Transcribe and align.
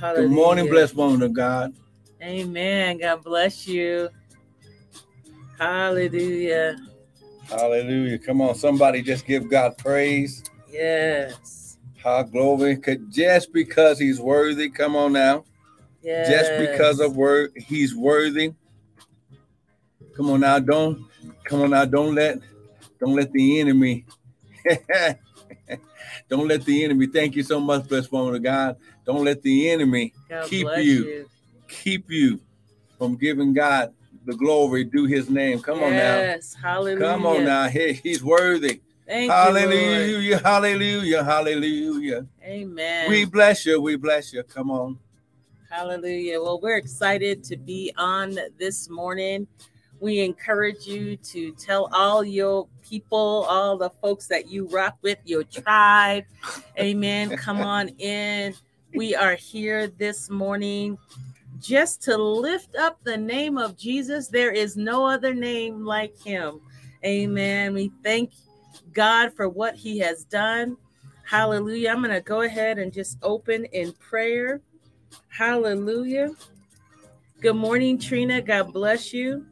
Good 0.00 0.30
morning, 0.30 0.68
blessed 0.68 0.94
woman 0.94 1.22
of 1.22 1.32
God. 1.32 1.74
Amen. 2.22 2.98
God 2.98 3.24
bless 3.24 3.66
you. 3.66 4.08
Hallelujah. 5.58 6.76
Hallelujah. 7.48 8.18
Come 8.18 8.40
on, 8.40 8.54
somebody 8.54 9.02
just 9.02 9.26
give 9.26 9.50
God 9.50 9.76
praise. 9.76 10.44
Yes. 10.70 11.78
How 11.96 12.22
glory. 12.22 12.78
Just 13.10 13.52
because 13.52 13.98
he's 13.98 14.20
worthy. 14.20 14.70
Come 14.70 14.94
on 14.94 15.14
now. 15.14 15.44
Yes. 16.00 16.28
Just 16.28 16.56
because 16.58 17.00
of 17.00 17.16
word, 17.16 17.52
he's 17.56 17.96
worthy. 17.96 18.54
Come 20.16 20.30
on 20.30 20.40
now, 20.40 20.58
don't 20.58 21.06
come 21.44 21.62
on 21.62 21.70
now, 21.70 21.84
don't 21.84 22.14
let 22.14 22.38
don't 23.00 23.14
let 23.14 23.32
the 23.32 23.60
enemy 23.60 24.04
don't 26.28 26.46
let 26.46 26.64
the 26.64 26.84
enemy 26.84 27.06
thank 27.06 27.34
you 27.36 27.42
so 27.42 27.58
much, 27.58 27.88
blessed 27.88 28.12
woman 28.12 28.34
of 28.34 28.42
God. 28.42 28.76
Don't 29.04 29.24
let 29.24 29.42
the 29.42 29.70
enemy 29.70 30.12
God 30.28 30.46
keep 30.46 30.66
you, 30.76 30.82
you. 30.82 31.30
keep 31.68 32.10
you 32.10 32.40
from 32.98 33.16
giving 33.16 33.54
God 33.54 33.94
the 34.26 34.34
glory, 34.34 34.84
due 34.84 35.06
his 35.06 35.30
name. 35.30 35.60
Come 35.60 35.82
on 35.82 35.96
now. 35.96 36.18
Yes. 36.18 36.54
Hallelujah. 36.54 36.98
Come 36.98 37.26
on 37.26 37.44
now. 37.44 37.68
Hey, 37.68 37.94
he's 37.94 38.22
worthy. 38.22 38.80
Thank 39.06 39.24
you, 39.24 39.30
hallelujah. 39.30 40.38
Hallelujah. 40.38 41.24
Hallelujah. 41.24 42.26
Amen. 42.42 43.08
We 43.08 43.24
bless 43.24 43.64
you. 43.64 43.80
We 43.80 43.96
bless 43.96 44.32
you. 44.34 44.42
Come 44.42 44.70
on. 44.70 44.98
Hallelujah. 45.70 46.40
Well, 46.42 46.60
we're 46.60 46.76
excited 46.76 47.42
to 47.44 47.56
be 47.56 47.92
on 47.96 48.38
this 48.58 48.90
morning. 48.90 49.46
We 50.00 50.20
encourage 50.20 50.86
you 50.86 51.16
to 51.16 51.52
tell 51.52 51.88
all 51.92 52.24
your 52.24 52.68
people, 52.82 53.46
all 53.48 53.76
the 53.76 53.90
folks 54.02 54.26
that 54.28 54.48
you 54.48 54.68
rock 54.68 54.96
with, 55.02 55.18
your 55.24 55.44
tribe. 55.44 56.24
Amen. 56.78 57.30
Come 57.36 57.60
on 57.60 57.88
in. 57.98 58.54
We 58.94 59.14
are 59.14 59.34
here 59.34 59.88
this 59.88 60.30
morning 60.30 60.98
just 61.60 62.02
to 62.02 62.16
lift 62.16 62.76
up 62.76 63.02
the 63.02 63.16
name 63.16 63.58
of 63.58 63.76
Jesus. 63.76 64.28
There 64.28 64.52
is 64.52 64.76
no 64.76 65.06
other 65.06 65.34
name 65.34 65.84
like 65.84 66.18
him. 66.22 66.60
Amen. 67.04 67.74
We 67.74 67.92
thank 68.02 68.32
God 68.92 69.32
for 69.34 69.48
what 69.48 69.74
he 69.74 69.98
has 69.98 70.24
done. 70.24 70.76
Hallelujah. 71.24 71.90
I'm 71.90 72.02
going 72.02 72.14
to 72.14 72.20
go 72.20 72.42
ahead 72.42 72.78
and 72.78 72.92
just 72.92 73.18
open 73.22 73.66
in 73.66 73.92
prayer. 73.92 74.60
Hallelujah. 75.28 76.30
Good 77.40 77.56
morning, 77.56 77.98
Trina. 77.98 78.40
God 78.40 78.72
bless 78.72 79.12
you. 79.12 79.46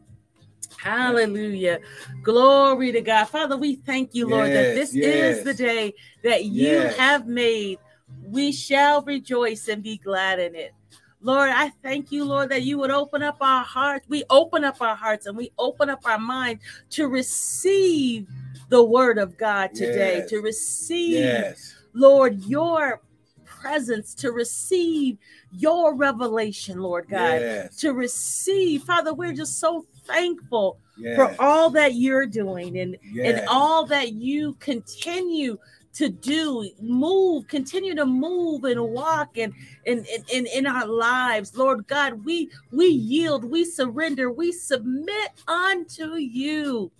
Hallelujah. 0.86 1.80
Glory 2.22 2.92
to 2.92 3.00
God. 3.00 3.24
Father, 3.24 3.56
we 3.56 3.76
thank 3.76 4.14
you, 4.14 4.28
Lord, 4.28 4.48
that 4.50 4.74
this 4.74 4.94
yes. 4.94 5.38
is 5.38 5.44
the 5.44 5.54
day 5.54 5.94
that 6.22 6.44
you 6.44 6.68
Yes. 6.68 6.96
have 6.96 7.26
made. 7.26 7.78
We 8.22 8.52
shall 8.52 9.02
rejoice 9.02 9.66
and 9.68 9.82
be 9.82 9.98
glad 9.98 10.38
in 10.38 10.54
it. 10.54 10.72
Lord, 11.20 11.50
I 11.50 11.70
thank 11.82 12.12
you, 12.12 12.24
Lord, 12.24 12.50
that 12.50 12.62
you 12.62 12.78
would 12.78 12.92
open 12.92 13.22
up 13.22 13.38
our 13.40 13.64
hearts. 13.64 14.08
We 14.08 14.22
open 14.30 14.62
up 14.62 14.80
our 14.80 14.94
hearts 14.94 15.26
and 15.26 15.36
we 15.36 15.50
open 15.58 15.90
up 15.90 16.00
our 16.04 16.18
minds 16.18 16.62
to 16.90 17.08
receive 17.08 18.28
the 18.68 18.84
word 18.84 19.18
of 19.18 19.36
God 19.36 19.74
today, 19.74 20.18
Yes. 20.18 20.30
to 20.30 20.40
receive 20.40 21.24
Yes. 21.24 21.74
Lord, 21.94 22.44
your 22.44 23.00
presence 23.44 24.14
to 24.14 24.30
receive 24.30 25.18
your 25.50 25.94
revelation, 25.94 26.78
Lord 26.78 27.08
God, 27.08 27.40
Yes. 27.40 27.76
to 27.78 27.92
receive. 27.92 28.84
Father, 28.84 29.12
we're 29.14 29.32
just 29.32 29.58
so 29.58 29.86
thankful 30.06 30.78
Yes. 30.98 31.16
for 31.16 31.36
all 31.38 31.68
that 31.70 31.94
you're 31.94 32.24
doing 32.26 32.78
and, 32.78 32.96
Yes. 33.12 33.38
and 33.40 33.48
all 33.48 33.84
that 33.86 34.14
you 34.14 34.54
continue 34.60 35.58
to 35.92 36.08
do, 36.08 36.70
move, 36.80 37.46
continue 37.48 37.94
to 37.94 38.06
move 38.06 38.64
and 38.64 38.80
walk 38.82 39.36
and 39.36 39.52
in, 39.84 39.98
in, 40.06 40.24
in, 40.32 40.46
in 40.46 40.66
our 40.66 40.86
lives. 40.86 41.56
Lord 41.56 41.86
God, 41.86 42.24
we 42.24 42.50
we 42.70 42.86
yield, 42.86 43.44
we 43.44 43.64
surrender, 43.64 44.30
we 44.30 44.52
submit 44.52 45.32
unto 45.48 46.16
you. 46.16 46.90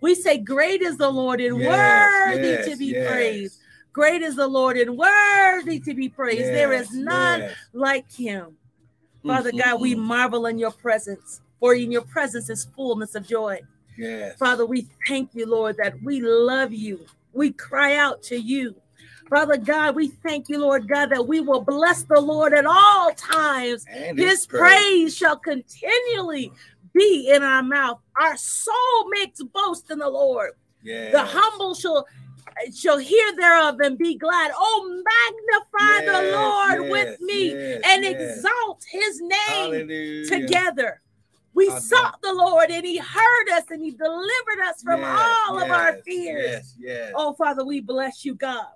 We 0.00 0.14
say, 0.14 0.38
Great 0.38 0.80
is 0.82 0.96
the 0.96 1.10
Lord 1.10 1.40
and 1.40 1.58
Yes, 1.60 2.26
worthy 2.36 2.48
yes, 2.48 2.68
to 2.68 2.76
be 2.76 2.86
yes. 2.86 3.10
praised. 3.10 3.58
Great 3.92 4.22
is 4.22 4.36
the 4.36 4.48
Lord 4.48 4.76
and 4.78 4.96
worthy 4.96 5.78
to 5.80 5.92
be 5.94 6.08
praised. 6.08 6.44
there 6.44 6.72
is 6.72 6.90
none 6.92 7.40
yes. 7.40 7.54
like 7.74 8.10
him. 8.10 8.56
Father 9.26 9.52
Mm, 9.52 9.62
God, 9.62 9.80
we 9.80 9.94
marvel 9.94 10.46
in 10.46 10.58
your 10.58 10.72
presence, 10.72 11.40
for 11.62 11.74
in 11.74 11.92
your 11.92 12.02
presence 12.02 12.50
is 12.50 12.64
fullness 12.74 13.14
of 13.14 13.24
joy. 13.24 13.60
Yes. 13.96 14.36
Father, 14.36 14.66
we 14.66 14.88
thank 15.06 15.32
you, 15.32 15.46
Lord, 15.46 15.76
that 15.76 15.94
we 16.02 16.20
love 16.20 16.72
you. 16.72 17.06
We 17.32 17.52
cry 17.52 17.94
out 17.94 18.20
to 18.24 18.36
you. 18.36 18.74
Father 19.30 19.56
God, 19.56 19.94
we 19.94 20.08
thank 20.08 20.48
you, 20.48 20.58
Lord 20.58 20.88
God, 20.88 21.10
that 21.10 21.28
we 21.28 21.40
will 21.40 21.60
bless 21.60 22.02
the 22.02 22.20
Lord 22.20 22.52
at 22.52 22.66
all 22.66 23.12
times. 23.12 23.84
And 23.88 24.18
His 24.18 24.44
praise 24.44 25.16
shall 25.16 25.36
continually 25.36 26.50
be 26.92 27.30
in 27.32 27.44
our 27.44 27.62
mouth. 27.62 28.00
Our 28.20 28.36
soul 28.36 29.08
makes 29.10 29.40
boast 29.40 29.88
in 29.92 30.00
the 30.00 30.10
Lord. 30.10 30.50
Yes. 30.82 31.12
The 31.12 31.22
humble 31.24 31.76
shall 31.76 32.06
shall 32.76 32.98
hear 32.98 33.36
thereof 33.36 33.78
and 33.78 33.96
be 33.96 34.16
glad. 34.16 34.50
Oh, 34.52 35.02
magnify 35.04 36.06
the 36.06 36.32
Lord 36.32 36.82
yes, 36.82 36.90
with 36.90 37.20
me 37.20 37.52
yes, 37.52 37.82
and 37.86 38.02
yes. 38.02 38.38
exalt 38.38 38.84
his 38.90 39.20
name 39.20 39.38
Hallelujah. 39.46 40.26
together. 40.26 41.00
We 41.54 41.70
sought 41.70 42.20
the 42.22 42.32
Lord 42.32 42.70
and 42.70 42.84
he 42.84 42.98
heard 42.98 43.48
us 43.52 43.64
and 43.70 43.82
he 43.82 43.90
delivered 43.90 44.62
us 44.66 44.82
from 44.82 45.00
Yes, 45.00 45.38
all 45.48 45.62
of 45.62 45.70
our 45.70 45.94
fears. 46.04 46.44
Yes. 46.44 46.76
Yes. 46.78 47.12
Oh, 47.14 47.34
Father, 47.34 47.64
we 47.64 47.80
bless 47.80 48.24
you, 48.24 48.34
God. 48.34 48.66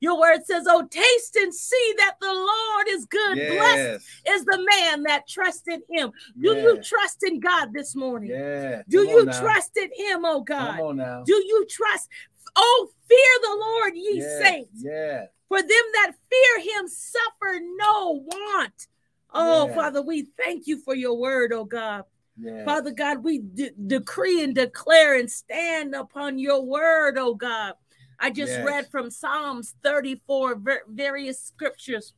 Your 0.00 0.18
word 0.20 0.44
says, 0.44 0.66
Oh, 0.68 0.86
taste 0.90 1.36
and 1.36 1.54
see 1.54 1.94
that 1.98 2.16
the 2.20 2.32
Lord 2.32 2.86
is 2.88 3.06
good. 3.06 3.34
Blessed 3.48 4.04
is 4.28 4.44
the 4.44 4.66
man 4.70 5.04
that 5.04 5.28
trusts 5.28 5.66
in 5.68 5.82
him. 5.90 6.12
Do 6.40 6.50
you 6.50 6.82
trust 6.82 7.22
in 7.24 7.40
God 7.40 7.72
this 7.72 7.94
morning? 7.94 8.30
Yes. 8.30 8.84
Do 8.88 8.98
Come 9.04 9.08
you 9.08 9.24
trust 9.26 9.76
in 9.76 9.90
him, 9.94 10.24
oh 10.24 10.42
God? 10.42 10.76
Come 10.76 10.80
on 10.80 10.96
now. 10.96 11.22
Do 11.24 11.34
you 11.34 11.66
trust? 11.70 12.08
Oh, 12.56 12.88
fear 13.08 13.18
the 13.42 13.56
Lord, 13.58 13.92
ye 13.94 14.18
yes. 14.18 14.42
saints. 14.42 14.82
Yes. 14.84 15.28
For 15.48 15.60
them 15.60 15.68
that 15.68 16.12
fear 16.30 16.60
him 16.60 16.88
suffer 16.88 17.60
no 17.76 18.24
want. 18.26 18.86
Oh, 19.32 19.66
Yes. 19.66 19.74
Father, 19.74 20.02
we 20.02 20.28
thank 20.36 20.66
you 20.66 20.80
for 20.82 20.94
your 20.94 21.14
word, 21.14 21.52
oh 21.52 21.64
God. 21.64 22.04
Yes. 22.36 22.64
Father 22.64 22.90
God, 22.90 23.22
we 23.22 23.38
de- 23.38 23.70
decree 23.86 24.42
and 24.42 24.54
declare 24.54 25.18
and 25.18 25.30
stand 25.30 25.94
upon 25.94 26.38
your 26.38 26.62
word, 26.62 27.16
oh 27.18 27.34
God. 27.34 27.74
I 28.18 28.30
just 28.30 28.52
Yes. 28.52 28.64
read 28.64 28.86
from 28.90 29.10
Psalms 29.10 29.74
34, 29.82 30.56
ver- 30.56 30.82
various 30.88 31.40
scriptures. 31.40 32.14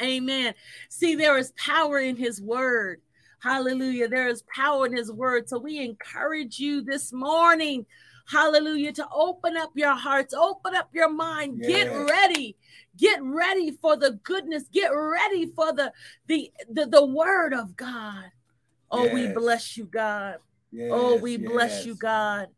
Amen. 0.00 0.54
See, 0.88 1.14
there 1.14 1.36
is 1.38 1.52
power 1.52 1.98
in 1.98 2.16
his 2.16 2.40
word. 2.40 3.02
Hallelujah. 3.40 4.08
There 4.08 4.28
is 4.28 4.42
power 4.54 4.86
in 4.86 4.96
his 4.96 5.12
word. 5.12 5.48
So 5.48 5.58
we 5.58 5.78
encourage 5.80 6.58
you 6.58 6.80
this 6.82 7.12
morning, 7.12 7.84
hallelujah, 8.26 8.92
to 8.92 9.08
open 9.12 9.56
up 9.56 9.70
your 9.74 9.94
hearts, 9.94 10.32
open 10.32 10.74
up 10.74 10.88
your 10.94 11.10
mind, 11.10 11.62
get 11.62 11.88
ready. 11.90 12.56
Get 12.96 13.20
ready 13.22 13.72
for 13.72 13.96
the 13.96 14.12
goodness. 14.22 14.64
Get 14.72 14.88
ready 14.88 15.46
for 15.46 15.72
the 15.72 15.92
the 16.26 16.52
the, 16.70 16.86
the 16.86 17.04
word 17.04 17.52
of 17.52 17.74
God. 17.76 18.30
Oh, 18.92 19.08
we 19.12 19.26
bless 19.28 19.76
you, 19.76 19.86
God. 19.86 20.36
Yes. 20.70 20.90
Oh, 20.92 21.16
we 21.16 21.38
bless 21.38 21.86
you, 21.86 21.94
God. 21.94 22.48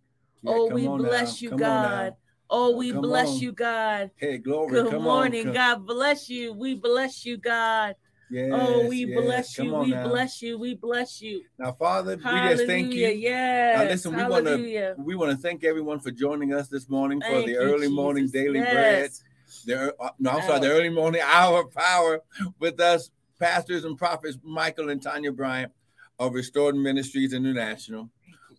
Yeah, 0.42 0.52
oh, 0.52 0.66
we 0.68 0.88
now. 0.88 0.96
bless 0.98 1.40
you, 1.40 1.50
Come. 1.50 1.58
God. 1.60 2.16
Oh, 2.50 2.74
Oh, 2.74 2.76
we 2.76 2.92
come 2.92 3.02
bless 3.02 3.28
on. 3.28 3.38
you, 3.38 3.52
God. 3.52 4.10
Hey, 4.16 4.38
glory. 4.38 4.72
Good 4.72 4.90
come 4.90 5.02
morning. 5.02 5.48
on. 5.48 5.54
God 5.54 5.86
bless 5.86 6.28
you. 6.28 6.52
We 6.52 6.74
bless 6.74 7.24
you, 7.24 7.36
God. 7.36 7.94
Yes, 8.30 8.50
oh, 8.52 8.86
we 8.88 9.04
yes. 9.04 9.22
bless 9.22 9.58
you. 9.58 9.74
We 9.74 9.90
now. 9.92 10.08
bless 10.08 10.42
you. 10.42 10.58
We 10.58 10.74
bless 10.74 11.22
you. 11.22 11.42
Now, 11.58 11.72
Father, 11.72 12.16
we 12.16 12.22
just 12.22 12.66
thank 12.66 12.92
you. 12.94 13.08
Yes. 13.08 13.78
Now, 13.78 13.84
listen, 13.84 14.16
we 14.16 14.24
want 14.24 14.46
to 14.46 14.94
we 14.98 15.14
want 15.14 15.30
to 15.30 15.36
thank 15.36 15.62
everyone 15.62 16.00
for 16.00 16.10
joining 16.10 16.52
us 16.52 16.68
this 16.68 16.88
morning 16.88 17.20
for 17.20 17.42
the 17.42 17.52
you, 17.52 17.58
early 17.58 17.88
morning 17.88 18.24
Jesus. 18.24 18.32
daily 18.32 18.60
bread. 18.60 19.10
Yes. 19.10 19.22
The, 19.66 19.94
uh, 20.00 20.10
no, 20.18 20.30
I'm 20.30 20.42
sorry, 20.42 20.60
the 20.60 20.70
early 20.70 20.88
morning 20.90 21.22
hour 21.24 21.60
of 21.60 21.72
power 21.72 22.20
with 22.58 22.80
us, 22.80 23.10
pastors 23.38 23.84
and 23.84 23.96
prophets 23.96 24.36
Michael 24.42 24.90
and 24.90 25.00
Tanya 25.00 25.32
Bryant 25.32 25.72
of 26.18 26.34
Restored 26.34 26.76
Ministries 26.76 27.32
International, 27.32 28.10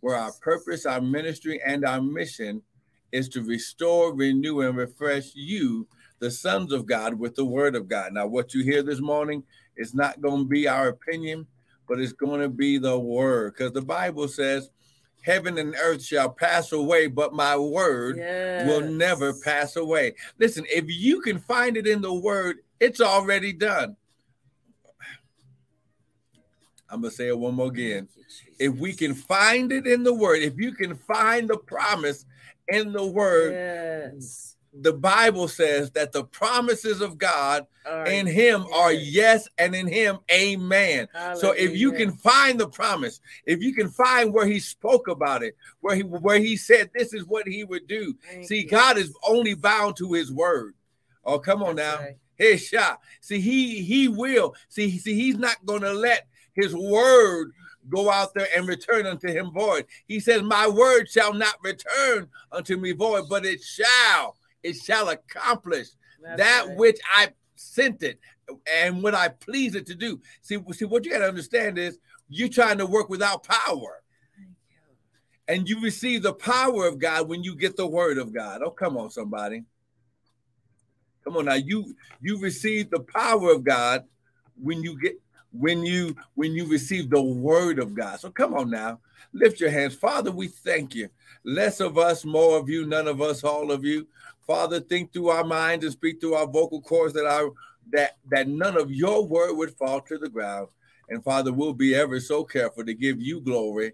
where 0.01 0.15
our 0.15 0.31
purpose, 0.41 0.85
our 0.85 1.01
ministry, 1.01 1.61
and 1.65 1.85
our 1.85 2.01
mission 2.01 2.61
is 3.11 3.29
to 3.29 3.41
restore, 3.41 4.13
renew, 4.13 4.61
and 4.61 4.77
refresh 4.77 5.33
you, 5.35 5.87
the 6.19 6.31
sons 6.31 6.73
of 6.73 6.85
God, 6.85 7.13
with 7.13 7.35
the 7.35 7.45
word 7.45 7.75
of 7.75 7.87
God. 7.87 8.13
Now, 8.13 8.27
what 8.27 8.53
you 8.53 8.63
hear 8.63 8.83
this 8.83 8.99
morning 8.99 9.43
is 9.77 9.93
not 9.93 10.21
going 10.21 10.43
to 10.43 10.49
be 10.49 10.67
our 10.67 10.89
opinion, 10.89 11.47
but 11.87 11.99
it's 11.99 12.13
going 12.13 12.41
to 12.41 12.49
be 12.49 12.77
the 12.77 12.97
word, 12.99 13.53
because 13.53 13.71
the 13.71 13.81
Bible 13.81 14.27
says, 14.27 14.69
Heaven 15.21 15.57
and 15.57 15.75
earth 15.81 16.03
shall 16.03 16.29
pass 16.29 16.71
away, 16.71 17.07
but 17.07 17.33
my 17.33 17.57
word 17.57 18.17
will 18.67 18.81
never 18.81 19.33
pass 19.43 19.75
away. 19.75 20.13
Listen, 20.37 20.65
if 20.69 20.85
you 20.87 21.19
can 21.21 21.39
find 21.39 21.77
it 21.77 21.87
in 21.87 22.01
the 22.01 22.13
word, 22.13 22.57
it's 22.79 23.01
already 23.01 23.51
done. 23.51 23.95
I'm 26.89 27.01
going 27.01 27.11
to 27.11 27.15
say 27.15 27.27
it 27.27 27.37
one 27.37 27.55
more 27.55 27.67
again. 27.67 28.07
If 28.59 28.75
we 28.75 28.93
can 28.93 29.13
find 29.13 29.71
it 29.71 29.87
in 29.87 30.03
the 30.03 30.13
word, 30.13 30.41
if 30.41 30.57
you 30.57 30.71
can 30.73 30.95
find 30.95 31.49
the 31.49 31.57
promise 31.57 32.25
in 32.67 32.93
the 32.93 33.05
word, 33.05 33.53
Yes. 33.53 34.55
the 34.73 34.93
Bible 34.93 35.47
says 35.47 35.91
that 35.91 36.11
the 36.11 36.23
promises 36.25 37.01
of 37.01 37.17
God 37.17 37.65
All 37.85 38.03
in 38.05 38.25
right. 38.25 38.33
him 38.35 38.65
are 38.73 38.91
Yes. 38.93 39.47
and 39.57 39.73
in 39.75 39.87
him 39.87 40.19
amen. 40.31 41.07
So 41.35 41.51
if 41.51 41.75
you 41.75 41.91
can 41.91 42.11
find 42.11 42.59
the 42.59 42.67
promise, 42.67 43.19
if 43.45 43.61
you 43.61 43.73
can 43.73 43.89
find 43.89 44.33
where 44.33 44.45
he 44.47 44.59
spoke 44.59 45.07
about 45.07 45.43
it, 45.43 45.55
where 45.81 45.95
he 45.95 46.01
where 46.03 46.39
he 46.39 46.55
said 46.57 46.91
this 46.93 47.13
is 47.13 47.25
what 47.25 47.47
he 47.47 47.63
would 47.63 47.88
do. 47.88 48.15
Thank 48.29 48.45
See, 48.47 48.61
you. 48.61 48.67
God 48.69 48.97
is 48.97 49.13
only 49.27 49.53
bound 49.53 49.95
to 49.97 50.13
his 50.13 50.31
word. 50.31 50.73
Oh, 51.23 51.39
come 51.39 51.63
on 51.63 51.75
That's 51.75 51.97
now. 51.99 52.03
right. 52.05 52.17
His 52.35 52.67
shot. 52.67 52.99
See, 53.21 53.39
he 53.39 53.81
he 53.81 54.07
will. 54.09 54.55
See, 54.67 54.97
see, 54.99 55.15
he's 55.15 55.38
not 55.38 55.65
gonna 55.65 55.93
let 55.93 56.27
his 56.55 56.75
word 56.75 57.51
go 57.89 58.09
out 58.09 58.33
there 58.33 58.47
and 58.55 58.67
return 58.67 59.05
unto 59.05 59.27
him 59.27 59.51
void. 59.51 59.85
He 60.07 60.19
says, 60.19 60.41
My 60.41 60.67
word 60.67 61.09
shall 61.09 61.33
not 61.33 61.55
return 61.63 62.27
unto 62.51 62.77
me 62.77 62.91
void, 62.93 63.25
but 63.29 63.45
it 63.45 63.61
shall, 63.61 64.37
it 64.63 64.75
shall 64.75 65.09
accomplish 65.09 65.89
That's 66.21 66.37
that 66.37 66.67
right. 66.67 66.77
which 66.77 66.99
I 67.13 67.29
sent 67.55 68.03
it 68.03 68.19
and 68.71 69.01
what 69.01 69.15
I 69.15 69.29
please 69.29 69.75
it 69.75 69.85
to 69.87 69.95
do. 69.95 70.19
See, 70.41 70.57
see, 70.71 70.85
what 70.85 71.05
you 71.05 71.11
got 71.11 71.19
to 71.19 71.27
understand 71.27 71.77
is 71.77 71.99
you're 72.29 72.49
trying 72.49 72.77
to 72.79 72.85
work 72.85 73.09
without 73.09 73.43
power, 73.43 74.01
and 75.47 75.69
you 75.69 75.79
receive 75.81 76.23
the 76.23 76.33
power 76.33 76.87
of 76.87 76.97
God 76.97 77.27
when 77.27 77.43
you 77.43 77.55
get 77.55 77.75
the 77.75 77.85
word 77.85 78.17
of 78.17 78.33
God. 78.33 78.61
Oh, 78.63 78.71
come 78.71 78.97
on, 78.97 79.11
somebody. 79.11 79.63
Come 81.23 81.37
on 81.37 81.45
now. 81.45 81.55
You 81.55 81.95
you 82.21 82.39
receive 82.39 82.89
the 82.89 82.99
power 82.99 83.51
of 83.51 83.63
God 83.63 84.05
when 84.61 84.81
you 84.81 84.99
get 84.99 85.19
when 85.57 85.85
you 85.85 86.15
when 86.35 86.53
you 86.53 86.67
receive 86.67 87.09
the 87.09 87.21
word 87.21 87.79
of 87.79 87.93
God. 87.93 88.19
So 88.19 88.29
come 88.29 88.53
on 88.53 88.69
now. 88.69 88.99
Lift 89.33 89.59
your 89.59 89.69
hands. 89.69 89.95
Father, 89.95 90.31
we 90.31 90.47
thank 90.47 90.95
you. 90.95 91.09
Less 91.43 91.79
of 91.79 91.97
us, 91.97 92.25
more 92.25 92.57
of 92.57 92.69
you, 92.69 92.85
none 92.85 93.07
of 93.07 93.21
us, 93.21 93.43
all 93.43 93.71
of 93.71 93.83
you. 93.83 94.07
Father, 94.47 94.79
think 94.79 95.11
through 95.11 95.29
our 95.29 95.43
minds 95.43 95.83
and 95.83 95.93
speak 95.93 96.21
through 96.21 96.35
our 96.35 96.47
vocal 96.47 96.81
cords 96.81 97.13
that 97.13 97.25
our 97.25 97.51
that 97.91 98.17
that 98.29 98.47
none 98.47 98.77
of 98.77 98.91
your 98.91 99.25
word 99.25 99.53
would 99.55 99.75
fall 99.77 100.01
to 100.01 100.17
the 100.17 100.29
ground. 100.29 100.67
And 101.09 101.23
Father, 101.23 101.53
we'll 101.53 101.73
be 101.73 101.93
ever 101.93 102.19
so 102.19 102.43
careful 102.43 102.85
to 102.85 102.93
give 102.93 103.21
you 103.21 103.39
glory, 103.39 103.93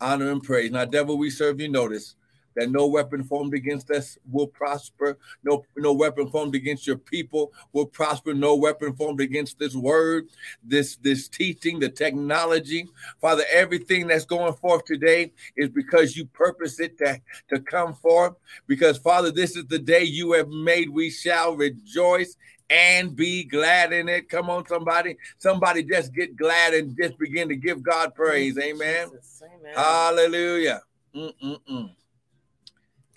honor, 0.00 0.30
and 0.30 0.42
praise. 0.42 0.70
Now, 0.70 0.84
devil, 0.84 1.18
we 1.18 1.30
serve 1.30 1.60
you 1.60 1.68
notice 1.68 2.14
that 2.56 2.70
no 2.70 2.86
weapon 2.86 3.24
formed 3.24 3.54
against 3.54 3.90
us 3.90 4.18
will 4.30 4.46
prosper. 4.46 5.18
No, 5.44 5.64
no 5.76 5.92
weapon 5.92 6.28
formed 6.28 6.54
against 6.54 6.86
your 6.86 6.98
people 6.98 7.52
will 7.72 7.86
prosper. 7.86 8.34
No 8.34 8.56
weapon 8.56 8.94
formed 8.94 9.20
against 9.20 9.58
this 9.58 9.74
word, 9.74 10.28
this 10.62 10.96
this 10.96 11.28
teaching, 11.28 11.78
the 11.78 11.88
technology. 11.88 12.88
Father, 13.20 13.44
everything 13.52 14.06
that's 14.06 14.24
going 14.24 14.54
forth 14.54 14.84
today 14.84 15.32
is 15.56 15.68
because 15.68 16.16
you 16.16 16.26
purpose 16.26 16.80
it 16.80 16.98
to, 16.98 17.20
to 17.48 17.60
come 17.60 17.94
forth. 17.94 18.34
Because 18.66 18.98
Father, 18.98 19.30
this 19.30 19.56
is 19.56 19.66
the 19.66 19.78
day 19.78 20.04
you 20.04 20.32
have 20.32 20.48
made. 20.48 20.88
We 20.88 21.10
shall 21.10 21.56
rejoice 21.56 22.36
and 22.72 23.14
be 23.14 23.44
glad 23.44 23.92
in 23.92 24.08
it. 24.08 24.28
Come 24.28 24.48
on, 24.48 24.66
somebody. 24.66 25.16
Somebody 25.38 25.82
just 25.82 26.14
get 26.14 26.36
glad 26.36 26.72
and 26.72 26.96
just 26.96 27.18
begin 27.18 27.48
to 27.50 27.56
give 27.56 27.82
God 27.82 28.14
praise. 28.14 28.58
Amen. 28.58 29.08
Jesus. 29.10 29.42
Amen. 29.44 29.74
Hallelujah. 29.74 30.82
Mm-mm-mm. 31.14 31.90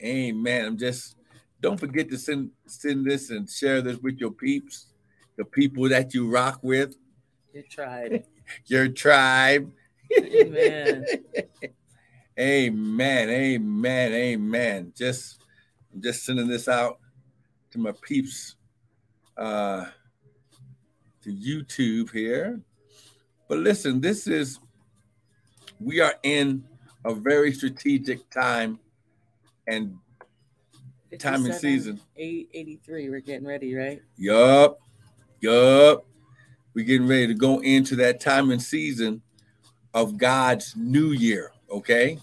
Amen. 0.06 0.66
I'm 0.66 0.78
just 0.78 1.16
don't 1.62 1.80
forget 1.80 2.10
to 2.10 2.18
send 2.18 2.52
send 2.68 3.06
this 3.06 3.32
and 3.32 3.50
share 3.50 3.82
this 3.82 3.98
with 3.98 4.18
your 4.18 4.32
peeps, 4.32 4.88
the 5.38 5.46
people 5.46 5.90
that 5.90 6.14
you 6.14 6.30
rock 6.30 6.60
with, 6.62 6.96
you 7.54 7.64
tried. 7.64 8.26
your 8.66 8.88
tribe. 8.88 9.72
Amen. 10.20 11.06
Amen. 12.40 13.30
Amen. 13.30 14.14
Amen. 14.14 14.94
Just 14.96 15.42
I'm 15.94 16.02
just 16.02 16.24
sending 16.26 16.48
this 16.48 16.68
out 16.68 17.00
to 17.72 17.80
my 17.80 17.94
peeps 18.02 18.56
uh 19.38 19.86
to 21.24 21.34
YouTube 21.34 22.12
here. 22.12 22.62
But 23.48 23.60
listen, 23.60 24.02
this 24.02 24.28
is 24.28 24.60
we 25.80 26.00
are 26.00 26.14
in 26.24 26.64
a 27.06 27.14
very 27.14 27.54
strategic 27.54 28.30
time 28.30 28.80
and 29.68 29.98
time 31.20 31.46
and 31.46 31.56
season. 31.56 32.00
883. 32.18 33.10
We're 33.10 33.20
getting 33.20 33.48
ready, 33.48 33.76
right? 33.76 34.02
Yup. 34.18 34.80
Yup. 35.42 36.06
We're 36.74 36.86
getting 36.86 37.08
ready 37.08 37.28
to 37.28 37.34
go 37.34 37.60
into 37.60 37.96
that 37.98 38.20
time 38.20 38.52
and 38.52 38.62
season 38.62 39.22
of 39.94 40.18
God's 40.18 40.76
new 40.76 41.12
year. 41.12 41.52
Okay. 41.70 42.20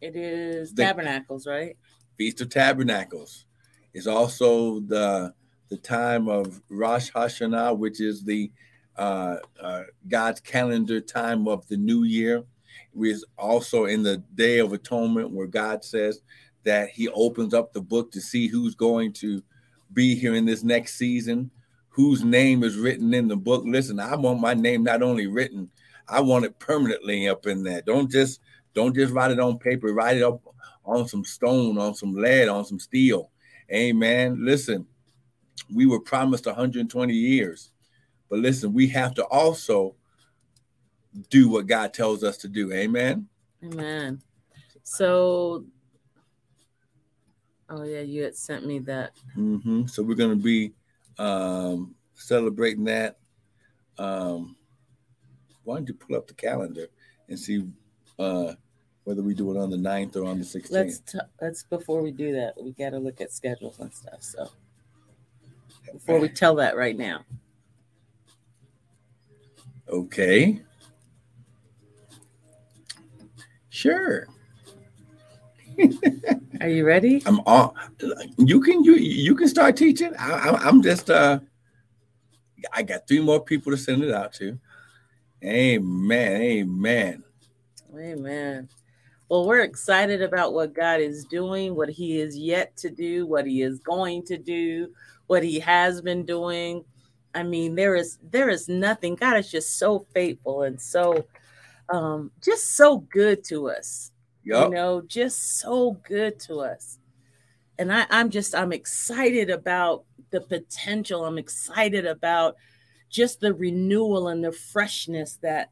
It 0.00 0.16
is 0.16 0.72
The- 0.72 0.84
tabernacles, 0.84 1.46
right? 1.46 1.76
Feast 2.18 2.40
of 2.40 2.50
Tabernacles 2.50 3.46
is 3.94 4.06
also 4.06 4.80
the 4.80 5.34
the 5.68 5.76
time 5.78 6.28
of 6.28 6.60
Rosh 6.68 7.10
Hashanah, 7.10 7.78
which 7.78 7.98
is 8.00 8.22
the 8.22 8.52
uh, 8.96 9.36
uh, 9.58 9.84
God's 10.06 10.40
calendar 10.40 11.00
time 11.00 11.48
of 11.48 11.66
the 11.68 11.78
new 11.78 12.04
year. 12.04 12.44
We're 12.92 13.16
also 13.38 13.86
in 13.86 14.02
the 14.02 14.18
Day 14.34 14.58
of 14.58 14.74
Atonement, 14.74 15.30
where 15.30 15.46
God 15.46 15.82
says 15.82 16.20
that 16.64 16.90
He 16.90 17.08
opens 17.08 17.54
up 17.54 17.72
the 17.72 17.80
book 17.80 18.12
to 18.12 18.20
see 18.20 18.46
who's 18.46 18.74
going 18.74 19.12
to 19.14 19.42
be 19.92 20.14
here 20.14 20.34
in 20.34 20.44
this 20.44 20.62
next 20.62 20.94
season, 20.94 21.50
whose 21.88 22.24
name 22.24 22.62
is 22.62 22.76
written 22.76 23.12
in 23.14 23.28
the 23.28 23.36
book. 23.36 23.64
Listen, 23.66 24.00
I 24.00 24.16
want 24.16 24.40
my 24.40 24.54
name 24.54 24.82
not 24.82 25.02
only 25.02 25.26
written, 25.26 25.70
I 26.08 26.20
want 26.20 26.44
it 26.44 26.58
permanently 26.58 27.28
up 27.28 27.46
in 27.46 27.62
there. 27.62 27.82
Don't 27.82 28.10
just 28.10 28.40
don't 28.74 28.94
just 28.94 29.12
write 29.12 29.30
it 29.30 29.40
on 29.40 29.58
paper, 29.58 29.92
write 29.92 30.16
it 30.16 30.22
up 30.22 30.40
on 30.84 31.06
some 31.06 31.24
stone, 31.24 31.78
on 31.78 31.94
some 31.94 32.14
lead, 32.14 32.48
on 32.48 32.64
some 32.64 32.78
steel. 32.78 33.30
Amen. 33.70 34.44
Listen, 34.44 34.86
we 35.72 35.86
were 35.86 36.00
promised 36.00 36.46
120 36.46 37.12
years, 37.12 37.70
but 38.28 38.38
listen, 38.38 38.72
we 38.72 38.88
have 38.88 39.14
to 39.14 39.24
also 39.24 39.94
do 41.30 41.48
what 41.48 41.66
God 41.66 41.92
tells 41.92 42.24
us 42.24 42.36
to 42.38 42.48
do. 42.48 42.72
Amen. 42.72 43.28
Amen. 43.64 44.20
So, 44.82 45.64
oh 47.68 47.84
yeah, 47.84 48.00
you 48.00 48.22
had 48.22 48.36
sent 48.36 48.66
me 48.66 48.78
that. 48.80 49.12
hmm 49.34 49.86
So 49.86 50.02
we're 50.02 50.14
going 50.14 50.36
to 50.36 50.42
be 50.42 50.72
um, 51.18 51.94
celebrating 52.14 52.84
that. 52.84 53.18
Um, 53.98 54.56
why 55.64 55.76
don't 55.76 55.88
you 55.88 55.94
pull 55.94 56.16
up 56.16 56.26
the 56.26 56.34
calendar 56.34 56.86
and 57.28 57.38
see 57.38 57.66
uh, 58.18 58.54
whether 59.04 59.22
we 59.22 59.34
do 59.34 59.50
it 59.52 59.60
on 59.60 59.70
the 59.70 59.76
9th 59.76 60.16
or 60.16 60.24
on 60.24 60.38
the 60.38 60.44
16th? 60.44 60.70
Let's 60.70 60.98
t- 61.00 61.18
let's 61.40 61.62
before 61.64 62.02
we 62.02 62.10
do 62.10 62.32
that, 62.32 62.54
we 62.60 62.72
got 62.72 62.90
to 62.90 62.98
look 62.98 63.20
at 63.20 63.32
schedules 63.32 63.78
and 63.78 63.92
stuff. 63.92 64.22
So, 64.22 64.48
before 65.92 66.18
we 66.18 66.28
tell 66.28 66.54
that 66.56 66.76
right 66.76 66.96
now, 66.96 67.24
Okay. 69.88 70.62
Sure. 73.68 74.26
Are 76.60 76.68
you 76.68 76.84
ready? 76.84 77.22
I'm 77.26 77.40
all. 77.46 77.74
You 78.38 78.60
can 78.60 78.84
you 78.84 78.94
you 78.94 79.34
can 79.34 79.48
start 79.48 79.76
teaching. 79.76 80.12
I, 80.18 80.50
I, 80.50 80.68
I'm 80.68 80.82
just 80.82 81.10
uh. 81.10 81.40
I 82.72 82.82
got 82.82 83.08
three 83.08 83.20
more 83.20 83.40
people 83.40 83.72
to 83.72 83.76
send 83.78 84.04
it 84.04 84.12
out 84.12 84.32
to. 84.34 84.58
Amen. 85.44 86.42
Amen. 86.42 87.24
Amen. 87.96 88.68
Well, 89.28 89.46
we're 89.46 89.62
excited 89.62 90.22
about 90.22 90.52
what 90.52 90.74
God 90.74 91.00
is 91.00 91.24
doing, 91.24 91.74
what 91.74 91.88
He 91.88 92.20
is 92.20 92.36
yet 92.36 92.76
to 92.76 92.90
do, 92.90 93.26
what 93.26 93.46
He 93.46 93.62
is 93.62 93.80
going 93.80 94.24
to 94.26 94.36
do, 94.38 94.92
what 95.26 95.42
He 95.42 95.58
has 95.58 96.00
been 96.00 96.24
doing. 96.24 96.84
I 97.34 97.42
mean, 97.42 97.74
there 97.74 97.96
is 97.96 98.18
there 98.22 98.50
is 98.50 98.68
nothing. 98.68 99.14
God 99.16 99.38
is 99.38 99.50
just 99.50 99.78
so 99.78 100.06
faithful 100.14 100.62
and 100.62 100.80
so 100.80 101.26
um 101.88 102.30
just 102.42 102.76
so 102.76 102.98
good 102.98 103.42
to 103.44 103.68
us. 103.68 104.11
Yup. 104.44 104.68
You 104.68 104.74
know, 104.74 105.02
just 105.02 105.58
so 105.58 105.92
good 106.06 106.38
to 106.40 106.60
us. 106.60 106.98
And 107.78 107.92
I, 107.92 108.06
I'm 108.10 108.30
just 108.30 108.54
I'm 108.54 108.72
excited 108.72 109.50
about 109.50 110.04
the 110.30 110.40
potential. 110.40 111.24
I'm 111.24 111.38
excited 111.38 112.06
about 112.06 112.56
just 113.08 113.40
the 113.40 113.54
renewal 113.54 114.28
and 114.28 114.44
the 114.44 114.52
freshness 114.52 115.38
that 115.42 115.70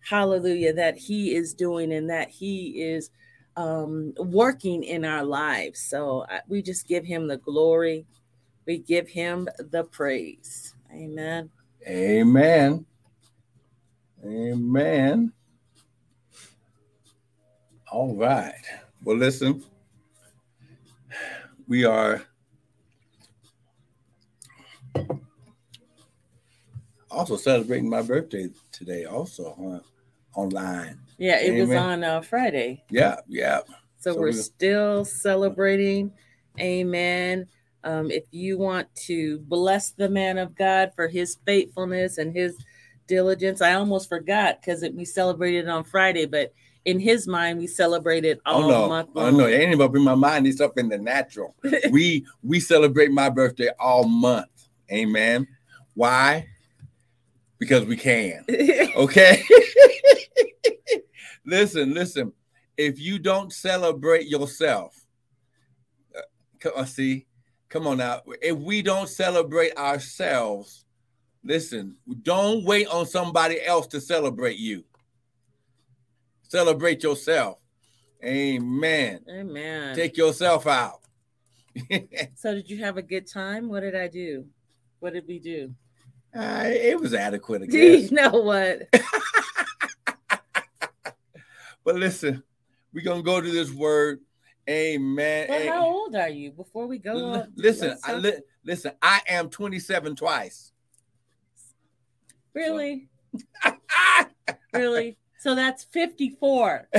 hallelujah 0.00 0.72
that 0.72 0.96
he 0.96 1.34
is 1.34 1.54
doing 1.54 1.92
and 1.92 2.10
that 2.10 2.28
he 2.28 2.82
is 2.82 3.10
um 3.56 4.12
working 4.18 4.82
in 4.82 5.04
our 5.04 5.22
lives 5.22 5.78
so 5.78 6.24
I, 6.28 6.40
we 6.48 6.60
just 6.60 6.88
give 6.88 7.04
him 7.04 7.28
the 7.28 7.36
glory 7.36 8.04
we 8.66 8.78
give 8.78 9.08
him 9.08 9.48
the 9.70 9.84
praise 9.84 10.74
amen 10.92 11.50
Amen. 11.86 12.86
Amen. 14.24 15.32
All 17.92 18.14
right. 18.16 18.54
Well, 19.04 19.18
listen. 19.18 19.62
We 21.68 21.84
are 21.84 22.22
also 27.10 27.36
celebrating 27.36 27.90
my 27.90 28.00
birthday 28.00 28.48
today, 28.72 29.04
also 29.04 29.54
huh? 29.60 29.80
online. 30.40 30.98
yeah 31.18 31.38
it 31.38 31.60
was 31.60 31.70
on 31.74 32.02
uh, 32.02 32.22
friday 32.22 32.82
Yeah, 32.88 33.16
yeah. 33.28 33.60
so, 33.98 34.14
So 34.14 34.20
we're 34.20 34.28
we- 34.28 34.32
still 34.32 35.04
celebrating 35.04 36.12
amen 36.58 37.46
Um, 37.84 38.10
if 38.10 38.24
you 38.30 38.56
want 38.58 38.88
to 39.08 39.40
bless 39.40 39.90
the 39.90 40.08
man 40.08 40.38
of 40.38 40.54
God 40.54 40.92
for 40.96 41.08
his 41.08 41.36
faithfulness 41.44 42.16
and 42.16 42.32
his 42.34 42.56
diligence, 43.08 43.60
I 43.60 43.74
almost 43.74 44.08
forgot 44.08 44.60
because 44.60 44.82
we 44.94 45.04
celebrated 45.04 45.68
on 45.68 45.84
Friday, 45.84 46.24
but 46.26 46.54
in 46.84 46.98
his 46.98 47.26
mind, 47.26 47.58
we 47.58 47.66
celebrated 47.66 48.40
all 48.44 48.64
oh 48.64 48.68
no, 48.68 48.88
month 48.88 49.10
oh 49.14 49.22
long. 49.22 49.36
no, 49.36 49.46
it 49.46 49.54
ain't 49.54 49.80
up 49.80 49.94
in 49.94 50.02
my 50.02 50.14
mind. 50.14 50.46
It's 50.46 50.60
up 50.60 50.78
in 50.78 50.88
the 50.88 50.98
natural. 50.98 51.54
we 51.90 52.26
we 52.42 52.60
celebrate 52.60 53.10
my 53.10 53.28
birthday 53.28 53.70
all 53.78 54.04
month. 54.04 54.68
Amen. 54.90 55.46
Why? 55.94 56.46
Because 57.58 57.84
we 57.84 57.96
can. 57.96 58.44
Okay. 58.94 59.42
listen, 61.46 61.94
listen. 61.94 62.32
If 62.76 63.00
you 63.00 63.18
don't 63.18 63.50
celebrate 63.50 64.26
yourself, 64.26 65.06
uh, 66.76 66.84
see, 66.84 67.26
come 67.70 67.86
on 67.86 67.98
now. 67.98 68.20
If 68.42 68.58
we 68.58 68.82
don't 68.82 69.08
celebrate 69.08 69.74
ourselves, 69.78 70.84
listen, 71.42 71.96
don't 72.22 72.64
wait 72.64 72.86
on 72.88 73.06
somebody 73.06 73.62
else 73.62 73.86
to 73.88 74.00
celebrate 74.00 74.58
you. 74.58 74.84
Celebrate 76.52 77.02
yourself. 77.02 77.58
Amen. 78.22 79.20
Amen. 79.26 79.96
Take 79.96 80.18
yourself 80.18 80.66
out. 80.66 81.00
so, 82.34 82.54
did 82.54 82.68
you 82.68 82.76
have 82.84 82.98
a 82.98 83.02
good 83.02 83.26
time? 83.26 83.70
What 83.70 83.80
did 83.80 83.96
I 83.96 84.06
do? 84.06 84.44
What 85.00 85.14
did 85.14 85.24
we 85.26 85.38
do? 85.38 85.74
Uh, 86.36 86.64
it 86.66 87.00
was 87.00 87.14
adequate, 87.14 87.62
I 87.62 87.66
Do 87.68 87.78
you 87.98 88.10
know 88.10 88.32
what? 88.32 88.82
But 91.84 91.96
listen, 91.96 92.44
we're 92.92 93.02
gonna 93.02 93.22
go 93.22 93.40
to 93.40 93.50
this 93.50 93.72
word. 93.72 94.20
Amen. 94.70 95.46
Well, 95.48 95.72
how 95.72 95.84
old 95.84 96.14
are 96.14 96.28
you? 96.28 96.52
Before 96.52 96.86
we 96.86 96.98
go, 96.98 97.32
L- 97.34 97.46
listen, 97.56 97.98
I 98.04 98.14
li- 98.14 98.38
listen. 98.64 98.92
I 99.02 99.20
am 99.26 99.50
27 99.50 100.14
twice. 100.14 100.70
really, 102.54 103.08
really. 104.72 105.18
So 105.42 105.56
that's 105.56 105.82
fifty-four. 105.84 106.88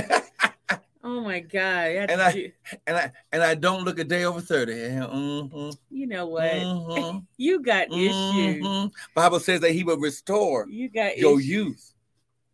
Oh 1.05 1.19
my 1.19 1.41
god! 1.41 2.09
And 2.09 2.21
I- 2.21 2.31
you, 2.31 2.51
and 2.88 2.95
I 2.95 3.12
and 3.33 3.43
I 3.43 3.55
don't 3.55 3.83
look 3.83 4.00
a 4.00 4.05
day 4.05 4.23
over 4.23 4.39
30. 4.39 4.73
Yeah, 4.73 5.07
mhm, 5.12 5.77
you 5.91 6.07
know 6.07 6.27
what? 6.27 6.45
mhm, 6.45 7.25
You 7.38 7.62
got 7.62 7.91
issues. 7.91 8.65
mhm. 8.65 8.91
Bible 9.13 9.41
says 9.41 9.59
that 9.59 9.71
he 9.71 9.83
will 9.83 9.97
restore 9.97 10.65
You 10.69 10.88
got 10.89 11.17
your 11.17 11.39
issues. 11.39 11.50
youth. 11.50 11.93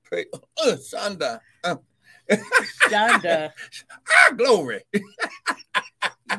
Pray, 0.03 0.25
uh, 0.34 0.77
Shonda. 0.77 1.41
Uh, 1.63 1.75
Shonda, 2.89 3.51
ah, 4.10 4.34
glory. 4.36 4.81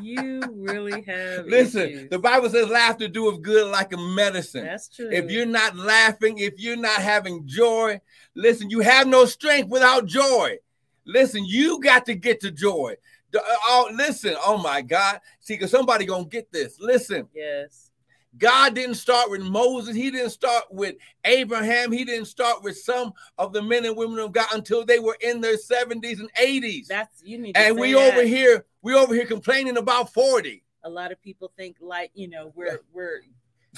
You 0.01 0.41
really 0.57 1.03
have 1.03 1.47
Listen, 1.47 1.89
issues. 1.89 2.11
the 2.11 2.19
Bible 2.19 2.49
says 2.51 2.69
laughter 2.69 3.09
doeth 3.09 3.43
good 3.43 3.67
like 3.71 3.93
a 3.93 3.97
medicine. 3.97 4.65
That's 4.65 4.89
true. 4.89 5.11
If 5.11 5.31
you're 5.31 5.47
not 5.47 5.77
laughing, 5.77 6.39
if 6.39 6.55
you're 6.59 6.77
not 6.77 7.01
having 7.01 7.47
joy, 7.47 8.01
listen, 8.35 8.71
you 8.71 8.81
have 8.81 9.07
no 9.07 9.25
strength 9.25 9.69
without 9.69 10.07
joy. 10.07 10.57
Listen, 11.05 11.45
you 11.45 11.81
got 11.81 12.07
to 12.07 12.15
get 12.15 12.41
to 12.41 12.51
joy. 12.51 12.95
The- 13.33 13.43
Oh, 13.45 13.91
listen, 13.95 14.35
oh 14.45 14.59
my 14.59 14.83
God. 14.83 15.21
See, 15.41 15.55
because 15.55 15.71
somebody 15.71 16.05
gonna 16.05 16.25
get 16.25 16.51
this. 16.53 16.79
Listen, 16.81 17.29
yes, 17.35 17.90
God 18.39 18.75
didn't 18.75 18.95
start 18.95 19.31
with 19.31 19.43
Moses, 19.43 19.95
he 19.97 20.11
didn't 20.11 20.31
start 20.31 20.65
with 20.71 20.95
Abraham, 21.25 21.91
he 21.93 22.05
didn't 22.05 22.27
start 22.27 22.63
with 22.63 22.79
some 22.79 23.13
of 23.39 23.53
the 23.53 23.61
men 23.63 23.85
and 23.85 23.97
women 23.97 24.19
of 24.21 24.33
God 24.33 24.47
until 24.55 24.85
they 24.85 24.99
were 24.99 25.17
in 25.21 25.41
their 25.41 25.57
70s 25.57 26.21
and 26.21 26.33
80s. 26.35 26.87
that's 26.87 27.23
you 27.25 27.39
need. 27.39 27.57
And 27.57 27.79
we 27.79 27.93
that. 27.95 28.13
over 28.13 28.23
here, 28.25 28.65
we 28.83 28.95
over 28.95 29.15
here 29.15 29.27
complaining 29.27 29.77
about 29.77 30.13
40. 30.13 30.63
A 30.85 30.89
lot 30.91 31.13
of 31.13 31.21
people 31.21 31.53
think 31.57 31.77
like 31.81 32.11
you 32.15 32.29
know 32.29 32.53
we're 32.55 32.81
we're 32.93 33.21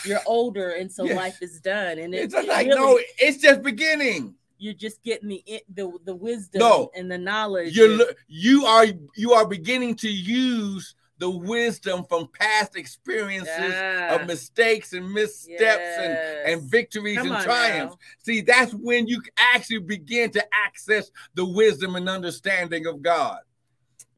you're 0.05 0.21
older 0.27 0.71
and 0.71 0.91
so 0.91 1.05
Yes. 1.05 1.17
life 1.17 1.43
is 1.43 1.61
done 1.61 1.99
and 1.99 2.15
it, 2.15 2.19
It's 2.25 2.35
it 2.35 2.47
like, 2.47 2.67
really- 2.67 2.79
no, 2.81 3.01
it's 3.19 3.39
just 3.39 3.63
beginning. 3.63 4.35
you're 4.59 4.73
just 4.75 5.03
getting 5.03 5.29
the 5.29 5.43
the 5.75 5.91
the 6.05 6.15
wisdom 6.15 6.61
No. 6.61 6.91
and 6.95 7.11
the 7.11 7.19
knowledge. 7.19 7.77
you're 7.77 7.91
and- 7.91 8.15
you 8.29 8.65
are 8.67 8.87
you 9.17 9.33
are 9.33 9.47
beginning 9.47 9.97
to 9.97 10.09
use 10.11 10.95
the 11.23 11.31
wisdom 11.31 12.05
from 12.09 12.27
past 12.37 12.75
experiences 12.75 13.47
Yeah. 13.57 14.17
of 14.17 14.27
mistakes 14.27 14.93
and 14.93 15.09
missteps 15.15 15.99
and 16.01 16.19
and 16.47 16.63
victories 16.69 17.19
Come 17.19 17.31
and 17.31 17.45
triumphs. 17.45 17.95
now. 17.95 17.99
See, 18.25 18.41
that's 18.41 18.73
when 18.75 19.07
you 19.07 19.23
actually 19.39 19.79
begin 19.79 20.33
to 20.33 20.45
access 20.53 21.13
the 21.35 21.45
wisdom 21.45 21.95
and 21.95 22.09
understanding 22.09 22.87
of 22.89 23.03
God. 23.03 23.39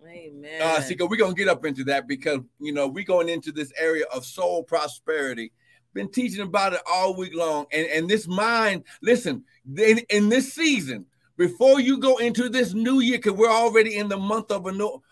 Amen. 0.09 0.63
Uh, 0.63 0.81
see, 0.81 0.97
we're 0.99 1.17
gonna 1.19 1.35
get 1.35 1.47
up 1.49 1.67
into 1.67 1.85
that 1.85 2.09
because 2.09 2.41
you 2.59 2.73
know 2.73 2.89
we're 2.89 3.05
going 3.05 3.29
into 3.29 3.53
this 3.53 3.71
area 3.79 4.07
of 4.11 4.25
soul 4.25 4.63
prosperity. 4.63 5.53
Been 5.93 6.11
teaching 6.11 6.41
about 6.41 6.73
it 6.73 6.81
all 6.91 7.15
week 7.15 7.35
long, 7.35 7.67
and 7.71 7.87
and 7.89 8.09
this 8.09 8.27
mind. 8.27 8.85
Listen, 9.03 9.45
in, 9.77 9.99
in 10.09 10.31
this 10.31 10.55
season, 10.55 11.05
before 11.37 11.81
you 11.81 11.99
go 11.99 12.17
into 12.17 12.49
this 12.49 12.73
new 12.73 13.01
year, 13.01 13.19
because 13.19 13.35
we're 13.35 13.51
already 13.51 13.97
in 13.99 14.09
the 14.09 14.17
month 14.17 14.51
of 14.51 14.65
a 14.65 14.73
new 14.73 15.03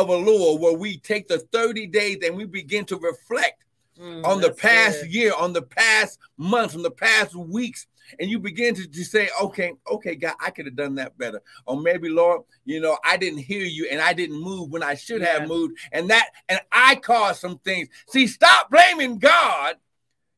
of 0.00 0.08
Elul, 0.08 0.58
where 0.58 0.72
we 0.72 0.98
take 0.98 1.28
the 1.28 1.38
thirty 1.38 1.86
days 1.86 2.18
and 2.24 2.36
we 2.36 2.44
begin 2.46 2.84
to 2.86 2.96
reflect 2.96 3.64
Mm, 4.00 4.24
on 4.24 4.40
the 4.40 4.50
past 4.50 5.02
good. 5.02 5.12
year, 5.14 5.32
on 5.38 5.52
the 5.52 5.60
past 5.60 6.18
months, 6.38 6.74
on 6.74 6.82
the 6.82 6.90
past 6.90 7.34
weeks, 7.34 7.86
and 8.18 8.30
you 8.30 8.38
begin 8.38 8.74
to, 8.74 8.88
to 8.88 9.04
say, 9.04 9.28
okay, 9.40 9.74
okay, 9.86 10.14
God, 10.14 10.34
I 10.40 10.48
could 10.50 10.64
have 10.64 10.76
done 10.76 10.94
that 10.94 11.16
better. 11.18 11.42
Or 11.66 11.78
maybe, 11.78 12.08
Lord, 12.08 12.40
you 12.64 12.80
know, 12.80 12.96
I 13.04 13.18
didn't 13.18 13.40
hear 13.40 13.64
you 13.64 13.88
and 13.92 14.00
I 14.00 14.14
didn't 14.14 14.40
move 14.40 14.70
when 14.70 14.82
I 14.82 14.94
should 14.94 15.20
Yeah. 15.20 15.40
have 15.40 15.48
moved. 15.48 15.76
And 15.92 16.08
that, 16.08 16.30
and 16.48 16.58
I 16.72 16.94
caused 16.96 17.40
some 17.42 17.58
things. 17.58 17.90
See, 18.08 18.26
stop 18.26 18.70
blaming 18.70 19.18
God 19.18 19.76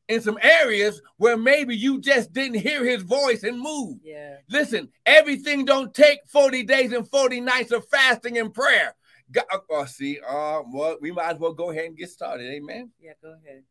in 0.09 0.19
some 0.19 0.37
areas 0.41 1.01
where 1.15 1.37
maybe 1.37 1.77
you 1.77 2.01
just 2.01 2.33
didn't 2.33 2.59
hear 2.59 2.83
his 2.83 3.03
voice 3.03 3.43
and 3.43 3.57
move. 3.59 3.99
Yeah. 4.03 4.35
Listen, 4.49 4.89
everything 5.05 5.63
don't 5.63 5.93
take 5.93 6.19
40 6.27 6.63
days 6.63 6.91
and 6.91 7.09
40 7.09 7.39
nights 7.39 7.71
of 7.71 7.87
fasting 7.87 8.37
and 8.37 8.53
prayer. 8.53 8.95
God, 9.31 9.45
oh, 9.69 9.85
see, 9.85 10.19
uh, 10.19 10.61
well, 10.71 10.97
we 11.01 11.11
might 11.11 11.33
as 11.33 11.39
well 11.39 11.53
go 11.53 11.71
ahead 11.71 11.85
and 11.85 11.97
get 11.97 12.09
started. 12.09 12.51
Amen. 12.51 12.91
Yeah. 13.01 13.13
Go 13.21 13.35
ahead. 13.43 13.63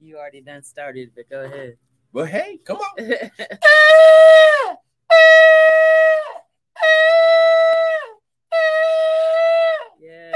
You 0.00 0.16
already 0.16 0.40
done 0.40 0.62
started, 0.62 1.10
but 1.14 1.28
go 1.28 1.42
ahead. 1.42 1.76
Well, 2.12 2.26
hey, 2.26 2.58
come 2.64 2.78
on. 2.78 2.88
yeah. 10.00 10.32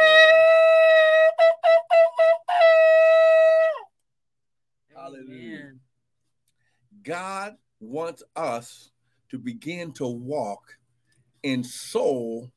Hallelujah. 4.94 5.72
God 7.02 7.56
wants 7.80 8.22
us 8.34 8.90
to 9.30 9.38
begin 9.38 9.92
to 9.92 10.06
walk 10.06 10.78
in 11.42 11.64
soul 11.64 12.50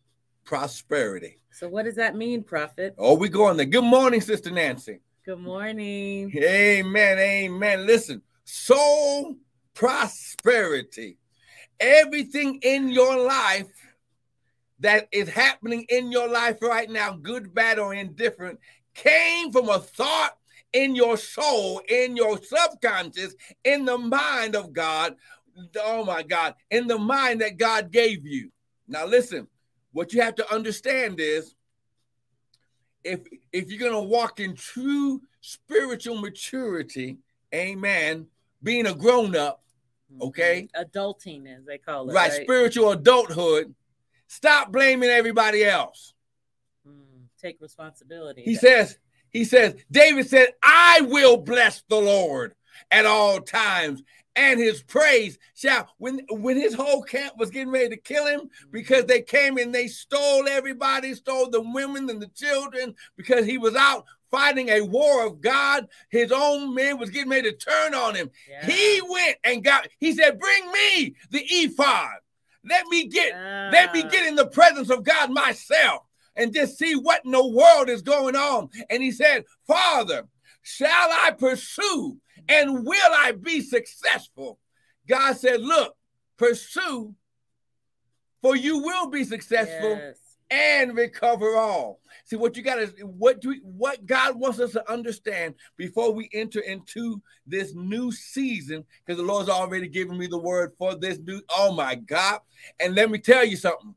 prosperity. 0.49 1.37
So 1.51 1.69
what 1.69 1.85
does 1.85 1.93
that 1.97 2.15
mean, 2.15 2.41
Prophet? 2.41 2.95
Oh, 2.97 3.13
we 3.13 3.29
going 3.29 3.55
there. 3.55 3.67
Good 3.67 3.83
morning, 3.83 4.19
Sister 4.19 4.49
Nancy. 4.49 4.99
Good 5.23 5.37
morning. 5.37 6.35
Amen. 6.35 7.19
Amen. 7.19 7.85
Listen, 7.85 8.23
soul 8.45 9.35
prosperity. 9.75 11.19
Everything 11.79 12.59
in 12.63 12.89
your 12.89 13.15
life 13.23 13.67
that 14.79 15.07
is 15.11 15.29
happening 15.29 15.85
in 15.89 16.11
your 16.11 16.27
life 16.27 16.57
right 16.63 16.89
now, 16.89 17.13
good, 17.13 17.53
bad, 17.53 17.77
or 17.77 17.93
indifferent, 17.93 18.57
came 18.95 19.51
from 19.51 19.69
a 19.69 19.77
thought 19.77 20.35
in 20.73 20.95
your 20.95 21.15
soul, 21.15 21.79
in 21.89 22.17
your 22.17 22.39
subconscious, 22.41 23.35
in 23.63 23.85
the 23.85 23.99
mind 23.99 24.55
of 24.55 24.73
God. 24.73 25.15
Oh 25.77 26.03
my 26.03 26.23
God, 26.23 26.55
in 26.71 26.87
the 26.87 26.97
mind 26.97 27.41
that 27.41 27.57
God 27.57 27.91
gave 27.91 28.25
you. 28.25 28.49
Now, 28.87 29.05
listen, 29.05 29.47
what 29.91 30.13
you 30.13 30.21
have 30.21 30.35
to 30.35 30.53
understand 30.53 31.19
is 31.19 31.55
if 33.03 33.21
if 33.51 33.71
you're 33.71 33.79
gonna 33.89 34.01
walk 34.03 34.39
in 34.39 34.55
true 34.55 35.21
spiritual 35.41 36.19
maturity, 36.19 37.17
amen, 37.53 38.27
being 38.61 38.85
a 38.87 38.93
grown-up, 38.93 39.63
Okay. 40.21 40.67
Mhm. 40.75 40.85
Adulting, 40.91 41.47
as 41.57 41.65
they 41.65 41.77
call 41.77 42.09
it. 42.09 42.13
right, 42.13 42.31
Right. 42.31 42.43
spiritual 42.43 42.91
adulthood, 42.91 43.73
stop 44.27 44.71
blaming 44.71 45.09
everybody 45.09 45.63
else. 45.63 46.13
Mm, 46.87 47.27
Take 47.39 47.61
responsibility. 47.61 48.41
He 48.43 48.55
says, 48.55 48.97
he 49.29 49.45
says, 49.45 49.75
David 49.91 50.27
said, 50.27 50.55
I 50.63 51.01
will 51.01 51.37
bless 51.37 51.83
the 51.87 52.01
Lord 52.01 52.55
at 52.91 53.05
all 53.05 53.39
times, 53.39 54.01
and 54.39 54.57
his 54.59 54.81
praise 54.81 55.37
shall 55.53 55.89
when 55.97 56.21
when 56.29 56.55
his 56.55 56.73
whole 56.73 57.03
camp 57.03 57.33
was 57.37 57.49
getting 57.49 57.71
ready 57.71 57.89
to 57.89 57.97
kill 57.97 58.25
him 58.25 58.49
because 58.71 59.05
they 59.05 59.21
came 59.21 59.57
and 59.57 59.75
they 59.75 59.87
stole 59.87 60.47
everybody, 60.47 61.13
stole 61.13 61.49
the 61.49 61.61
women 61.61 62.09
and 62.09 62.21
the 62.21 62.29
children 62.29 62.95
because 63.17 63.45
he 63.45 63.57
was 63.57 63.75
out 63.75 64.05
fighting 64.31 64.69
a 64.69 64.81
war 64.81 65.25
of 65.25 65.41
God. 65.41 65.87
His 66.09 66.31
own 66.31 66.73
men 66.73 66.97
was 66.97 67.09
getting 67.09 67.29
ready 67.29 67.51
to 67.51 67.57
turn 67.57 67.93
on 67.93 68.15
him. 68.15 68.29
Yeah. 68.49 68.65
He 68.65 69.01
went 69.09 69.37
and 69.43 69.63
got, 69.63 69.87
he 69.99 70.13
said, 70.13 70.39
Bring 70.39 70.71
me 70.71 71.15
the 71.31 71.43
ephod. 71.43 72.19
Let 72.63 72.85
me 72.87 73.07
get, 73.07 73.33
let 73.71 73.93
me 73.93 74.03
Ah, 74.03 74.09
get 74.09 74.27
in 74.27 74.35
the 74.35 74.47
presence 74.47 74.89
of 74.89 75.03
God 75.03 75.31
myself 75.31 76.03
and 76.35 76.53
just 76.53 76.77
see 76.77 76.93
what 76.95 77.25
in 77.25 77.31
the 77.31 77.45
world 77.47 77.89
is 77.89 78.01
going 78.01 78.35
on. 78.35 78.69
And 78.89 79.03
he 79.03 79.11
said, 79.11 79.43
Father, 79.67 80.27
shall 80.61 81.09
I 81.11 81.31
pursue 81.37 82.17
and 82.49 82.85
will 82.85 83.11
I 83.15 83.31
be 83.31 83.61
successful? 83.61 84.59
God 85.07 85.37
said, 85.37 85.61
Look, 85.61 85.95
pursue, 86.37 87.15
for 88.41 88.55
you 88.55 88.79
will 88.79 89.09
be 89.09 89.23
successful 89.23 89.91
Yes. 89.91 90.17
and 90.49 90.95
recover 90.95 91.55
all. 91.55 91.99
See 92.25 92.35
what 92.35 92.57
you 92.57 92.63
got 92.63 92.79
is 92.79 92.93
what 93.03 93.39
do 93.41 93.49
we, 93.49 93.61
what 93.63 94.05
God 94.05 94.35
wants 94.35 94.59
us 94.59 94.71
to 94.71 94.91
understand 94.91 95.55
before 95.77 96.11
we 96.11 96.29
enter 96.33 96.59
into 96.61 97.21
this 97.45 97.73
new 97.75 98.11
season 98.11 98.83
because 99.05 99.19
the 99.19 99.25
Lord's 99.27 99.49
already 99.49 99.87
given 99.87 100.17
me 100.17 100.27
the 100.27 100.37
word 100.37 100.73
for 100.77 100.95
this 100.95 101.19
new. 101.19 101.41
Oh 101.49 101.73
my 101.73 101.95
God! 101.95 102.39
And 102.79 102.95
let 102.95 103.09
me 103.11 103.19
tell 103.19 103.43
you 103.45 103.57
something. 103.57 103.93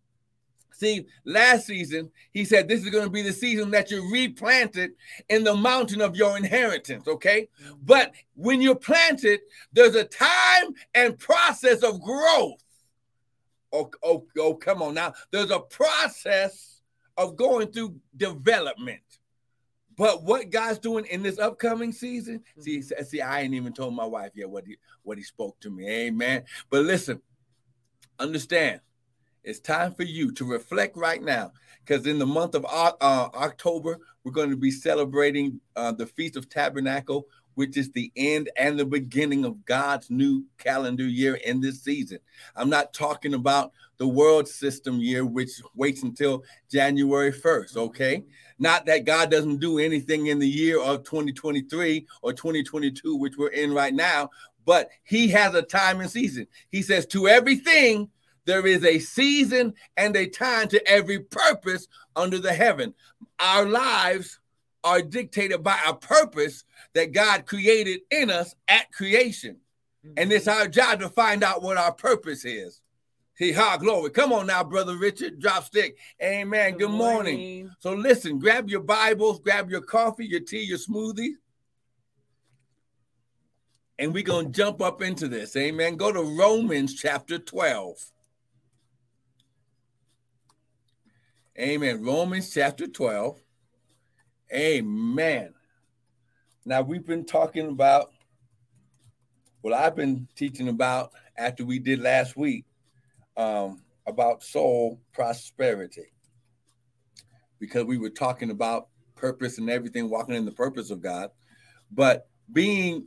See, 0.82 1.06
last 1.24 1.66
season 1.66 2.10
he 2.32 2.44
said 2.44 2.66
this 2.66 2.82
is 2.82 2.90
going 2.90 3.04
to 3.04 3.10
be 3.10 3.22
the 3.22 3.32
season 3.32 3.70
that 3.70 3.88
you're 3.88 4.10
replanted 4.10 4.94
in 5.28 5.44
the 5.44 5.54
mountain 5.54 6.00
of 6.00 6.16
your 6.16 6.36
inheritance. 6.36 7.06
Okay, 7.06 7.48
but 7.84 8.12
when 8.34 8.60
you're 8.60 8.74
planted, 8.74 9.42
there's 9.72 9.94
a 9.94 10.02
time 10.02 10.74
and 10.92 11.16
process 11.16 11.84
of 11.84 12.00
growth. 12.02 12.64
Oh, 13.72 13.92
oh, 14.02 14.26
oh, 14.36 14.54
come 14.54 14.82
on 14.82 14.94
now. 14.94 15.14
There's 15.30 15.52
a 15.52 15.60
process 15.60 16.80
of 17.16 17.36
going 17.36 17.68
through 17.70 18.00
development. 18.16 19.02
But 19.96 20.24
what 20.24 20.50
God's 20.50 20.80
doing 20.80 21.04
in 21.04 21.22
this 21.22 21.38
upcoming 21.38 21.92
season, 21.92 22.42
see, 22.58 22.78
Mhm. 22.78 23.06
see, 23.06 23.20
I 23.20 23.42
ain't 23.42 23.54
even 23.54 23.72
told 23.72 23.94
my 23.94 24.04
wife 24.04 24.32
yet 24.34 24.50
what 24.50 24.66
he 24.66 24.78
what 25.04 25.16
he 25.16 25.22
spoke 25.22 25.60
to 25.60 25.70
me. 25.70 25.88
Amen. 25.88 26.44
But 26.70 26.82
listen, 26.86 27.22
understand, 28.18 28.80
it's 29.44 29.60
time 29.60 29.94
for 29.94 30.04
you 30.04 30.32
to 30.32 30.44
reflect 30.44 30.96
right 30.96 31.22
now, 31.22 31.52
because 31.84 32.06
in 32.06 32.18
the 32.18 32.26
month 32.26 32.54
of 32.54 32.64
uh, 32.64 32.92
October, 33.00 33.98
we're 34.24 34.32
going 34.32 34.50
to 34.50 34.56
be 34.56 34.70
celebrating 34.70 35.60
uh, 35.76 35.92
the 35.92 36.06
Feast 36.06 36.36
of 36.36 36.48
Tabernacle, 36.48 37.26
which 37.54 37.76
is 37.76 37.90
the 37.90 38.10
end 38.16 38.50
and 38.56 38.78
the 38.78 38.84
beginning 38.84 39.44
of 39.44 39.64
God's 39.64 40.10
new 40.10 40.44
calendar 40.58 41.04
year 41.04 41.34
in 41.34 41.60
this 41.60 41.82
season. 41.82 42.18
I'm 42.56 42.70
not 42.70 42.94
talking 42.94 43.34
about 43.34 43.72
the 43.98 44.08
world 44.08 44.48
system 44.48 45.00
year, 45.00 45.24
which 45.24 45.50
waits 45.74 46.02
until 46.02 46.44
January 46.70 47.32
1st, 47.32 47.76
okay? 47.76 48.24
Not 48.58 48.86
that 48.86 49.04
God 49.04 49.30
doesn't 49.30 49.58
do 49.60 49.78
anything 49.78 50.28
in 50.28 50.38
the 50.38 50.48
year 50.48 50.80
of 50.80 51.04
2023 51.04 52.06
or 52.22 52.32
2022, 52.32 53.16
which 53.16 53.36
we're 53.36 53.48
in 53.48 53.74
right 53.74 53.92
now, 53.92 54.30
but 54.64 54.88
He 55.02 55.28
has 55.28 55.54
a 55.54 55.62
time 55.62 56.00
and 56.00 56.10
season. 56.10 56.46
He 56.70 56.82
says, 56.82 57.06
To 57.06 57.28
everything, 57.28 58.08
there 58.44 58.66
is 58.66 58.84
a 58.84 58.98
season 58.98 59.74
and 59.96 60.16
a 60.16 60.26
time 60.26 60.68
to 60.68 60.88
every 60.88 61.20
purpose 61.20 61.88
under 62.16 62.38
the 62.38 62.52
heaven. 62.52 62.94
Our 63.38 63.66
lives 63.66 64.40
are 64.84 65.02
dictated 65.02 65.62
by 65.62 65.78
a 65.86 65.94
purpose 65.94 66.64
that 66.94 67.12
God 67.12 67.46
created 67.46 68.00
in 68.10 68.30
us 68.30 68.54
at 68.68 68.92
creation. 68.92 69.58
And 70.16 70.32
it's 70.32 70.46
mm-hmm. 70.46 70.60
our 70.60 70.68
job 70.68 71.00
to 71.00 71.08
find 71.08 71.44
out 71.44 71.62
what 71.62 71.76
our 71.76 71.92
purpose 71.92 72.44
is. 72.44 72.80
He 73.38 73.52
ha 73.52 73.76
glory. 73.76 74.10
Come 74.10 74.32
on 74.32 74.46
now, 74.46 74.62
brother 74.62 74.96
Richard. 74.96 75.40
Drop 75.40 75.64
stick. 75.64 75.96
Amen. 76.22 76.76
Good, 76.76 76.90
morning. 76.90 77.70
So 77.78 77.92
listen, 77.92 78.38
grab 78.38 78.68
your 78.68 78.80
Bibles, 78.80 79.40
grab 79.40 79.70
your 79.70 79.80
coffee, 79.80 80.26
your 80.26 80.40
tea, 80.40 80.62
your 80.62 80.78
smoothie. 80.78 81.32
And 83.98 84.12
we're 84.12 84.22
going 84.22 84.46
to 84.46 84.52
jump 84.52 84.82
up 84.82 85.00
into 85.00 85.28
this. 85.28 85.56
Amen. 85.56 85.96
Go 85.96 86.12
to 86.12 86.22
Romans 86.22 86.94
chapter 86.94 87.38
12. 87.38 88.11
Amen. 91.58 92.02
Romans 92.02 92.50
chapter 92.52 92.86
12. 92.86 93.38
Amen. 94.54 95.52
Now 96.64 96.80
we've 96.80 97.04
been 97.04 97.26
talking 97.26 97.68
about 97.68 98.10
well, 99.62 99.74
I've 99.74 99.94
been 99.94 100.26
teaching 100.34 100.68
about 100.68 101.12
after 101.36 101.64
we 101.64 101.78
did 101.78 102.00
last 102.00 102.36
week 102.36 102.64
um, 103.36 103.82
about 104.06 104.42
soul 104.42 104.98
prosperity 105.12 106.12
because 107.60 107.84
we 107.84 107.98
were 107.98 108.10
talking 108.10 108.50
about 108.50 108.88
purpose 109.14 109.58
and 109.58 109.68
everything, 109.68 110.08
walking 110.08 110.34
in 110.34 110.46
the 110.46 110.52
purpose 110.52 110.90
of 110.90 111.02
God. 111.02 111.30
But 111.90 112.28
being 112.50 113.06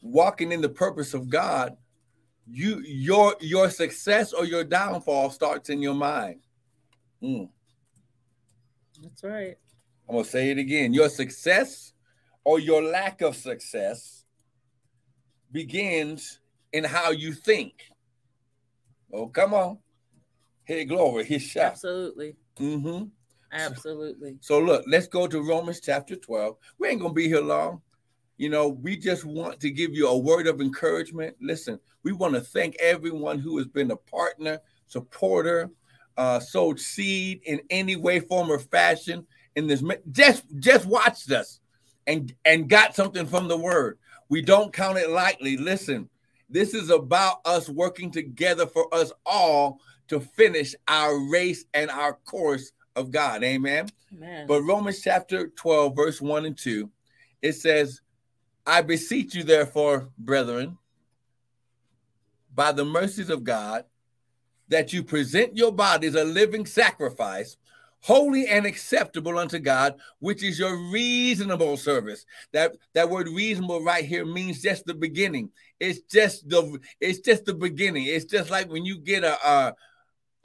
walking 0.00 0.52
in 0.52 0.62
the 0.62 0.70
purpose 0.70 1.12
of 1.12 1.28
God, 1.28 1.76
you 2.46 2.80
your 2.80 3.36
your 3.40 3.68
success 3.68 4.32
or 4.32 4.46
your 4.46 4.64
downfall 4.64 5.30
starts 5.30 5.68
in 5.68 5.82
your 5.82 5.94
mind. 5.94 6.40
Mm. 7.22 7.48
That's 9.02 9.24
right. 9.24 9.56
I'm 10.08 10.16
gonna 10.16 10.24
say 10.24 10.50
it 10.50 10.58
again. 10.58 10.92
Your 10.92 11.08
success 11.08 11.92
or 12.44 12.58
your 12.58 12.82
lack 12.82 13.20
of 13.20 13.36
success 13.36 14.24
begins 15.52 16.40
in 16.72 16.84
how 16.84 17.10
you 17.10 17.32
think. 17.32 17.74
Oh, 19.12 19.26
come 19.26 19.54
on. 19.54 19.78
Hey, 20.64 20.84
glory, 20.84 21.24
his 21.24 21.42
shot. 21.42 21.72
Absolutely. 21.72 22.36
Mm-hmm. 22.58 23.06
Absolutely. 23.52 24.36
So 24.40 24.60
look, 24.60 24.84
let's 24.86 25.08
go 25.08 25.26
to 25.26 25.42
Romans 25.42 25.80
chapter 25.80 26.16
12. 26.16 26.56
We 26.78 26.88
ain't 26.88 27.00
gonna 27.00 27.12
be 27.12 27.28
here 27.28 27.40
long. 27.40 27.82
You 28.36 28.48
know, 28.48 28.68
we 28.68 28.96
just 28.96 29.24
want 29.24 29.60
to 29.60 29.70
give 29.70 29.92
you 29.92 30.08
a 30.08 30.16
word 30.16 30.46
of 30.46 30.60
encouragement. 30.60 31.36
Listen, 31.40 31.78
we 32.02 32.12
want 32.12 32.34
to 32.34 32.40
thank 32.40 32.76
everyone 32.80 33.38
who 33.38 33.58
has 33.58 33.66
been 33.66 33.90
a 33.90 33.96
partner, 33.96 34.60
supporter, 34.86 35.70
uh, 36.20 36.38
sowed 36.38 36.78
seed 36.78 37.40
in 37.44 37.62
any 37.70 37.96
way, 37.96 38.20
form, 38.20 38.52
or 38.52 38.58
fashion 38.58 39.26
in 39.56 39.66
this. 39.66 39.82
Just 40.12 40.44
just 40.58 40.84
watched 40.84 41.32
us 41.32 41.60
and 42.06 42.34
and 42.44 42.68
got 42.68 42.94
something 42.94 43.24
from 43.24 43.48
the 43.48 43.56
word. 43.56 43.98
We 44.28 44.42
don't 44.42 44.70
count 44.70 44.98
it 44.98 45.08
lightly. 45.08 45.56
Listen, 45.56 46.10
this 46.50 46.74
is 46.74 46.90
about 46.90 47.40
us 47.46 47.70
working 47.70 48.10
together 48.10 48.66
for 48.66 48.94
us 48.94 49.12
all 49.24 49.80
to 50.08 50.20
finish 50.20 50.74
our 50.86 51.18
race 51.30 51.64
and 51.72 51.90
our 51.90 52.12
course 52.26 52.70
of 52.96 53.10
God. 53.10 53.42
Amen. 53.42 53.88
Man. 54.12 54.46
But 54.46 54.62
Romans 54.62 55.00
chapter 55.00 55.48
12, 55.48 55.96
verse 55.96 56.20
1 56.20 56.44
and 56.44 56.58
2, 56.58 56.90
it 57.40 57.52
says, 57.52 58.02
I 58.66 58.82
beseech 58.82 59.34
you, 59.34 59.44
therefore, 59.44 60.10
brethren, 60.18 60.76
by 62.54 62.72
the 62.72 62.84
mercies 62.84 63.30
of 63.30 63.44
God, 63.44 63.84
that 64.70 64.92
you 64.92 65.02
present 65.02 65.56
your 65.56 65.72
bodies 65.72 66.14
a 66.14 66.24
living 66.24 66.64
sacrifice, 66.64 67.56
holy 68.00 68.46
and 68.46 68.64
acceptable 68.64 69.38
unto 69.38 69.58
God, 69.58 69.96
which 70.20 70.42
is 70.42 70.58
your 70.58 70.76
reasonable 70.90 71.76
service. 71.76 72.24
That 72.52 72.76
that 72.94 73.10
word 73.10 73.28
reasonable 73.28 73.84
right 73.84 74.04
here 74.04 74.24
means 74.24 74.62
just 74.62 74.86
the 74.86 74.94
beginning. 74.94 75.50
It's 75.78 76.00
just 76.00 76.48
the 76.48 76.78
it's 77.00 77.20
just 77.20 77.44
the 77.44 77.54
beginning. 77.54 78.06
It's 78.06 78.24
just 78.24 78.50
like 78.50 78.70
when 78.70 78.84
you 78.84 78.98
get 78.98 79.24
a 79.24 79.46
a, 79.46 79.74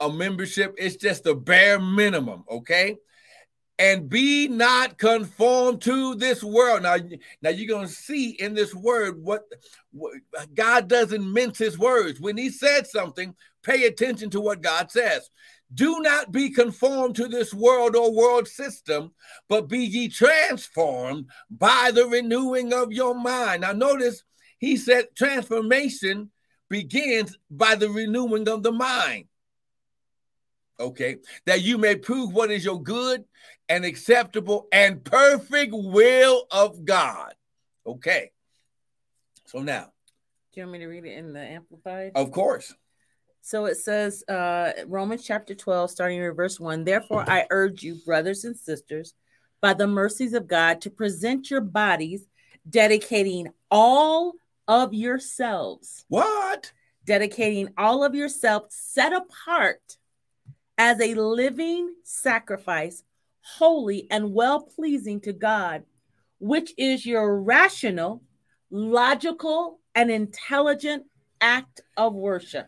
a 0.00 0.12
membership, 0.12 0.74
it's 0.76 0.96
just 0.96 1.24
the 1.24 1.34
bare 1.34 1.80
minimum, 1.80 2.44
okay? 2.50 2.96
and 3.78 4.08
be 4.08 4.48
not 4.48 4.96
conformed 4.96 5.82
to 5.82 6.14
this 6.14 6.42
world. 6.42 6.82
Now, 6.82 6.96
now 7.42 7.50
you're 7.50 7.74
gonna 7.74 7.88
see 7.88 8.30
in 8.30 8.54
this 8.54 8.74
word 8.74 9.22
what, 9.22 9.42
what 9.92 10.14
God 10.54 10.88
doesn't 10.88 11.32
mince 11.32 11.58
his 11.58 11.78
words. 11.78 12.20
When 12.20 12.38
he 12.38 12.48
said 12.48 12.86
something, 12.86 13.34
pay 13.66 13.84
attention 13.84 14.30
to 14.30 14.40
what 14.40 14.62
God 14.62 14.90
says. 14.90 15.28
Do 15.74 16.00
not 16.00 16.30
be 16.30 16.50
conformed 16.50 17.16
to 17.16 17.26
this 17.26 17.52
world 17.52 17.96
or 17.96 18.14
world 18.14 18.46
system, 18.46 19.12
but 19.48 19.68
be 19.68 19.80
ye 19.80 20.08
transformed 20.08 21.26
by 21.50 21.90
the 21.92 22.06
renewing 22.06 22.72
of 22.72 22.92
your 22.92 23.14
mind. 23.14 23.62
Now, 23.62 23.72
notice 23.72 24.22
he 24.58 24.76
said 24.76 25.08
transformation 25.16 26.30
begins 26.68 27.36
by 27.50 27.74
the 27.74 27.88
renewing 27.90 28.48
of 28.48 28.62
the 28.62 28.72
mind. 28.72 29.24
Okay, 30.78 31.16
that 31.46 31.62
you 31.62 31.78
may 31.78 31.96
prove 31.96 32.32
what 32.32 32.50
is 32.50 32.64
your 32.64 32.80
good 32.82 33.24
and 33.68 33.84
acceptable 33.84 34.68
and 34.70 35.02
perfect 35.02 35.72
will 35.72 36.46
of 36.50 36.84
God. 36.84 37.34
Okay, 37.86 38.30
so 39.46 39.60
now, 39.60 39.90
Do 40.54 40.60
you 40.60 40.66
want 40.66 40.72
me 40.72 40.78
to 40.80 40.86
read 40.86 41.06
it 41.06 41.16
in 41.18 41.32
the 41.32 41.40
Amplified? 41.40 42.12
of 42.14 42.30
course, 42.30 42.74
So 43.46 43.66
it 43.66 43.76
says, 43.76 44.24
uh, 44.28 44.72
Romans 44.88 45.24
chapter 45.24 45.54
12, 45.54 45.92
starting 45.92 46.20
in 46.20 46.32
verse 46.32 46.58
1 46.58 46.82
Therefore, 46.82 47.24
I 47.30 47.46
urge 47.50 47.84
you, 47.84 47.94
brothers 48.04 48.42
and 48.42 48.56
sisters, 48.56 49.14
by 49.60 49.72
the 49.72 49.86
mercies 49.86 50.32
of 50.32 50.48
God, 50.48 50.80
to 50.80 50.90
present 50.90 51.48
your 51.48 51.60
bodies, 51.60 52.26
dedicating 52.68 53.46
all 53.70 54.32
of 54.66 54.92
yourselves, 54.92 56.04
what? 56.08 56.72
dedicating 57.04 57.68
all 57.78 58.02
of 58.02 58.16
yourself 58.16 58.64
set 58.70 59.12
apart 59.12 59.96
as 60.76 61.00
a 61.00 61.14
living 61.14 61.94
sacrifice, 62.02 63.04
holy 63.42 64.08
and 64.10 64.34
well 64.34 64.60
pleasing 64.60 65.20
to 65.20 65.32
God, 65.32 65.84
which 66.40 66.72
is 66.76 67.06
your 67.06 67.40
rational, 67.40 68.24
logical, 68.72 69.78
and 69.94 70.10
intelligent 70.10 71.04
act 71.40 71.80
of 71.96 72.12
worship. 72.12 72.66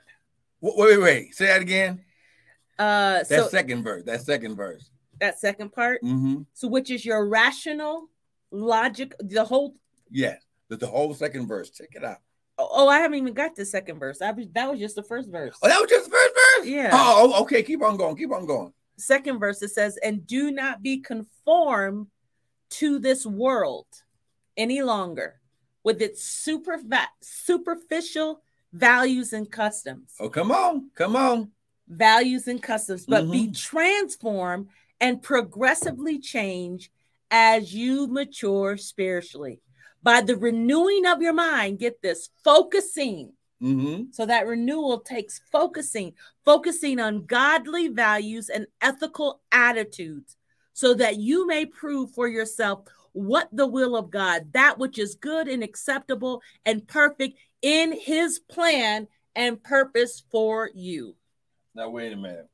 Wait, 0.61 0.75
wait, 0.77 0.99
wait. 0.99 1.35
Say 1.35 1.47
that 1.47 1.63
again. 1.63 2.05
Uh, 2.79 3.19
That 3.19 3.27
so 3.29 3.49
second 3.49 3.83
verse. 3.83 4.05
That 4.05 4.23
second 4.23 4.57
verse. 4.57 4.91
that 5.21 5.39
second 5.41 5.73
part. 5.73 6.03
Mm-hmm. 6.03 6.43
So, 6.55 6.69
which 6.69 6.91
is 6.91 7.05
your 7.05 7.27
rational, 7.29 8.09
logic, 8.51 9.15
the 9.21 9.45
whole. 9.45 9.75
Yes, 10.11 10.43
the, 10.69 10.77
the 10.77 10.87
whole 10.87 11.13
second 11.15 11.47
verse. 11.49 11.71
Check 11.71 11.91
it 11.93 12.05
out. 12.05 12.19
Oh, 12.57 12.89
I 12.89 12.99
haven't 12.99 13.19
even 13.19 13.35
got 13.35 13.55
the 13.55 13.65
second 13.65 13.99
verse. 14.01 14.21
I 14.21 14.33
was, 14.33 14.47
that 14.53 14.71
was 14.71 14.81
just 14.81 14.97
the 14.97 15.03
first 15.03 15.29
verse. 15.31 15.57
Oh, 15.63 15.69
that 15.69 15.81
was 15.81 15.89
just 15.91 16.07
the 16.07 16.11
first 16.11 16.35
verse. 16.35 16.67
Yeah. 16.67 16.91
Oh, 16.93 17.43
okay. 17.43 17.63
Keep 17.63 17.83
on 17.83 17.97
going. 17.97 18.17
Keep 18.17 18.33
on 18.33 18.47
going. 18.47 18.73
Second 18.97 19.39
verse 19.39 19.63
it 19.63 19.71
says, 19.71 19.97
"And 20.03 20.27
do 20.27 20.51
not 20.51 20.83
be 20.83 20.99
conformed 20.99 22.09
to 22.71 22.99
this 22.99 23.25
world 23.25 23.87
any 24.57 24.83
longer, 24.83 25.41
with 25.85 26.03
its 26.03 26.25
super 26.25 26.81
superficial 27.23 28.43
values 28.73 29.33
and 29.33 29.51
customs." 29.51 30.15
Oh, 30.21 30.29
come 30.29 30.51
on, 30.51 30.91
come 30.95 31.17
on. 31.17 31.51
Values 31.89 32.49
and 32.49 32.63
customs, 32.63 33.07
but 33.07 33.25
Mm-hmm. 33.25 33.33
be 33.33 33.51
transformed 33.53 34.69
and 35.01 35.23
progressively 35.23 36.19
change 36.19 36.91
as 37.31 37.75
you 37.75 38.07
mature 38.07 38.77
spiritually 38.77 39.61
by 40.03 40.21
the 40.21 40.37
renewing 40.37 41.07
of 41.07 41.23
your 41.23 41.33
mind. 41.33 41.79
Get 41.79 42.03
this, 42.03 42.31
focusing. 42.45 43.33
hmm 43.61 44.05
So 44.11 44.27
that 44.27 44.47
renewal 44.47 45.01
takes 45.01 45.41
focusing, 45.51 46.15
focusing 46.45 47.01
on 47.01 47.27
godly 47.27 47.89
values 47.89 48.49
and 48.49 48.67
ethical 48.81 49.41
attitudes, 49.51 50.37
so 50.73 50.95
that 50.95 51.17
you 51.17 51.47
may 51.47 51.67
prove 51.67 52.13
for 52.13 52.29
yourself 52.29 52.85
what 53.19 53.49
the 53.53 53.67
will 53.67 53.97
of 53.97 54.11
God, 54.11 54.53
that 54.53 54.79
which 54.79 54.99
is 54.99 55.17
good 55.17 55.49
and 55.49 55.63
acceptable 55.63 56.41
and 56.65 56.87
perfect 56.87 57.39
in 57.63 57.93
his 57.93 58.39
plan 58.39 59.09
and 59.35 59.63
purpose 59.63 60.23
for 60.31 60.71
you. 60.73 61.17
Now 61.75 61.91
wait 61.91 62.13
a 62.13 62.17
minute. 62.17 62.49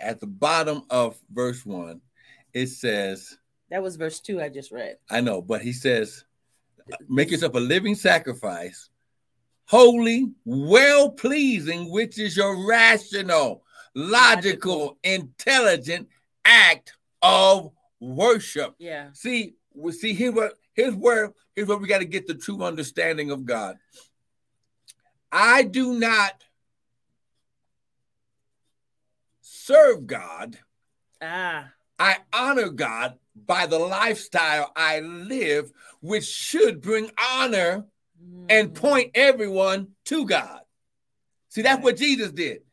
At 0.00 0.20
the 0.20 0.26
bottom 0.26 0.82
of 0.90 1.18
verse 1.32 1.64
one, 1.64 2.00
it 2.52 2.68
says, 2.68 3.36
That 3.70 3.82
was 3.82 3.96
verse 3.96 4.20
two 4.20 4.40
I 4.40 4.48
just 4.48 4.72
read. 4.72 4.96
I 5.10 5.20
know, 5.20 5.42
but 5.42 5.62
he 5.62 5.72
says, 5.72 6.24
make 7.08 7.30
yourself 7.30 7.54
a 7.54 7.60
living 7.60 7.94
sacrifice, 7.94 8.88
holy, 9.66 10.30
well 10.44 11.10
pleasing, 11.10 11.90
which 11.90 12.18
is 12.18 12.36
your 12.36 12.66
rational, 12.66 13.62
logical, 13.94 14.98
intelligent 15.02 16.08
act 16.44 16.94
of 17.22 17.70
worship. 18.04 18.74
Yeah. 18.78 19.08
See, 19.12 19.54
we 19.74 19.92
see 19.92 20.14
here 20.14 20.32
what 20.32 20.54
here's 20.74 20.94
where 20.94 21.32
here's 21.54 21.68
where 21.68 21.78
we 21.78 21.88
got 21.88 21.98
to 21.98 22.04
get 22.04 22.26
the 22.26 22.34
true 22.34 22.62
understanding 22.62 23.30
of 23.30 23.44
God. 23.44 23.76
I 25.32 25.64
do 25.64 25.98
not 25.98 26.44
serve 29.40 30.06
God. 30.06 30.58
Ah, 31.20 31.72
I 31.98 32.18
honor 32.32 32.68
God 32.68 33.18
by 33.34 33.66
the 33.66 33.78
lifestyle 33.78 34.72
I 34.76 35.00
live, 35.00 35.72
which 36.00 36.24
should 36.24 36.80
bring 36.80 37.10
honor 37.18 37.86
and 38.48 38.70
Mm. 38.70 38.74
point 38.74 39.10
everyone 39.14 39.94
to 40.06 40.26
God. 40.26 40.60
See, 41.48 41.62
that's 41.62 41.82
what 41.82 41.96
Jesus 41.96 42.32
did. 42.32 42.63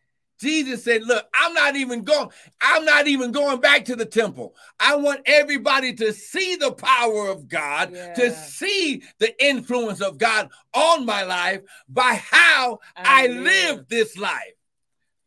Jesus 0.42 0.84
said, 0.84 1.04
Look, 1.04 1.26
I'm 1.34 1.54
not 1.54 1.76
even 1.76 2.04
going, 2.04 2.30
I'm 2.60 2.84
not 2.84 3.08
even 3.08 3.32
going 3.32 3.62
back 3.62 3.86
to 3.86 3.96
the 3.96 4.06
temple. 4.06 4.56
I 4.80 4.96
want 4.96 5.22
everybody 5.26 5.94
to 5.94 6.12
see 6.12 6.56
the 6.56 6.72
power 6.72 7.30
of 7.30 7.48
God, 7.48 7.94
to 8.16 8.32
see 8.32 9.04
the 9.20 9.34
influence 9.44 10.02
of 10.02 10.18
God 10.18 10.50
on 10.74 11.06
my 11.06 11.24
life 11.24 11.62
by 11.88 12.16
how 12.16 12.80
I, 12.96 13.26
I 13.26 13.28
live. 13.28 13.78
live. 13.78 13.88
this 13.88 14.18
life. 14.18 14.54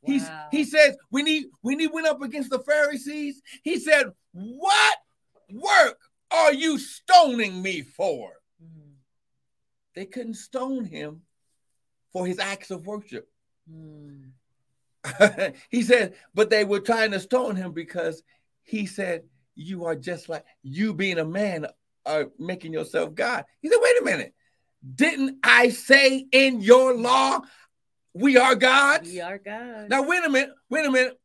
He's 0.07 0.29
he 0.51 0.65
says 0.65 0.97
when 1.09 1.27
he 1.27 1.47
when 1.63 1.79
he 1.79 1.87
went 1.87 2.07
up 2.07 2.21
against 2.21 2.51
the 2.51 2.59
Pharisees, 2.59 3.41
he 3.63 3.79
said, 3.79 4.09
What 4.33 4.99
work 5.51 5.99
are 6.31 6.53
you 6.53 6.79
stoning 6.79 7.63
me 7.63 7.83
for? 7.83 8.33
Mm, 8.63 8.97
They 9.95 10.05
couldn't 10.05 10.35
stone 10.35 10.85
him 10.85 11.23
for 12.13 12.27
his 12.27 12.39
acts 12.39 12.71
of 12.71 12.87
worship. 12.87 13.29
mm. 13.71 14.31
he 15.71 15.83
said, 15.83 16.15
but 16.35 16.51
they 16.51 16.65
were 16.65 16.81
trying 16.81 17.11
to 17.13 17.21
stone 17.21 17.57
him 17.57 17.73
because 17.73 18.23
he 18.63 18.87
said, 18.87 19.25
You 19.55 19.85
are 19.85 19.97
just 19.97 20.29
like 20.29 20.45
you 20.63 20.95
being 20.95 21.19
a 21.19 21.25
man 21.25 21.67
are 22.07 22.31
making 22.39 22.73
yourself 22.73 23.15
God. 23.15 23.45
He 23.61 23.69
said, 23.69 23.79
Wait 23.81 24.01
a 24.01 24.05
minute. 24.05 24.35
Didn't 24.95 25.39
I 25.43 25.71
say 25.71 26.27
in 26.31 26.61
your 26.61 26.95
law 26.95 27.41
we 28.13 28.37
are 28.37 28.55
gods? 28.55 29.11
We 29.11 29.21
are 29.21 29.39
God. 29.39 29.89
Now, 29.89 30.03
wait 30.03 30.25
a 30.25 30.29
minute, 30.29 30.55
wait 30.69 30.87
a 30.87 30.91
minute. 30.91 31.19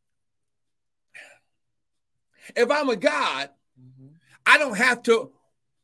If 2.56 2.72
I'm 2.72 2.90
a 2.90 2.96
God, 2.96 3.50
Mhm. 3.80 4.12
I 4.46 4.58
don't 4.58 4.78
have 4.78 5.04
to, 5.04 5.32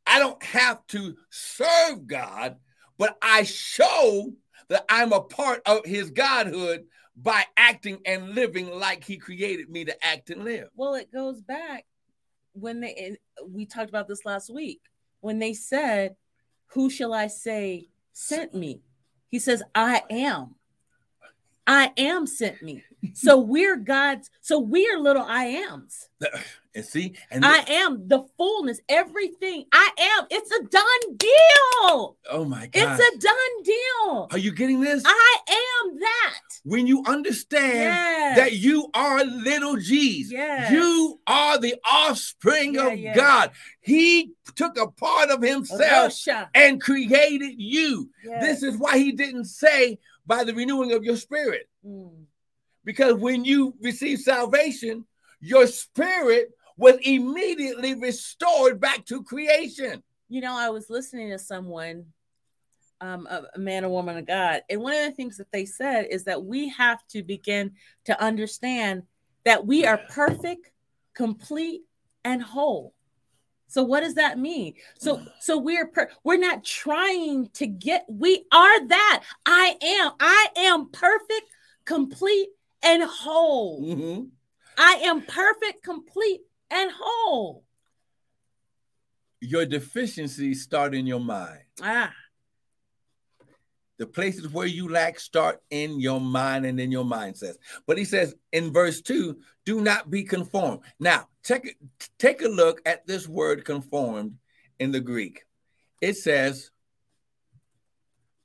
I 0.08 0.20
don't 0.20 0.42
have 0.44 0.86
to 0.88 1.18
serve 1.30 2.08
God, 2.08 2.58
but 2.98 3.18
I 3.22 3.44
show 3.44 4.34
that 4.70 4.86
I'm 4.90 5.14
a 5.14 5.22
part 5.22 5.62
of 5.66 5.86
his 5.86 6.10
godhood 6.10 6.88
by 7.16 7.44
acting 7.56 8.00
and 8.06 8.36
living 8.36 8.70
like 8.72 9.04
he 9.04 9.18
created 9.18 9.70
me 9.70 9.86
to 9.86 10.06
act 10.06 10.30
and 10.30 10.44
live. 10.44 10.70
Well, 10.76 10.96
it 10.96 11.12
goes 11.12 11.42
back 11.42 11.86
when 12.54 12.82
they 12.82 13.18
we 13.48 13.66
talked 13.66 13.90
about 13.90 14.08
this 14.08 14.26
last 14.26 14.54
week 14.54 14.82
when 15.22 15.40
they 15.40 15.54
said, 15.54 16.16
"Who 16.68 16.90
shall 16.90 17.14
I 17.14 17.28
say 17.28 17.90
sent 18.12 18.54
me?" 18.54 18.82
He 19.30 19.40
says, 19.40 19.64
"I 19.74 20.04
am. 20.10 20.56
I 21.66 21.94
am 21.98 22.28
sent 22.28 22.62
me." 22.62 22.84
So 23.14 23.38
we're 23.40 23.76
God's. 23.78 24.30
So 24.42 24.60
we 24.60 24.90
are 24.90 25.00
little 25.00 25.24
I 25.28 25.46
ams. 25.70 26.10
And 26.74 26.84
see, 26.84 27.14
and 27.32 27.46
I 27.46 27.60
am 27.70 28.08
the 28.08 28.26
fullness. 28.38 28.82
Everything 28.90 29.66
I 29.72 29.90
am. 29.98 30.28
It's 30.30 30.52
a 30.52 30.64
done 30.64 31.16
deal. 31.18 32.18
oh 32.32 32.46
my 32.46 32.68
God. 32.68 33.00
It's 33.00 33.16
a 33.16 33.20
done 33.20 33.64
deal. 33.64 34.28
Are 34.32 34.38
you 34.38 34.52
getting 34.52 34.82
this? 34.82 35.04
I 35.06 35.38
am 35.50 36.00
that. 36.00 36.42
when 36.64 36.86
you 36.88 37.04
understand 37.08 37.74
Yes. 37.76 38.38
that 38.38 38.54
you 38.54 38.90
are 38.94 39.24
little 39.24 39.76
G's. 39.78 40.32
Yes. 40.32 40.72
You 40.72 41.20
are 41.28 41.58
the 41.60 41.76
offspring 41.90 42.76
Yeah, 42.76 42.88
of 42.88 43.00
yeah. 43.00 43.14
God. 43.16 43.52
He 43.82 44.32
took 44.56 44.78
a 44.78 44.88
part 44.88 45.30
of 45.30 45.42
himself 45.42 46.14
and 46.54 46.82
created 46.82 47.54
you. 47.58 48.10
Yes. 48.24 48.42
This 48.62 48.64
is 48.64 48.78
why 48.78 48.98
he 48.98 49.12
didn't 49.12 49.46
say 49.46 50.00
by 50.26 50.44
the 50.44 50.54
renewing 50.54 50.92
of 50.92 51.04
your 51.04 51.18
spirit. 51.18 51.70
Mm. 51.86 52.24
Because 52.86 53.16
when 53.16 53.44
you 53.44 53.76
receive 53.82 54.20
salvation, 54.20 55.06
your 55.42 55.68
spirit 55.68 56.52
was 56.78 56.96
immediately 57.04 57.96
restored 57.96 58.80
back 58.80 59.06
to 59.06 59.24
creation. 59.24 60.04
You 60.30 60.42
know, 60.42 60.58
I 60.58 60.70
was 60.70 60.90
listening 60.90 61.30
to 61.32 61.40
someone, 61.40 62.06
um, 63.02 63.28
a, 63.30 63.44
a 63.56 63.60
man 63.60 63.84
or 63.84 63.90
woman 63.90 64.18
of 64.18 64.26
God, 64.26 64.62
and 64.70 64.82
one 64.82 64.96
of 64.96 65.04
the 65.04 65.12
things 65.12 65.38
that 65.38 65.52
they 65.52 65.66
said 65.66 66.08
is 66.10 66.26
that 66.26 66.44
we 66.44 66.70
have 66.70 67.06
to 67.10 67.24
begin 67.24 67.74
to 68.06 68.24
understand 68.24 69.04
that 69.46 69.66
we 69.66 69.86
are 69.86 70.00
perfect, 70.10 70.72
complete, 71.14 71.82
and 72.24 72.42
whole. 72.42 72.94
So 73.68 73.84
what 73.84 74.02
does 74.02 74.16
that 74.16 74.40
mean? 74.40 74.76
So 75.00 75.22
so 75.40 75.58
we're 75.58 75.88
per- 75.88 76.10
we're 76.24 76.38
not 76.38 76.64
trying 76.64 77.50
to 77.54 77.68
get 77.68 78.06
we 78.08 78.46
are 78.52 78.88
that. 78.88 79.24
I 79.46 79.76
am 79.82 80.12
I 80.20 80.48
am 80.58 80.90
perfect, 80.92 81.50
complete, 81.84 82.50
and 82.86 83.04
whole. 83.04 83.82
Mhm. 83.82 84.32
I 84.78 84.96
am 85.04 85.26
perfect, 85.26 85.84
complete, 85.84 86.42
and 86.70 86.92
whole. 86.94 87.66
Your 89.42 89.66
deficiencies 89.66 90.64
start 90.64 90.94
in 90.96 91.06
your 91.08 91.20
mind. 91.20 91.64
Ah, 91.82 92.14
The 93.98 94.06
places 94.06 94.50
where 94.50 94.68
you 94.68 94.90
lack 94.90 95.18
start 95.22 95.64
in 95.70 96.02
your 96.02 96.20
mind 96.20 96.66
and 96.66 96.82
in 96.82 96.92
your 96.92 97.06
mindsets. 97.06 97.56
But 97.88 97.98
he 97.98 98.04
says 98.04 98.36
in 98.52 98.74
verse 98.74 99.00
2, 99.00 99.40
do 99.64 99.80
not 99.80 100.10
be 100.10 100.24
conformed. 100.26 100.82
Now, 101.00 101.30
it, 101.50 101.78
take 102.20 102.42
a 102.42 102.50
look 102.50 102.82
at 102.86 103.08
this 103.08 103.26
word 103.26 103.64
conformed 103.64 104.38
in 104.80 104.92
the 104.92 105.00
Greek. 105.00 105.46
It 106.02 106.18
says 106.18 106.72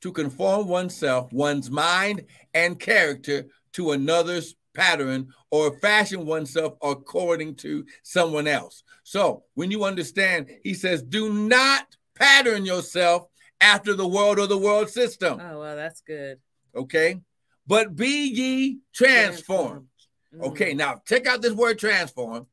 to 0.02 0.12
conform 0.12 0.68
oneself, 0.68 1.32
one's 1.32 1.68
mind 1.68 2.26
and 2.54 2.78
character 2.78 3.48
to 3.74 3.92
another's 3.92 4.54
pattern 4.74 5.28
or 5.50 5.76
fashion 5.78 6.26
oneself 6.26 6.74
according 6.82 7.56
to 7.56 7.84
someone 8.02 8.46
else. 8.46 8.82
So, 9.02 9.44
when 9.54 9.70
you 9.70 9.84
understand, 9.84 10.48
he 10.62 10.74
says, 10.74 11.02
do 11.02 11.32
not 11.32 11.86
pattern 12.14 12.64
yourself 12.64 13.26
after 13.60 13.94
the 13.94 14.06
world 14.06 14.38
or 14.38 14.46
the 14.46 14.56
world 14.58 14.88
system. 14.88 15.40
oh 15.40 15.58
well, 15.60 15.76
that's 15.76 16.00
good. 16.02 16.38
Okay. 16.74 17.20
But 17.66 17.94
be 17.96 18.28
ye 18.28 18.78
transformed. 18.94 19.86
Mm. 20.34 20.42
Okay. 20.50 20.72
Now, 20.74 21.00
check 21.06 21.26
out 21.26 21.42
this 21.42 21.52
word 21.52 21.78
transform. 21.78 22.46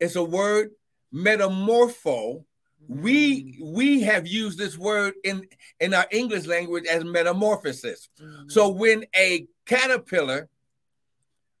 It's 0.00 0.16
a 0.16 0.24
word 0.24 0.70
metamorpho. 1.14 2.44
We 2.88 3.42
Mm. 3.60 3.72
we 3.74 4.00
have 4.02 4.26
used 4.26 4.58
this 4.58 4.76
word 4.78 5.14
in 5.22 5.46
in 5.78 5.94
our 5.94 6.06
English 6.10 6.46
language 6.46 6.86
as 6.86 7.04
metamorphosis. 7.04 8.08
Mhm. 8.20 8.50
So 8.50 8.68
when 8.70 9.04
a 9.14 9.46
caterpillar 9.70 10.48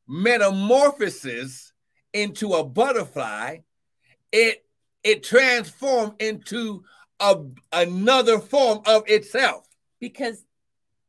metamorphoses 0.08 1.72
into 2.12 2.54
a 2.54 2.64
butterfly, 2.64 3.58
it 4.32 4.64
it 5.04 5.22
transformed 5.22 6.20
into 6.20 6.82
a, 7.20 7.38
another 7.72 8.38
form 8.38 8.80
of 8.86 9.04
itself. 9.06 9.66
Because 10.00 10.44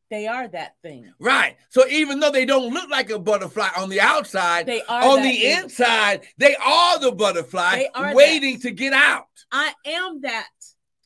they 0.09 0.27
are 0.27 0.47
that 0.47 0.75
thing. 0.81 1.11
Right. 1.19 1.57
So 1.69 1.87
even 1.87 2.19
though 2.19 2.31
they 2.31 2.45
don't 2.45 2.73
look 2.73 2.89
like 2.89 3.09
a 3.09 3.19
butterfly 3.19 3.69
on 3.77 3.89
the 3.89 3.99
outside, 4.01 4.65
They 4.65 4.81
are 4.83 5.03
on 5.03 5.17
that 5.17 5.23
the 5.23 5.39
thing. 5.41 5.63
inside, 5.63 6.27
they 6.37 6.55
are 6.55 6.99
the 6.99 7.11
butterfly 7.13 7.85
are 7.95 8.13
waiting 8.13 8.59
to 8.61 8.71
get 8.71 8.93
out. 8.93 9.25
I 9.51 9.73
am 9.85 10.21
that. 10.21 10.49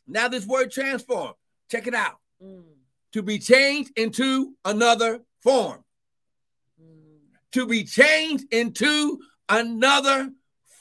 Now, 0.08 0.28
this 0.28 0.46
word 0.46 0.72
transform, 0.72 1.34
check 1.72 1.88
it 1.88 1.94
out. 1.96 2.18
Mm, 2.44 2.64
To 3.14 3.22
be 3.24 3.40
changed 3.40 3.92
into 3.96 4.54
another 4.66 5.22
form. 5.42 5.85
To 7.56 7.66
be 7.66 7.86
changed 7.86 8.44
into 8.52 9.18
another 9.48 10.30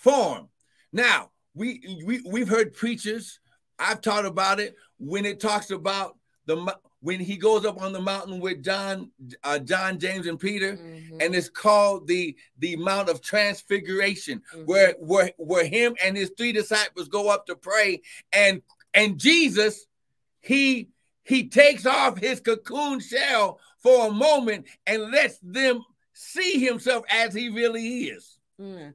form. 0.01 0.49
Now, 0.93 1.31
we, 1.55 2.03
we 2.05 2.21
we've 2.27 2.49
heard 2.49 2.73
preachers, 2.73 3.39
I've 3.79 4.01
taught 4.01 4.27
about 4.27 4.59
it 4.59 4.75
when 4.99 5.25
it 5.25 5.39
talks 5.39 5.71
about 5.71 6.19
the 6.47 6.75
when 6.99 7.21
he 7.21 7.37
goes 7.37 7.65
up 7.65 7.81
on 7.81 7.93
the 7.93 8.01
mountain 8.01 8.41
with 8.41 8.65
John, 8.65 9.13
uh, 9.45 9.61
John, 9.61 10.01
James, 10.01 10.27
and 10.27 10.37
Peter, 10.37 10.77
Mhm, 10.77 11.23
and 11.25 11.33
it's 11.37 11.49
called 11.49 12.09
the 12.09 12.37
the 12.59 12.75
Mount 12.75 13.09
of 13.09 13.23
Transfiguration, 13.23 14.43
mhm. 14.53 14.67
where 14.67 14.97
where 14.99 15.31
where 15.37 15.65
him 15.65 15.95
and 16.03 16.17
his 16.17 16.33
three 16.37 16.51
disciples 16.51 17.07
go 17.07 17.29
up 17.29 17.47
to 17.47 17.55
pray, 17.55 18.03
and 18.33 18.63
and 18.95 19.17
Jesus, 19.17 19.87
he 20.41 20.89
he 21.23 21.49
takes 21.49 21.87
off 21.87 22.19
his 22.19 22.41
cocoon 22.41 22.99
shell 22.99 23.61
for 23.79 24.09
a 24.09 24.11
moment 24.11 24.67
and 24.89 25.13
lets 25.13 25.39
them 25.39 25.85
see 26.14 26.64
himself 26.64 27.05
as 27.11 27.35
he 27.35 27.48
really 27.50 28.05
is. 28.05 28.38
Mm. 28.61 28.94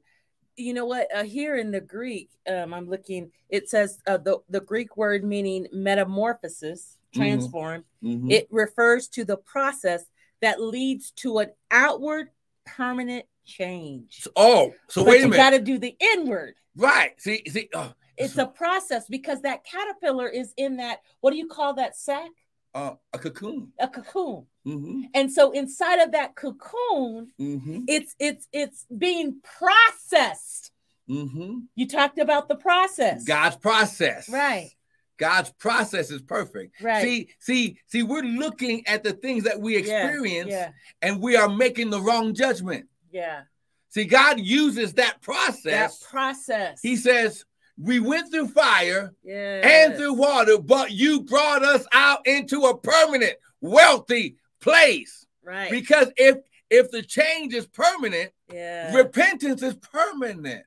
You 0.56 0.74
know 0.74 0.84
what? 0.86 1.08
Uh, 1.14 1.22
here 1.22 1.56
in 1.56 1.70
the 1.70 1.80
Greek, 1.80 2.30
um, 2.48 2.74
I'm 2.74 2.88
looking. 2.88 3.30
It 3.48 3.68
says 3.70 3.98
uh, 4.06 4.16
the 4.18 4.38
the 4.48 4.60
Greek 4.60 4.96
word 4.96 5.24
meaning 5.24 5.66
metamorphosis, 5.72 6.98
transform. 7.14 7.84
Mhm. 8.02 8.30
It 8.30 8.48
refers 8.50 9.08
to 9.08 9.24
the 9.24 9.36
process 9.38 10.04
that 10.42 10.60
leads 10.60 11.12
to 11.12 11.38
an 11.38 11.50
outward 11.70 12.28
permanent 12.66 13.26
change. 13.46 14.26
oh, 14.36 14.72
so 14.88 15.04
but 15.04 15.10
wait 15.10 15.18
a 15.18 15.28
minute. 15.28 15.36
you 15.36 15.42
got 15.42 15.50
to 15.50 15.58
do 15.60 15.78
the 15.78 15.96
inward. 16.14 16.54
right? 16.76 17.20
See, 17.20 17.42
see, 17.48 17.68
oh, 17.74 17.92
It's 18.16 18.36
a 18.38 18.46
process 18.46 19.06
because 19.08 19.40
that 19.42 19.64
caterpillar 19.64 20.28
is 20.28 20.52
in 20.56 20.76
that. 20.76 21.00
What 21.20 21.30
do 21.32 21.36
you 21.36 21.48
call 21.48 21.74
that 21.74 21.96
sack? 21.96 22.30
Uh, 22.74 22.94
a 23.12 23.18
cocoon. 23.18 23.72
A 23.78 23.88
cocoon. 23.88 24.46
hmm 24.64 25.02
And 25.14 25.30
so 25.32 25.50
inside 25.52 25.98
of 26.00 26.12
that 26.12 26.34
cocoon, 26.36 27.32
hmm 27.38 27.84
it's 27.86 28.14
it's 28.18 28.46
it's 28.52 28.86
being 28.96 29.40
processed. 29.58 30.70
hmm 31.06 31.60
You 31.74 31.86
talked 31.88 32.18
about 32.18 32.48
the 32.48 32.56
process, 32.56 33.24
God's 33.24 33.56
process, 33.56 34.28
right? 34.28 34.70
God's 35.18 35.50
process 35.52 36.10
is 36.10 36.22
perfect. 36.22 36.80
Right. 36.80 37.02
See, 37.02 37.28
see, 37.38 37.76
see, 37.88 38.02
we're 38.02 38.22
looking 38.22 38.86
at 38.86 39.02
the 39.04 39.12
things 39.12 39.44
that 39.44 39.60
we 39.60 39.76
experience 39.76 40.48
Yeah, 40.50 40.70
and 41.02 41.20
we 41.20 41.36
are 41.36 41.48
making 41.48 41.90
the 41.90 42.00
wrong 42.00 42.32
judgment. 42.34 42.86
yeah. 43.10 43.42
See, 43.90 44.04
God 44.04 44.38
uses 44.38 44.94
that 44.94 45.20
process. 45.20 45.98
That 45.98 46.08
process. 46.08 46.78
he 46.80 46.94
says, 46.96 47.44
We 47.82 47.98
went 47.98 48.30
through 48.30 48.48
fire 48.48 49.14
yeah, 49.24 49.60
and 49.66 49.96
through 49.96 50.14
water, 50.14 50.58
but 50.58 50.90
you 50.90 51.22
brought 51.22 51.64
us 51.64 51.86
out 51.92 52.26
into 52.26 52.62
a 52.64 52.76
permanent, 52.78 53.36
wealthy 53.60 54.36
place. 54.60 55.26
right. 55.42 55.70
Because 55.70 56.12
if 56.16 56.36
if 56.68 56.90
the 56.90 57.02
change 57.02 57.54
is 57.54 57.66
permanent, 57.66 58.32
yeah, 58.52 58.94
repentance 58.94 59.62
is 59.62 59.74
permanent. 59.76 60.64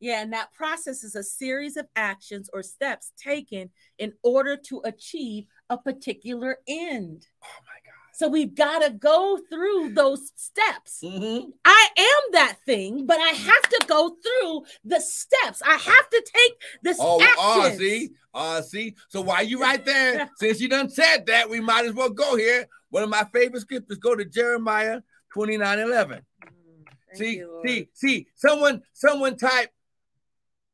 yeah. 0.00 0.22
And 0.22 0.32
that 0.32 0.52
process 0.52 1.04
is 1.04 1.14
a 1.14 1.22
series 1.22 1.76
of 1.76 1.86
actions 1.96 2.48
or 2.52 2.62
steps 2.62 3.12
taken 3.16 3.70
in 3.98 4.12
order 4.22 4.56
to 4.68 4.80
achieve 4.84 5.44
a 5.68 5.76
particular 5.78 6.58
end. 6.66 7.26
Oh. 7.42 7.46
So 8.14 8.28
we've 8.28 8.54
got 8.54 8.78
to 8.82 8.90
go 8.90 9.38
through 9.50 9.92
those 9.94 10.30
steps. 10.36 11.00
Mhm. 11.02 11.52
I 11.64 11.88
am 11.98 12.32
that 12.32 12.58
thing, 12.64 13.06
but 13.06 13.18
I 13.18 13.30
have 13.30 13.62
to 13.62 13.84
go 13.88 14.16
through 14.22 14.64
the 14.84 15.00
steps. 15.00 15.60
I 15.62 15.74
have 15.74 16.10
to 16.10 16.26
take 16.32 16.52
this 16.82 16.96
Oh, 17.00 17.18
oh, 17.38 17.70
see, 17.76 18.10
uh, 18.32 18.62
see. 18.62 18.94
So 19.08 19.20
while 19.20 19.42
you 19.42 19.60
right 19.60 19.84
there, 19.84 20.30
since 20.36 20.60
you 20.60 20.68
done 20.68 20.90
said 20.90 21.26
that, 21.26 21.50
we 21.50 21.58
might 21.58 21.86
as 21.86 21.92
well 21.92 22.10
go 22.10 22.36
here. 22.36 22.68
One 22.90 23.02
of 23.02 23.10
my 23.10 23.24
favorite 23.32 23.62
scriptures, 23.62 23.98
go 23.98 24.14
to 24.14 24.24
Jeremiah 24.24 25.00
29 25.32 25.80
11. 25.80 26.20
Mm, 26.44 27.16
See, 27.16 27.42
see, 27.66 27.88
see, 27.92 28.26
someone, 28.36 28.82
someone 28.92 29.36
type, 29.36 29.70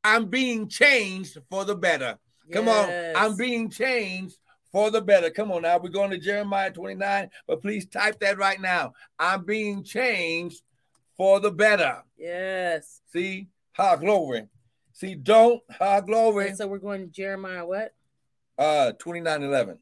I'm 0.03 0.27
being 0.27 0.67
changed 0.67 1.39
for 1.49 1.65
the 1.65 1.75
better. 1.75 2.19
Come 2.53 2.67
on, 2.67 2.89
I'm 3.15 3.35
being 3.37 3.69
changed 3.69 4.37
for 4.71 4.89
the 4.91 5.01
better. 5.01 5.29
Come 5.29 5.51
on 5.51 5.63
now, 5.63 5.77
we're 5.77 5.89
going 5.89 6.11
to 6.11 6.17
Jeremiah 6.17 6.71
29, 6.71 7.29
but 7.47 7.61
please 7.61 7.85
type 7.85 8.19
that 8.19 8.37
right 8.37 8.59
now. 8.59 8.93
I'm 9.19 9.43
being 9.45 9.83
changed 9.83 10.61
for 11.17 11.39
the 11.39 11.51
better. 11.51 12.03
yes. 12.17 13.01
See, 13.11 13.47
ha 13.73 13.95
glory. 13.95 14.47
See, 14.93 15.15
don't 15.15 15.61
ha 15.69 15.99
glory. 16.01 16.49
And 16.49 16.57
so 16.57 16.67
we're 16.67 16.77
going 16.79 17.01
to 17.01 17.11
Jeremiah 17.11 17.65
what? 17.65 17.93
Uh 18.57 18.91
29 18.93 19.43
11. 19.43 19.77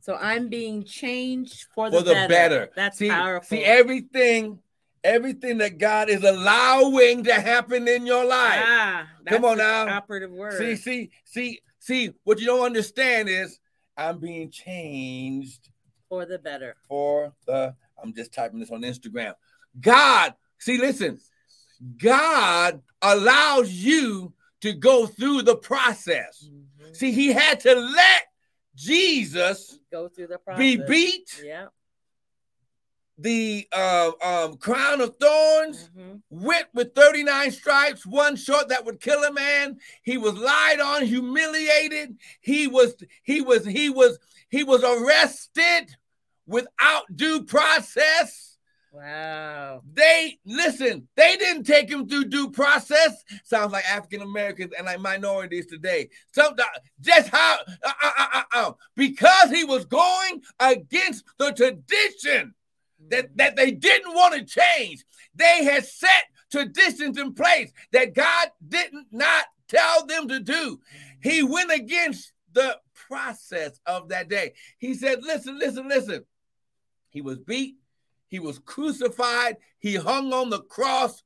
So 0.00 0.14
I'm 0.14 0.48
being 0.48 0.84
changed 0.84 1.66
for 1.74 1.90
the, 1.90 1.98
For 1.98 2.02
the 2.04 2.12
better. 2.14 2.28
better. 2.28 2.70
That's 2.76 2.98
See, 2.98 3.08
powerful. 3.08 3.56
see 3.58 3.64
everything, 3.64 4.60
everything 5.02 5.58
that 5.58 5.78
God 5.78 6.08
is 6.08 6.22
allowing 6.22 7.24
to 7.24 7.34
happen 7.34 7.88
in 7.88 8.06
your 8.06 8.24
life. 8.24 8.62
ah, 8.64 9.08
Come 9.26 9.44
on 9.44 9.58
now. 9.58 9.88
Operative 9.88 10.30
word. 10.30 10.58
See, 10.58 10.76
see, 10.76 11.10
see, 11.24 11.60
see, 11.86 12.12
what 12.24 12.40
you 12.40 12.46
don't 12.46 12.64
understand 12.66 13.28
is 13.28 13.60
I'm 13.96 14.18
being 14.18 14.50
changed 14.50 15.70
for 16.08 16.26
the 16.26 16.38
better. 16.38 16.76
for 16.88 17.32
the 17.46 17.74
I'm 18.02 18.12
just 18.12 18.32
typing 18.34 18.58
this 18.60 18.70
on 18.70 18.82
Instagram. 18.82 19.34
God, 19.80 20.34
see, 20.58 20.78
listen, 20.78 21.18
God 21.98 22.82
allows 23.00 23.70
you 23.70 24.34
to 24.62 24.72
go 24.72 25.06
through 25.06 25.42
the 25.42 25.56
process. 25.56 26.48
Mhm. 26.48 26.96
See, 26.96 27.12
he 27.12 27.28
had 27.32 27.60
to 27.60 27.74
let 27.74 28.22
Jesus 28.74 29.78
Go 29.90 30.08
through 30.08 30.26
the 30.26 30.38
process. 30.38 30.58
be 30.58 30.76
beat, 30.76 31.40
Yeah. 31.42 31.68
The 33.18 33.66
uh, 33.72 34.12
um, 34.22 34.56
crown 34.58 35.00
of 35.00 35.16
thorns, 35.16 35.88
Mhm. 35.96 36.22
whipped 36.30 36.74
with 36.74 36.94
39 36.94 37.50
stripes, 37.50 38.04
one 38.04 38.36
short 38.36 38.68
that 38.68 38.84
would 38.84 39.00
kill 39.00 39.24
a 39.24 39.32
man. 39.32 39.78
He 40.02 40.18
was 40.18 40.34
lied 40.34 40.80
on, 40.80 41.04
humiliated. 41.04 42.18
He 42.40 42.66
was, 42.66 42.94
he 43.22 43.40
was, 43.40 43.64
he 43.64 43.88
was, 43.88 44.18
he 44.50 44.64
was 44.64 44.84
arrested 44.84 45.96
without 46.46 47.04
due 47.14 47.44
process. 47.44 48.58
Wow. 48.92 49.82
They 49.92 50.38
listen, 50.46 51.06
they 51.16 51.36
didn't 51.36 51.64
take 51.64 51.90
him 51.90 52.08
through 52.08 52.26
due 52.26 52.50
process. 52.50 53.24
Sounds 53.44 53.72
like 53.72 53.84
African 53.90 54.22
Americans 54.22 54.72
and 54.76 54.86
like 54.86 55.00
minorities 55.00 55.66
today. 55.66 56.08
Some 56.32 56.54
just 57.00 57.28
how 57.28 57.58
uh, 57.82 57.92
uh, 58.02 58.10
uh, 58.18 58.28
uh, 58.32 58.42
uh, 58.54 58.72
because 58.94 59.50
he 59.50 59.64
was 59.64 59.84
going 59.84 60.42
against 60.60 61.24
the 61.38 61.52
tradition 61.52 62.54
that, 63.08 63.36
that 63.36 63.56
they 63.56 63.70
didn't 63.70 64.14
want 64.14 64.34
to 64.34 64.44
change. 64.44 65.04
They 65.34 65.64
had 65.64 65.84
set 65.84 66.24
traditions 66.50 67.18
in 67.18 67.34
place 67.34 67.72
that 67.92 68.14
God 68.14 68.48
did 68.66 68.90
not 69.10 69.44
tell 69.68 70.06
them 70.06 70.28
to 70.28 70.40
do. 70.40 70.80
He 71.20 71.42
went 71.42 71.72
against 71.72 72.32
the 72.52 72.78
process 73.08 73.78
of 73.86 74.08
that 74.08 74.28
day. 74.28 74.54
He 74.78 74.94
said, 74.94 75.22
Listen, 75.22 75.58
listen, 75.58 75.88
listen. 75.88 76.24
He 77.10 77.20
was 77.20 77.38
beat, 77.38 77.76
he 78.28 78.38
was 78.38 78.58
crucified, 78.58 79.56
he 79.78 79.96
hung 79.96 80.32
on 80.32 80.50
the 80.50 80.60
cross 80.60 81.22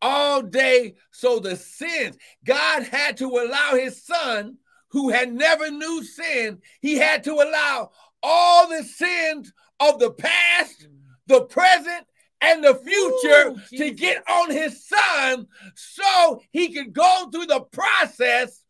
all 0.00 0.42
day. 0.42 0.94
So 1.10 1.38
the 1.38 1.56
sins, 1.56 2.16
God 2.44 2.84
had 2.84 3.16
to 3.18 3.26
allow 3.26 3.74
his 3.74 4.04
son, 4.04 4.58
who 4.88 5.08
had 5.08 5.32
never 5.32 5.70
knew 5.70 6.04
sin, 6.04 6.60
he 6.80 6.96
had 6.96 7.24
to 7.24 7.32
allow 7.32 7.90
all 8.22 8.68
the 8.68 8.84
sins 8.84 9.52
of 9.80 9.98
the 9.98 10.10
past 10.10 10.86
the 11.26 11.42
present 11.42 12.06
and 12.40 12.62
the 12.64 12.74
future 12.74 13.50
Ooh, 13.50 13.78
to 13.78 13.90
get 13.92 14.22
on 14.28 14.50
his 14.50 14.86
son 14.86 15.46
so 15.74 16.40
he 16.50 16.72
could 16.72 16.92
go 16.92 17.28
through 17.32 17.46
the 17.46 17.60
process 17.72 18.64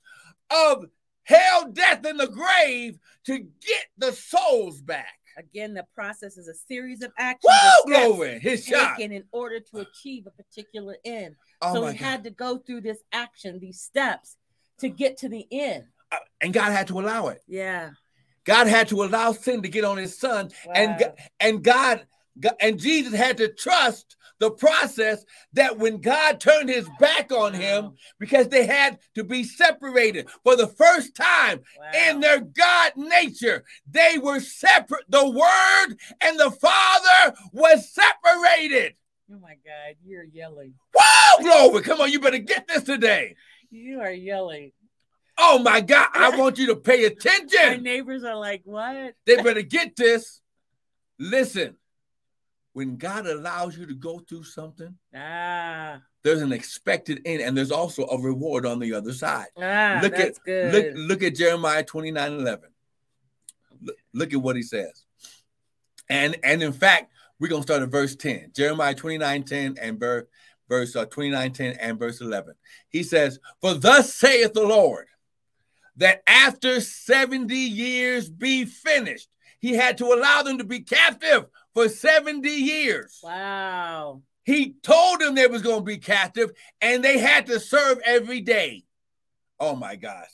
of 0.50 0.84
hell, 1.24 1.70
death, 1.72 2.04
and 2.04 2.20
the 2.20 2.26
grave 2.28 2.98
to 3.26 3.38
get 3.38 3.86
the 3.96 4.12
souls 4.12 4.80
back. 4.82 5.14
Again, 5.38 5.72
the 5.72 5.86
process 5.94 6.36
is 6.36 6.46
a 6.48 6.54
series 6.54 7.02
of 7.02 7.10
actions 7.18 7.54
Woo, 7.86 7.92
glory. 7.94 8.38
His 8.38 8.66
shot. 8.66 8.98
taken 8.98 9.12
in 9.12 9.24
order 9.32 9.60
to 9.60 9.78
achieve 9.78 10.26
a 10.26 10.30
particular 10.30 10.96
end. 11.06 11.36
Oh 11.62 11.72
so 11.72 11.86
he 11.86 11.96
God. 11.96 12.04
had 12.04 12.24
to 12.24 12.30
go 12.30 12.58
through 12.58 12.82
this 12.82 12.98
action, 13.12 13.58
these 13.58 13.80
steps 13.80 14.36
to 14.80 14.90
get 14.90 15.16
to 15.18 15.30
the 15.30 15.46
end. 15.50 15.84
Uh, 16.10 16.16
and 16.42 16.52
God 16.52 16.72
had 16.72 16.88
to 16.88 17.00
allow 17.00 17.28
it. 17.28 17.40
Yeah. 17.48 17.92
God 18.44 18.66
had 18.66 18.88
to 18.88 19.02
allow 19.04 19.32
sin 19.32 19.62
to 19.62 19.68
get 19.68 19.84
on 19.84 19.96
his 19.96 20.18
son. 20.18 20.50
And, 20.74 20.90
Wow. 20.90 20.98
Go- 20.98 21.14
and 21.40 21.64
God 21.64 22.06
God- 22.40 22.56
and 22.60 22.78
Jesus 22.80 23.14
had 23.14 23.36
to 23.38 23.48
trust 23.48 24.16
the 24.38 24.50
process 24.50 25.24
that 25.52 25.78
when 25.78 25.98
God 26.00 26.40
turned 26.40 26.68
his 26.68 26.88
back 26.98 27.30
on 27.30 27.52
him, 27.54 27.84
Wow. 27.84 27.94
because 28.18 28.48
they 28.48 28.66
had 28.66 28.98
to 29.14 29.22
be 29.22 29.44
separated 29.44 30.28
for 30.42 30.56
the 30.56 30.66
first 30.66 31.14
time 31.14 31.62
in 31.94 32.20
their 32.20 32.40
God 32.40 32.92
nature. 32.96 33.64
They 33.88 34.18
were 34.18 34.40
separate. 34.40 35.04
The 35.08 35.28
Word 35.28 35.96
and 36.20 36.40
the 36.40 36.50
Father 36.50 37.36
was 37.52 37.88
separated. 37.92 38.96
Oh 39.32 39.38
my 39.38 39.56
God, 39.64 39.94
you're 40.04 40.24
yelling. 40.24 40.74
Whoa, 40.94 41.42
glory. 41.42 41.82
Come 41.84 42.00
on, 42.00 42.10
you 42.10 42.18
better 42.20 42.38
get 42.38 42.66
this 42.66 42.82
today. 42.82 43.36
You 43.70 44.00
are 44.00 44.10
yelling. 44.10 44.72
Oh 45.38 45.58
my 45.60 45.80
God, 45.80 46.08
I 46.14 46.36
want 46.38 46.58
you 46.58 46.66
to 46.68 46.76
pay 46.76 47.04
attention. 47.04 47.60
My 47.62 47.76
neighbors 47.76 48.24
are 48.24 48.34
like, 48.36 48.62
what? 48.64 49.14
They 49.24 49.36
better 49.36 49.62
get 49.62 49.94
this. 49.96 50.40
Listen, 51.18 51.76
when 52.74 52.96
God 52.96 53.26
allows 53.26 53.76
you 53.76 53.86
to 53.86 53.94
go 53.94 54.20
through 54.20 54.44
something, 54.44 54.94
Ah, 55.14 56.00
there's 56.22 56.40
an 56.42 56.52
expected 56.52 57.20
end 57.24 57.42
and 57.42 57.56
there's 57.56 57.70
also 57.70 58.06
a 58.06 58.20
reward 58.20 58.64
on 58.66 58.78
the 58.78 58.94
other 58.94 59.12
side. 59.12 59.48
ah, 59.58 59.98
Look 60.02 60.14
at 60.14 60.34
good. 60.44 60.72
look 60.72 60.86
look 60.94 61.22
at 61.22 61.34
Jeremiah 61.34 61.84
29 61.84 62.32
11. 62.32 62.70
Look, 63.82 63.96
look 64.14 64.32
at 64.32 64.40
what 64.40 64.56
he 64.56 64.62
says. 64.62 65.04
And 66.08 66.36
and 66.42 66.62
in 66.62 66.72
fact, 66.72 67.12
we're 67.38 67.48
gonna 67.48 67.62
start 67.62 67.82
at 67.82 67.88
verse 67.90 68.14
10. 68.16 68.52
Jeremiah 68.54 68.94
29 68.94 69.42
10 69.44 69.76
and 69.80 69.98
verse 70.00 70.24
verse 70.68 70.96
uh, 70.96 71.04
29 71.04 71.52
10 71.52 71.76
and 71.80 71.98
verse 71.98 72.20
11. 72.20 72.54
He 72.88 73.02
says, 73.02 73.38
For 73.60 73.74
thus 73.74 74.14
saith 74.14 74.54
the 74.54 74.62
Lord, 74.66 75.06
that 75.96 76.22
after 76.26 76.80
70 76.80 77.54
years 77.54 78.30
be 78.30 78.64
finished, 78.64 79.28
he 79.58 79.74
had 79.74 79.98
to 79.98 80.06
allow 80.06 80.42
them 80.42 80.56
to 80.58 80.64
be 80.64 80.80
captive 80.80 81.44
for 81.74 81.88
70 81.88 82.48
years. 82.48 83.20
wow. 83.22 84.22
He 84.44 84.74
told 84.82 85.20
them 85.20 85.34
they 85.36 85.46
was 85.46 85.62
going 85.62 85.80
to 85.80 85.84
be 85.84 85.98
captive 85.98 86.50
and 86.80 87.04
they 87.04 87.18
had 87.18 87.46
to 87.46 87.60
serve 87.60 88.00
every 88.04 88.40
day. 88.40 88.84
Oh 89.60 89.76
my 89.76 89.94
gosh. 89.94 90.30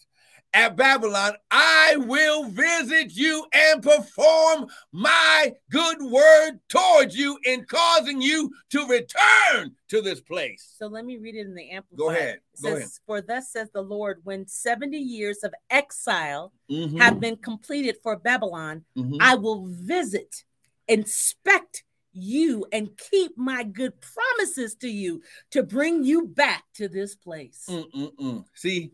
At 0.54 0.76
Babylon, 0.76 1.34
I 1.50 1.96
will 1.98 2.44
visit 2.44 3.14
you 3.14 3.44
and 3.52 3.82
perform 3.82 4.66
my 4.92 5.52
good 5.70 5.98
word 6.00 6.52
towards 6.70 7.14
you 7.14 7.38
in 7.44 7.66
causing 7.66 8.22
you 8.22 8.50
to 8.70 8.86
return 8.86 9.72
to 9.88 10.00
this 10.00 10.22
place. 10.22 10.74
So 10.78 10.86
let 10.86 11.04
me 11.04 11.18
read 11.18 11.34
it 11.34 11.46
in 11.46 11.54
the 11.54 11.68
Amplified. 11.68 11.98
Go 11.98 12.08
ahead. 12.08 12.40
Go 12.62 12.68
says, 12.70 12.78
ahead. 12.78 12.88
For 13.06 13.20
thus 13.20 13.52
says 13.52 13.68
the 13.74 13.82
Lord, 13.82 14.20
when 14.24 14.46
70 14.48 14.96
years 14.96 15.44
of 15.44 15.52
exile 15.68 16.54
Mhm, 16.70 16.98
have 16.98 17.20
been 17.20 17.36
completed 17.36 17.96
for 18.02 18.16
Babylon, 18.16 18.86
mhm. 18.96 19.18
I 19.20 19.34
will 19.34 19.66
visit, 19.66 20.44
inspect 20.88 21.84
you, 22.12 22.66
and 22.72 22.90
keep 23.10 23.36
my 23.36 23.62
good 23.62 23.92
promises 24.00 24.74
to 24.76 24.88
you 24.88 25.22
to 25.50 25.62
bring 25.62 26.02
you 26.02 26.26
back 26.26 26.64
to 26.74 26.88
this 26.88 27.14
place. 27.14 27.66
Mm, 27.68 27.84
mm, 27.92 28.16
mm. 28.16 28.44
See, 28.54 28.92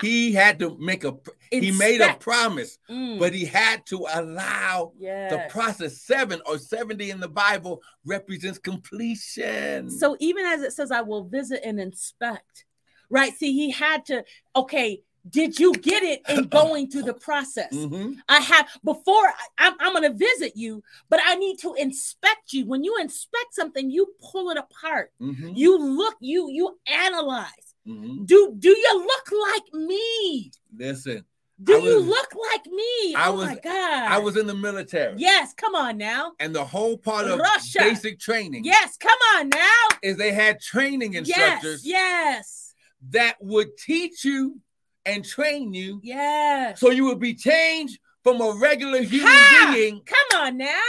he 0.00 0.32
had 0.32 0.58
to 0.58 0.76
make 0.78 1.04
a 1.04 1.14
he 1.50 1.70
made 1.70 2.00
a 2.00 2.14
promise, 2.14 2.78
Mm, 2.90 3.18
but 3.18 3.32
he 3.32 3.44
had 3.44 3.86
to 3.86 4.06
allow 4.12 4.92
the 5.30 5.46
process. 5.48 6.02
Seven 6.02 6.40
or 6.46 6.58
70 6.58 7.10
in 7.10 7.20
the 7.20 7.28
Bible 7.28 7.82
represents 8.04 8.58
completion. 8.58 9.90
So 9.90 10.16
even 10.18 10.44
as 10.46 10.62
it 10.62 10.72
says, 10.72 10.90
I 10.90 11.02
will 11.02 11.24
visit 11.24 11.60
and 11.64 11.78
inspect, 11.78 12.64
right? 13.08 13.32
See, 13.34 13.52
he 13.52 13.70
had 13.70 14.04
to, 14.06 14.24
okay, 14.56 15.02
did 15.28 15.58
you 15.58 15.72
get 15.72 16.02
it 16.02 16.20
in 16.28 16.48
going 16.48 16.90
through 16.90 17.02
the 17.04 17.14
process? 17.14 17.72
Mhm. 17.72 18.16
I 18.28 18.40
have 18.40 18.68
before 18.84 19.26
I, 19.26 19.32
I'm, 19.58 19.74
I'm 19.80 19.92
going 19.92 20.10
to 20.10 20.16
visit 20.18 20.56
you, 20.56 20.82
but 21.08 21.20
I 21.24 21.34
need 21.36 21.58
to 21.60 21.74
inspect 21.74 22.52
you. 22.52 22.66
When 22.66 22.84
you 22.84 22.96
inspect 23.00 23.52
something, 23.54 23.90
you 23.90 24.08
pull 24.20 24.50
it 24.50 24.58
apart. 24.58 25.12
Mhm. 25.20 25.56
You 25.56 25.78
look, 25.78 26.16
you 26.20 26.48
you 26.50 26.78
analyze. 26.86 27.74
Mhm. 27.86 28.26
Do 28.26 28.54
do 28.58 28.68
you 28.70 28.98
look 28.98 29.50
like 29.50 29.74
me? 29.86 30.50
Listen, 30.76 31.24
Do 31.62 31.76
I 31.76 31.78
you 31.78 31.98
look 32.00 32.34
like 32.52 32.66
me? 32.66 33.14
I 33.14 33.28
oh 33.28 33.32
was- 33.34 33.46
my 33.46 33.54
god! 33.56 34.12
I 34.12 34.18
was 34.18 34.36
in 34.36 34.46
the 34.46 34.54
military. 34.54 35.14
Yes, 35.18 35.54
come 35.54 35.74
on 35.74 35.96
now. 35.98 36.32
And 36.40 36.54
the 36.54 36.64
whole 36.64 36.96
part 36.98 37.26
of 37.28 37.38
Russia. 37.38 37.78
basic 37.78 38.18
training 38.18 38.64
Yes, 38.64 38.96
come 38.96 39.18
on 39.36 39.48
now. 39.50 39.84
is 40.02 40.16
they 40.16 40.32
had 40.32 40.60
training 40.60 41.14
instructors 41.14 41.84
Yes, 41.86 41.94
yes, 42.34 42.74
that 43.10 43.36
would 43.40 43.76
teach 43.78 44.24
you 44.24 44.60
and 45.06 45.24
train 45.24 45.74
you 45.74 46.00
yes. 46.02 46.80
so 46.80 46.90
you 46.90 47.04
will 47.04 47.14
be 47.16 47.34
changed 47.34 47.98
from 48.22 48.40
a 48.40 48.52
regular 48.58 49.02
human 49.02 49.32
being 49.72 50.00
Come 50.06 50.40
on 50.42 50.56
now. 50.58 50.80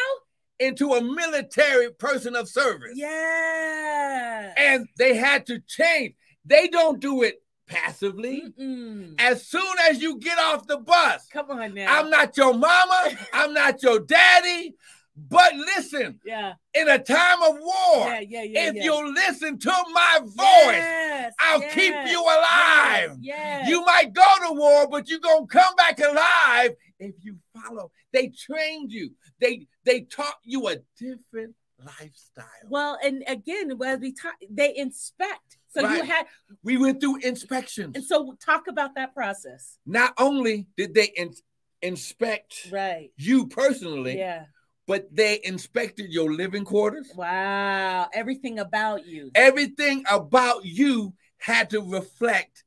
into 0.59 0.93
a 0.93 1.01
military 1.01 1.91
person 1.91 2.33
of 2.35 2.47
service. 2.47 2.93
Yeah. 2.95 4.53
And 4.57 4.87
they 4.97 5.15
had 5.15 5.45
to 5.47 5.59
change. 5.67 6.15
They 6.45 6.69
don't 6.69 6.99
do 7.01 7.23
it 7.23 7.41
passively. 7.67 8.43
Mm-mm. 8.57 9.15
As 9.19 9.45
soon 9.47 9.75
as 9.89 10.01
you 10.01 10.17
get 10.19 10.37
off 10.39 10.65
the 10.67 10.77
bus, 10.77 11.27
Come 11.31 11.51
on 11.51 11.73
now. 11.73 11.87
I'm 11.89 12.09
not 12.09 12.37
your 12.37 12.53
mama, 12.53 13.17
I'm 13.33 13.53
not 13.53 13.83
your 13.83 13.99
daddy. 13.99 14.75
But 15.17 15.55
listen, 15.55 16.19
yeah, 16.25 16.53
in 16.73 16.89
a 16.89 16.99
time 16.99 17.41
of 17.43 17.55
war, 17.59 18.07
yeah, 18.07 18.19
yeah, 18.19 18.43
yeah. 18.43 18.67
if 18.69 18.75
yeah. 18.75 18.83
you 18.83 19.13
listen 19.13 19.57
to 19.59 19.73
my 19.93 20.19
voice, 20.21 20.35
Yes, 20.35 21.33
I'll 21.39 21.61
yes, 21.61 21.73
keep 21.73 21.93
you 22.11 22.21
alive. 22.21 23.17
Yes. 23.21 23.69
You 23.69 23.85
might 23.85 24.11
go 24.13 24.25
to 24.47 24.53
war, 24.53 24.87
but 24.89 25.07
you're 25.09 25.19
gonna 25.19 25.47
come 25.47 25.73
back 25.75 25.99
alive 25.99 26.75
if 26.99 27.15
you 27.21 27.37
follow. 27.53 27.91
They 28.11 28.27
trained 28.27 28.91
you. 28.91 29.11
They 29.39 29.67
they 29.85 30.01
taught 30.01 30.35
you 30.43 30.67
a 30.67 30.77
different 30.99 31.55
lifestyle. 31.79 32.45
well, 32.69 32.97
and 33.03 33.23
again, 33.27 33.71
as 33.85 33.99
we 33.99 34.11
talk, 34.13 34.33
they 34.49 34.75
inspect. 34.75 35.57
So 35.69 35.81
you 35.81 36.03
had, 36.03 36.25
We 36.63 36.77
went 36.77 37.01
through 37.01 37.17
inspections. 37.21 37.95
and 37.95 38.03
so 38.03 38.35
talk 38.45 38.67
about 38.69 38.95
that 38.95 39.13
process. 39.13 39.77
Not 39.85 40.13
only 40.17 40.67
did 40.77 40.93
they 40.93 41.11
in- 41.17 41.35
inspect 41.81 42.69
Right. 42.71 43.11
you 43.17 43.47
personally, 43.47 44.17
Yeah. 44.17 44.45
But 44.87 45.07
they 45.13 45.39
inspected 45.43 46.11
your 46.11 46.31
living 46.31 46.65
quarters. 46.65 47.11
Wow. 47.15 48.07
Everything 48.13 48.59
about 48.59 49.05
you 49.05 49.31
Everything 49.35 50.03
about 50.09 50.65
you 50.65 51.13
had 51.37 51.71
to 51.71 51.81
reflect, 51.81 52.63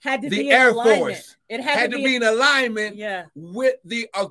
had 0.00 0.22
to 0.22 0.30
the 0.30 0.38
be 0.38 0.50
Air 0.50 0.70
alignment. 0.70 0.98
Force 0.98 1.36
It 1.48 1.60
had, 1.60 1.78
had, 1.78 1.90
to 1.92 1.96
be 1.96 2.16
in 2.16 2.22
alignment 2.22 2.96
Yeah. 2.96 3.24
with 3.34 3.76
the. 3.84 4.08
Uh, 4.14 4.28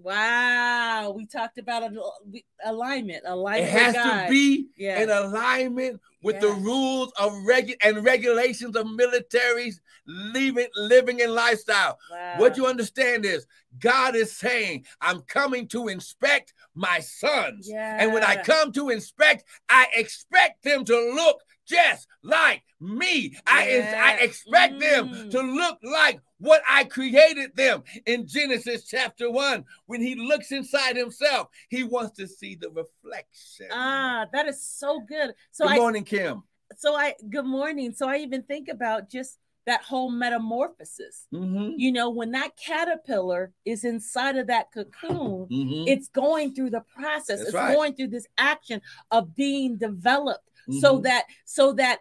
Wow. 0.00 1.12
We 1.16 1.26
talked 1.26 1.58
about 1.58 1.82
al- 1.82 2.22
alignment. 2.64 3.24
it 3.24 3.28
Alignment. 3.28 3.70
has 3.72 3.94
to 3.94 4.26
be 4.30 4.68
Yeah. 4.76 5.02
in 5.02 5.10
alignment 5.10 6.00
with 6.22 6.40
the 6.40 6.48
rules 6.50 7.12
of 7.18 7.32
regu- 7.32 7.76
and 7.82 8.04
regulations 8.04 8.76
of 8.76 8.86
militaries 8.86 9.80
living 10.06 10.68
living 10.76 11.20
and 11.20 11.32
lifestyle. 11.34 11.98
Wow. 12.10 12.34
What 12.38 12.56
you 12.56 12.66
understand 12.66 13.24
is 13.24 13.46
God 13.78 14.14
is 14.16 14.36
saying, 14.36 14.86
I'm 15.00 15.20
coming 15.22 15.68
to 15.68 15.88
inspect 15.88 16.54
my 16.74 17.00
sons. 17.00 17.68
And 17.74 18.12
when 18.12 18.22
I 18.24 18.36
come 18.36 18.72
to 18.72 18.88
inspect, 18.90 19.44
I 19.68 19.86
expect 19.94 20.62
them 20.62 20.84
to 20.86 20.96
look 21.14 21.42
just 21.66 22.06
like 22.22 22.62
me. 22.80 23.36
I, 23.46 23.62
I 23.62 23.66
Yeah. 23.68 24.16
expect 24.20 24.80
them 24.80 25.08
Mm. 25.10 25.30
to 25.32 25.40
look 25.42 25.78
like 25.82 26.20
what 26.38 26.62
I 26.68 26.84
created 26.84 27.54
them 27.56 27.82
in 28.06 28.26
Genesis 28.26 28.86
chapter 28.86 29.30
one. 29.30 29.64
When 29.86 30.00
he 30.00 30.14
looks 30.14 30.52
inside 30.52 30.96
himself, 30.96 31.48
he 31.68 31.82
wants 31.82 32.16
to 32.18 32.26
see 32.26 32.54
the 32.54 32.70
reflection. 32.70 33.66
Ah, 33.72 34.26
that 34.32 34.46
is 34.46 34.62
so 34.62 35.00
good. 35.00 35.34
So 35.50 35.64
Good 35.64 35.72
I 35.74 35.76
morning, 35.76 36.04
Kim. 36.04 36.42
so 36.76 36.94
I 36.94 37.14
good 37.28 37.46
morning. 37.46 37.92
So 37.92 38.08
I 38.08 38.18
even 38.18 38.42
think 38.42 38.68
about 38.68 39.10
just 39.10 39.38
that 39.66 39.82
whole 39.82 40.10
metamorphosis. 40.10 41.26
Mhm, 41.32 41.74
You 41.76 41.92
know, 41.92 42.08
when 42.08 42.30
that 42.30 42.56
caterpillar 42.56 43.52
is 43.66 43.84
inside 43.84 44.36
of 44.36 44.46
that 44.46 44.72
cocoon, 44.72 45.46
mhm, 45.50 45.84
it's 45.86 46.08
going 46.08 46.54
through 46.54 46.70
the 46.70 46.80
process. 46.96 47.38
That's 47.38 47.42
it's 47.48 47.54
right. 47.54 47.74
going 47.74 47.94
through 47.94 48.08
this 48.08 48.26
action 48.38 48.80
of 49.10 49.34
being 49.34 49.76
developed 49.76 50.48
so 50.80 50.98
mhm. 50.98 51.02
that 51.04 51.24
so 51.44 51.72
that 51.74 52.00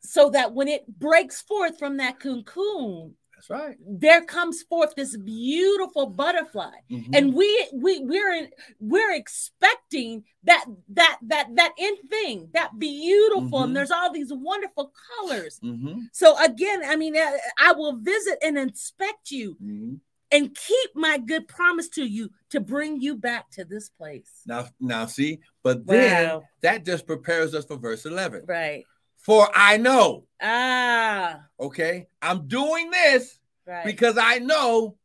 so 0.00 0.30
that 0.30 0.52
when 0.52 0.68
it 0.68 0.86
breaks 0.98 1.40
forth 1.42 1.78
from 1.78 1.96
that 1.98 2.18
cocoon, 2.20 3.16
That's 3.48 3.60
right. 3.62 3.76
there 3.86 4.22
comes 4.24 4.62
forth 4.62 4.94
this 4.94 5.16
beautiful 5.16 6.06
butterfly 6.06 6.72
Mhm. 6.90 7.16
and 7.16 7.34
we 7.34 7.68
we 7.74 8.00
we're 8.00 8.32
in, 8.32 8.50
we're 8.80 9.12
expecting 9.14 10.24
that 10.44 10.64
that 10.90 11.18
that 11.22 11.48
that 11.54 11.72
end 11.78 11.98
thing 12.08 12.48
that 12.54 12.78
beautiful 12.78 13.60
Mhm. 13.60 13.64
and 13.64 13.76
there's 13.76 13.90
all 13.90 14.12
these 14.12 14.32
wonderful 14.32 14.92
colors 15.18 15.60
Mhm, 15.62 16.08
so 16.12 16.36
again 16.42 16.82
i 16.84 16.96
mean 16.96 17.16
uh, 17.16 17.36
i 17.58 17.72
will 17.72 17.96
visit 17.96 18.38
and 18.42 18.58
inspect 18.58 19.30
you 19.30 19.56
mhm. 19.62 20.00
and 20.30 20.54
keep 20.54 20.90
my 20.94 21.18
good 21.18 21.46
promise 21.48 21.88
to 21.90 22.04
you 22.04 22.30
to 22.50 22.60
bring 22.60 23.00
you 23.00 23.16
back 23.16 23.50
to 23.50 23.64
this 23.64 23.88
place 23.90 24.42
Now, 24.46 24.68
now, 24.80 25.06
see, 25.06 25.40
but 25.62 25.86
then 25.86 26.28
Wow. 26.28 26.42
that 26.62 26.84
just 26.84 27.06
prepares 27.06 27.54
us 27.54 27.64
for 27.66 27.76
verse 27.76 28.04
11. 28.06 28.44
right 28.46 28.84
For 29.24 29.48
I 29.54 29.78
know, 29.78 30.26
ah 30.42 31.40
okay, 31.58 32.08
I'm 32.20 32.46
doing 32.46 32.90
this 32.90 33.38
right 33.66 33.84
because 33.86 34.18
I 34.18 34.38
know 34.38 34.96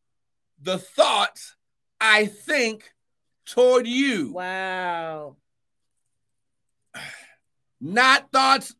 the 0.62 0.78
thoughts 0.78 1.56
I 2.02 2.26
think 2.26 2.92
toward 3.46 3.88
you. 3.88 4.34
wow 4.34 5.38
not 7.82 8.32
thoughts, 8.32 8.76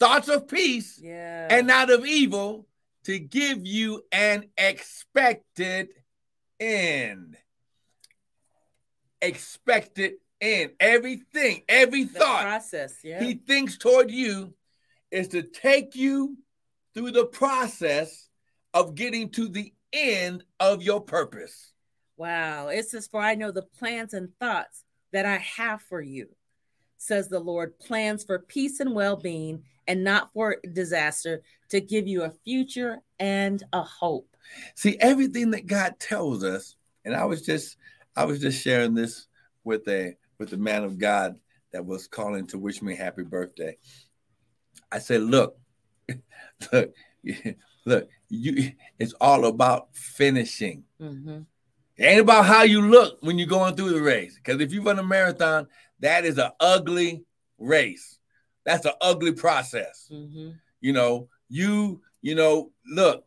thoughts 0.00 0.28
of 0.28 0.48
peace 0.48 0.98
Yeah. 1.02 1.46
and 1.50 1.66
not 1.68 1.88
of 1.90 2.04
evil, 2.04 2.66
to 3.04 3.18
give 3.18 3.64
you 3.66 4.02
an 4.12 4.46
expected 4.58 5.88
end. 6.58 7.36
Expected 9.22 10.14
end. 10.40 10.72
Everything, 10.80 11.62
every 11.68 12.04
the 12.04 12.18
thought 12.18 12.42
process. 12.42 12.98
Yeah. 13.04 13.22
he 13.22 13.34
thinks 13.34 13.76
toward 13.78 14.10
you 14.10 14.54
is 15.10 15.28
to 15.28 15.42
take 15.42 15.94
you 15.94 16.36
through 16.94 17.12
the 17.12 17.26
process 17.26 18.28
of 18.74 18.94
getting 18.94 19.30
to 19.30 19.48
the 19.48 19.72
end 19.92 20.44
of 20.58 20.82
your 20.82 21.00
purpose. 21.00 21.72
Wow. 22.16 22.68
It 22.68 22.88
says, 22.88 23.06
For 23.06 23.20
I 23.20 23.34
know 23.34 23.50
the 23.50 23.62
plans 23.62 24.14
and 24.14 24.28
thoughts 24.38 24.84
that 25.12 25.26
I 25.26 25.38
have 25.38 25.82
for 25.82 26.00
you, 26.00 26.28
says 26.98 27.28
the 27.28 27.40
Lord, 27.40 27.78
plans 27.78 28.24
for 28.24 28.38
peace 28.38 28.80
and 28.80 28.94
well 28.94 29.16
being 29.16 29.62
and 29.88 30.04
not 30.04 30.32
for 30.32 30.58
disaster, 30.72 31.42
to 31.70 31.80
give 31.80 32.06
you 32.06 32.22
a 32.22 32.32
future 32.44 32.98
and 33.18 33.62
a 33.72 33.82
hope. 33.82 34.36
See, 34.74 34.96
everything 35.00 35.50
that 35.52 35.66
God 35.66 35.98
tells 35.98 36.44
us, 36.44 36.76
and 37.04 37.14
I 37.14 37.24
was 37.24 37.42
just 37.42 37.76
I 38.16 38.24
was 38.24 38.40
just 38.40 38.62
sharing 38.62 38.94
this 38.94 39.26
with 39.64 39.88
a 39.88 40.14
with 40.38 40.50
the 40.50 40.56
man 40.56 40.84
of 40.84 40.98
God 40.98 41.36
that 41.72 41.84
was 41.84 42.06
calling 42.06 42.46
to 42.48 42.58
wish 42.58 42.82
me 42.82 42.94
happy 42.94 43.22
birthday. 43.22 43.76
I 44.92 44.98
said, 44.98 45.22
look, 45.22 45.56
look, 46.72 46.94
look, 47.86 48.08
you 48.28 48.72
it's 48.98 49.12
all 49.20 49.46
about 49.46 49.88
finishing. 49.94 50.84
Mhm. 51.00 51.46
It 51.96 52.04
ain't 52.04 52.20
about 52.20 52.46
how 52.46 52.62
you 52.62 52.80
look 52.82 53.18
when 53.20 53.38
you're 53.38 53.46
going 53.46 53.74
through 53.76 53.90
the 53.92 54.02
race. 54.02 54.34
Because 54.36 54.60
if 54.60 54.72
you 54.72 54.82
run 54.82 54.98
a 54.98 55.02
marathon, 55.02 55.68
that 56.00 56.24
is 56.24 56.38
an 56.38 56.50
ugly 56.58 57.24
race. 57.58 58.18
That's 58.64 58.86
an 58.86 58.92
ugly 59.00 59.32
process. 59.32 60.08
Mhm. 60.10 60.58
You 60.80 60.92
know, 60.92 61.28
you, 61.48 62.00
you 62.22 62.34
know, 62.34 62.72
look, 62.86 63.24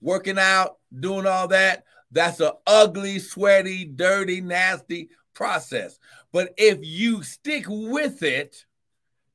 working 0.00 0.38
out, 0.38 0.78
doing 1.00 1.26
all 1.26 1.48
that, 1.48 1.84
that's 2.10 2.40
an 2.40 2.52
ugly, 2.66 3.18
sweaty, 3.18 3.84
dirty, 3.84 4.40
nasty 4.40 5.08
process. 5.34 5.98
But 6.30 6.52
if 6.56 6.78
you 6.82 7.22
stick 7.22 7.64
with 7.68 8.22
it, 8.22 8.64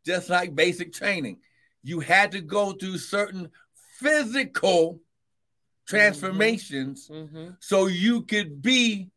just 0.07 0.29
like 0.29 0.55
basic 0.55 0.91
training, 0.93 1.37
you 1.83 1.99
had 1.99 2.31
to 2.31 2.41
go 2.41 2.71
through 2.71 2.97
certain 2.97 3.49
physical 3.99 4.99
transformations 5.85 7.07
Mhm. 7.09 7.57
so 7.59 7.87
you 7.87 8.23
could 8.23 8.61
be 8.61 9.09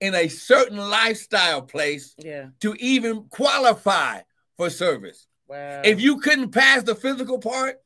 in 0.00 0.14
a 0.14 0.28
certain 0.28 0.78
lifestyle 0.78 1.62
place 1.62 2.14
Yeah. 2.18 2.50
to 2.60 2.74
even 2.76 3.24
qualify 3.28 4.22
for 4.56 4.70
service. 4.70 5.26
Wow. 5.46 5.82
If 5.84 6.00
you 6.00 6.18
couldn't 6.20 6.50
pass 6.50 6.82
the 6.82 6.94
physical 6.94 7.38
part, 7.38 7.82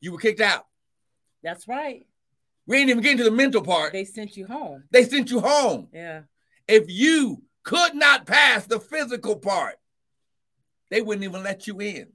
you 0.00 0.12
were 0.12 0.18
kicked 0.18 0.40
out. 0.40 0.66
That's 1.42 1.66
right. 1.68 2.06
We 2.66 2.78
ain't 2.78 2.90
even 2.90 3.02
getting 3.02 3.18
to 3.18 3.24
the 3.24 3.30
mental 3.30 3.62
part. 3.62 3.92
They 3.92 4.04
sent 4.04 4.36
you 4.36 4.46
home. 4.46 4.84
They 4.90 5.04
sent 5.04 5.30
you 5.30 5.40
home. 5.40 5.88
Yeah. 5.92 6.22
If 6.68 6.84
you 6.88 7.42
could 7.62 7.94
not 7.94 8.26
pass 8.26 8.66
the 8.66 8.78
physical 8.80 9.36
part, 9.36 9.78
they 10.90 11.00
wouldn't 11.00 11.24
even 11.24 11.42
let 11.42 11.66
you 11.66 11.80
in. 11.80 12.08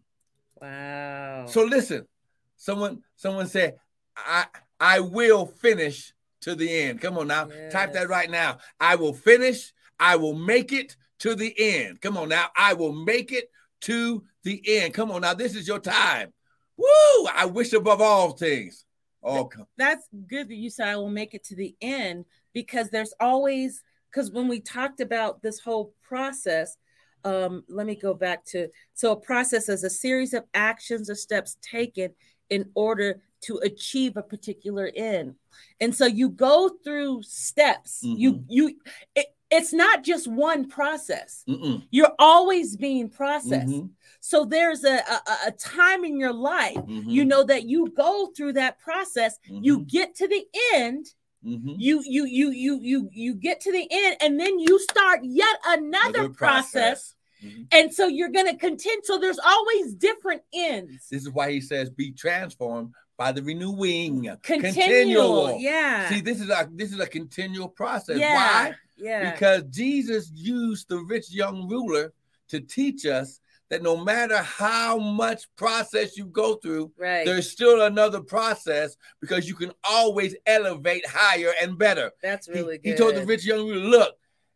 Wow. 0.61 1.45
So 1.47 1.63
listen, 1.63 2.07
someone 2.55 3.01
someone 3.15 3.47
said, 3.47 3.75
I 4.15 4.45
I 4.79 4.99
will 4.99 5.45
finish 5.45 6.13
to 6.41 6.55
the 6.55 6.69
end. 6.69 7.01
Come 7.01 7.17
on 7.17 7.27
now. 7.27 7.49
Type 7.71 7.93
that 7.93 8.09
right 8.09 8.29
now. 8.29 8.57
I 8.79 8.95
will 8.95 9.13
finish. 9.13 9.73
I 9.99 10.15
will 10.15 10.33
make 10.33 10.71
it 10.71 10.95
to 11.19 11.35
the 11.35 11.53
end. 11.57 12.01
Come 12.01 12.17
on 12.17 12.29
now. 12.29 12.47
I 12.57 12.73
will 12.73 12.93
make 12.93 13.31
it 13.31 13.49
to 13.81 14.23
the 14.43 14.61
end. 14.67 14.93
Come 14.93 15.11
on 15.11 15.21
now. 15.21 15.33
This 15.33 15.55
is 15.55 15.67
your 15.67 15.79
time. 15.79 16.33
Woo! 16.77 17.27
I 17.33 17.45
wish 17.45 17.73
above 17.73 18.01
all 18.01 18.31
things. 18.31 18.85
Oh, 19.23 19.45
come. 19.45 19.67
that's 19.77 20.07
good 20.27 20.49
that 20.49 20.55
you 20.55 20.71
said 20.71 20.87
I 20.87 20.95
will 20.95 21.11
make 21.11 21.35
it 21.35 21.43
to 21.45 21.55
the 21.55 21.75
end 21.79 22.25
because 22.53 22.89
there's 22.89 23.13
always 23.19 23.83
because 24.09 24.31
when 24.31 24.47
we 24.47 24.59
talked 24.59 24.99
about 24.99 25.43
this 25.43 25.59
whole 25.59 25.93
process, 26.01 26.75
um, 27.23 27.63
let 27.67 27.85
me 27.85 27.95
go 27.95 28.13
back 28.13 28.43
to 28.45 28.69
so 28.93 29.11
a 29.11 29.15
process 29.15 29.69
is 29.69 29.83
a 29.83 29.89
series 29.89 30.33
of 30.33 30.43
actions 30.53 31.09
or 31.09 31.15
steps 31.15 31.57
taken 31.61 32.11
in 32.49 32.69
order 32.75 33.21
to 33.41 33.57
achieve 33.57 34.17
a 34.17 34.21
particular 34.23 34.91
end. 34.95 35.35
And 35.79 35.95
so 35.95 36.05
you 36.05 36.29
go 36.29 36.69
through 36.83 37.23
steps. 37.23 37.99
You 38.03 38.43
you 38.47 38.77
it, 39.15 39.27
it's 39.49 39.73
not 39.73 40.03
just 40.03 40.27
one 40.27 40.69
process. 40.69 41.43
Mm-mm. 41.47 41.85
You're 41.91 42.13
always 42.19 42.77
being 42.77 43.09
processed. 43.09 43.67
Mhm. 43.67 43.89
So 44.21 44.45
there's 44.45 44.83
a, 44.85 44.97
a, 44.99 45.21
a 45.47 45.51
time 45.51 46.05
in 46.05 46.17
your 46.17 46.31
life, 46.33 46.77
Mhm. 46.77 47.07
you 47.07 47.25
know, 47.25 47.43
that 47.43 47.63
you 47.67 47.89
go 47.89 48.27
through 48.27 48.53
that 48.53 48.79
process 48.79 49.37
you 49.49 49.79
Mhm. 49.79 49.87
get 49.87 50.15
to 50.15 50.27
the 50.27 50.45
end 50.73 51.07
Mhm. 51.45 51.75
you 51.79 52.03
you 52.05 52.25
you 52.25 52.51
you 52.51 52.79
you 52.81 53.09
you 53.11 53.33
get 53.33 53.59
to 53.61 53.71
the 53.71 53.87
end 53.89 54.17
and 54.21 54.39
then 54.39 54.59
you 54.59 54.77
start 54.79 55.21
yet 55.23 55.57
another 55.65 56.19
Another 56.19 56.29
process, 56.29 57.15
Mhm. 57.43 57.65
and 57.71 57.91
so 57.93 58.05
you're 58.07 58.29
going 58.29 58.45
to 58.45 58.55
contend. 58.55 59.03
so 59.03 59.17
there's 59.17 59.39
always 59.39 59.95
different 59.95 60.43
ends 60.53 61.07
This 61.09 61.23
is 61.23 61.31
why 61.31 61.51
he 61.51 61.59
says, 61.59 61.89
"Be 61.89 62.11
transformed 62.11 62.93
by 63.17 63.31
the 63.31 63.41
renewing." 63.41 64.29
continual 64.43 65.57
yeah 65.59 66.07
See, 66.09 66.21
this 66.21 66.39
is 66.39 66.49
a 66.49 66.69
this 66.71 66.93
is 66.93 66.99
a 66.99 67.07
continual 67.07 67.69
process. 67.69 68.17
yeah 68.19 68.35
Why? 68.69 68.75
yeah 68.97 69.31
Because 69.31 69.63
Jesus 69.71 70.31
used 70.35 70.89
the 70.89 70.99
rich 70.99 71.31
young 71.31 71.67
ruler 71.67 72.13
to 72.49 72.59
teach 72.59 73.07
us 73.07 73.40
that 73.71 73.81
no 73.81 73.95
matter 73.95 74.37
how 74.37 74.97
much 74.97 75.47
process 75.55 76.17
you 76.17 76.25
go 76.25 76.55
through, 76.55 76.91
right 76.97 77.25
there's 77.25 77.49
still 77.49 77.81
another 77.83 78.19
process 78.19 78.97
because 79.21 79.47
you 79.47 79.55
can 79.55 79.71
always 79.89 80.35
elevate 80.45 81.05
higher 81.07 81.53
and 81.61 81.77
better. 81.77 82.11
that's 82.21 82.49
really 82.49 82.73
he, 82.73 82.79
good 82.79 82.91
He 82.91 82.95
told 82.97 83.15
the 83.15 83.25
rich 83.25 83.45
young 83.45 83.65
ruler, 83.65 83.87
look, 83.87 84.15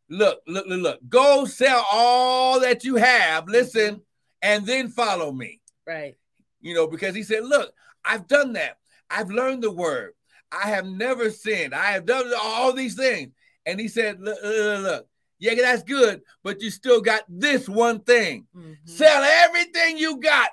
look, 0.10 0.42
look, 0.48 0.68
look, 0.68 0.82
look, 0.82 1.00
go 1.08 1.46
sell 1.46 1.86
all 1.90 2.60
that 2.60 2.84
you 2.84 2.98
have, 2.98 3.46
mm-hmm. 3.46 3.54
listen, 3.54 4.02
and 4.42 4.66
then 4.66 4.90
follow 4.90 5.32
me. 5.32 5.62
right 5.88 6.16
You 6.60 6.76
know, 6.76 6.86
because 6.86 7.16
he 7.16 7.24
said, 7.24 7.46
look, 7.46 7.74
I've 8.04 8.28
done 8.28 8.54
that. 8.54 8.78
I've 9.10 9.32
learned 9.32 9.64
the 9.64 9.72
word. 9.72 10.12
I 10.52 10.68
have 10.68 10.86
never 10.86 11.32
sinned. 11.32 11.74
I 11.74 11.92
have 11.92 12.06
done 12.06 12.32
all 12.40 12.74
these 12.74 12.96
things. 12.96 13.32
And 13.66 13.80
he 13.80 13.88
said, 13.88 14.20
look, 14.20 14.38
look, 14.44 14.54
look, 14.54 14.84
look. 14.84 15.08
Yeah, 15.40 15.56
that's 15.56 15.84
good, 15.84 16.22
but 16.44 16.62
you 16.62 16.70
still 16.72 17.02
got 17.02 17.24
this 17.28 17.68
one 17.70 18.00
thing. 18.02 18.48
Mhm. 18.56 18.78
Sell 18.86 19.24
everything 19.24 19.98
you 19.98 20.18
got, 20.20 20.50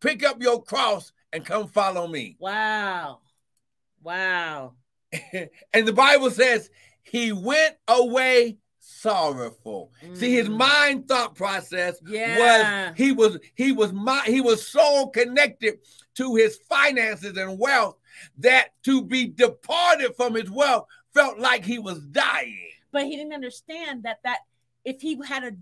pick 0.00 0.24
up 0.24 0.42
your 0.42 0.62
cross, 0.62 1.12
and 1.32 1.44
come 1.46 1.68
follow 1.68 2.06
me. 2.08 2.36
wow 2.40 3.20
wow 4.02 4.74
and 5.72 5.86
the 5.86 5.92
Bible 5.92 6.30
says 6.30 6.70
he 7.02 7.32
went 7.32 7.76
away 7.88 8.58
sorrowful. 8.78 9.92
See, 10.14 10.32
his 10.34 10.48
Mm. 10.48 10.56
mind 10.56 11.08
thought 11.08 11.34
process 11.34 11.96
yeah 12.06 12.88
was 12.90 12.96
he 12.96 13.12
was 13.12 13.38
he 13.54 13.72
was 13.72 13.92
my 13.92 14.22
he 14.24 14.40
was 14.40 14.66
so 14.66 15.06
connected 15.08 15.78
to 16.14 16.34
his 16.36 16.58
finances 16.68 17.36
and 17.36 17.58
wealth 17.58 17.96
that 18.38 18.70
to 18.84 19.02
be 19.02 19.26
departed 19.26 20.14
from 20.16 20.34
his 20.34 20.50
wealth 20.50 20.86
felt 21.14 21.38
like 21.38 21.64
he 21.64 21.78
was 21.78 22.00
dying. 22.06 22.69
But 22.92 23.04
he 23.04 23.16
didn't 23.16 23.32
understand 23.32 24.02
that 24.02 24.18
that 24.24 24.38
if 24.84 25.00
he 25.00 25.18
had 25.26 25.44
a, 25.44 25.52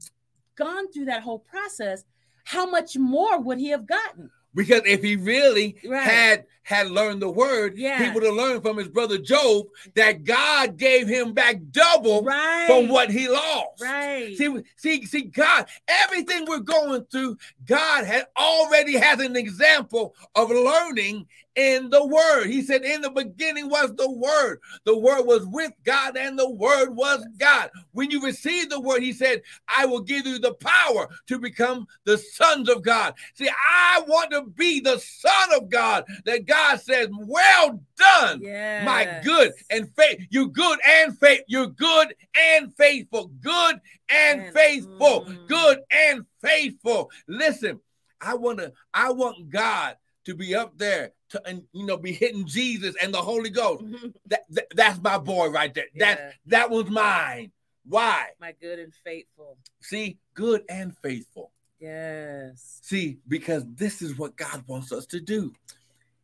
gone 0.56 0.90
through 0.92 1.06
that 1.06 1.22
whole 1.22 1.38
process 1.38 2.04
how 2.44 2.64
much 2.68 2.96
more 2.96 3.40
would 3.40 3.58
he 3.58 3.68
have 3.68 3.86
gotten 3.86 4.30
Because 4.54 4.82
if 4.86 5.02
he 5.02 5.16
really 5.16 5.76
Right. 5.86 6.02
had 6.02 6.44
had 6.68 6.90
learned 6.90 7.22
the 7.22 7.30
word, 7.30 7.78
he 7.78 8.10
would 8.10 8.22
have 8.22 8.34
learned 8.34 8.62
from 8.62 8.76
his 8.76 8.88
brother 8.88 9.16
Job 9.16 9.64
that 9.94 10.24
God 10.24 10.76
gave 10.76 11.08
him 11.08 11.32
back 11.32 11.56
double 11.70 12.24
right 12.24 12.66
from 12.66 12.88
what 12.88 13.10
he 13.10 13.26
lost. 13.26 13.80
right 13.80 14.36
See, 14.36 14.62
see, 14.76 15.06
see, 15.06 15.22
God, 15.22 15.66
everything 15.88 16.44
we're 16.46 16.58
going 16.58 17.06
through, 17.06 17.38
God 17.64 18.04
had 18.04 18.26
already 18.36 18.98
has 18.98 19.18
an 19.20 19.34
example 19.34 20.14
of 20.34 20.50
learning 20.50 21.26
in 21.58 21.90
the 21.90 22.06
word. 22.06 22.46
He 22.46 22.62
said, 22.62 22.84
In 22.84 23.00
the 23.00 23.10
beginning 23.10 23.68
was 23.68 23.92
the 23.96 24.10
word. 24.10 24.60
The 24.84 24.96
word 24.96 25.22
was 25.22 25.44
with 25.46 25.72
God, 25.84 26.16
and 26.16 26.38
the 26.38 26.48
word 26.48 26.90
was 26.90 27.26
God. 27.36 27.70
When 27.92 28.10
you 28.10 28.22
receive 28.22 28.70
the 28.70 28.80
word, 28.80 29.02
he 29.02 29.12
said, 29.12 29.42
I 29.66 29.84
will 29.84 30.00
give 30.00 30.24
you 30.24 30.38
the 30.38 30.54
power 30.54 31.08
to 31.26 31.38
become 31.38 31.88
the 32.04 32.16
sons 32.16 32.68
of 32.68 32.82
God. 32.82 33.14
See, 33.34 33.48
I 33.48 34.02
want 34.06 34.30
to 34.30 34.42
be 34.42 34.78
the 34.78 34.98
son 34.98 35.54
of 35.56 35.68
God 35.68 36.04
that 36.26 36.46
God 36.46 36.57
says, 36.78 37.08
Well 37.12 37.82
done 37.96 38.40
yeah 38.42 38.84
my 38.84 39.20
good 39.24 39.52
and 39.70 39.88
faith. 39.94 40.26
You're 40.30 40.48
good 40.48 40.78
and 40.86 41.18
faith. 41.18 41.42
You're 41.48 41.68
good 41.68 42.14
and 42.38 42.74
faithful. 42.76 43.28
Good 43.40 43.80
and, 44.08 44.40
And- 44.42 44.54
faithful. 44.54 45.26
mm. 45.26 45.46
Good 45.48 45.78
and 45.90 46.24
faithful. 46.42 47.10
Listen, 47.26 47.80
I 48.20 48.34
want 48.34 48.58
to. 48.58 48.72
I 48.92 49.12
want 49.12 49.48
God 49.50 49.96
to 50.24 50.34
be 50.34 50.54
up 50.54 50.76
there 50.76 51.12
to, 51.30 51.42
and 51.46 51.62
you 51.72 51.86
know, 51.86 51.96
be 51.96 52.12
hitting 52.12 52.46
Jesus 52.46 52.94
and 53.02 53.12
the 53.14 53.22
Holy 53.22 53.50
Ghost. 53.50 53.84
That, 54.26 54.42
that- 54.50 54.66
that's 54.74 55.00
my 55.02 55.18
boy 55.18 55.48
right 55.50 55.72
there. 55.74 55.86
That 55.96 56.18
Yeah. 56.18 56.32
that 56.46 56.70
was 56.70 56.86
mine. 56.90 57.52
Why? 57.84 58.26
my 58.38 58.52
good 58.60 58.78
and 58.78 58.92
faithful 59.04 59.56
See, 59.80 60.18
good 60.34 60.62
and 60.68 60.94
faithful. 61.02 61.52
Yes. 61.80 62.80
See, 62.82 63.18
because 63.28 63.64
this 63.74 64.02
is 64.02 64.18
what 64.18 64.36
God 64.36 64.64
wants 64.66 64.92
us 64.92 65.06
to 65.06 65.20
do. 65.20 65.52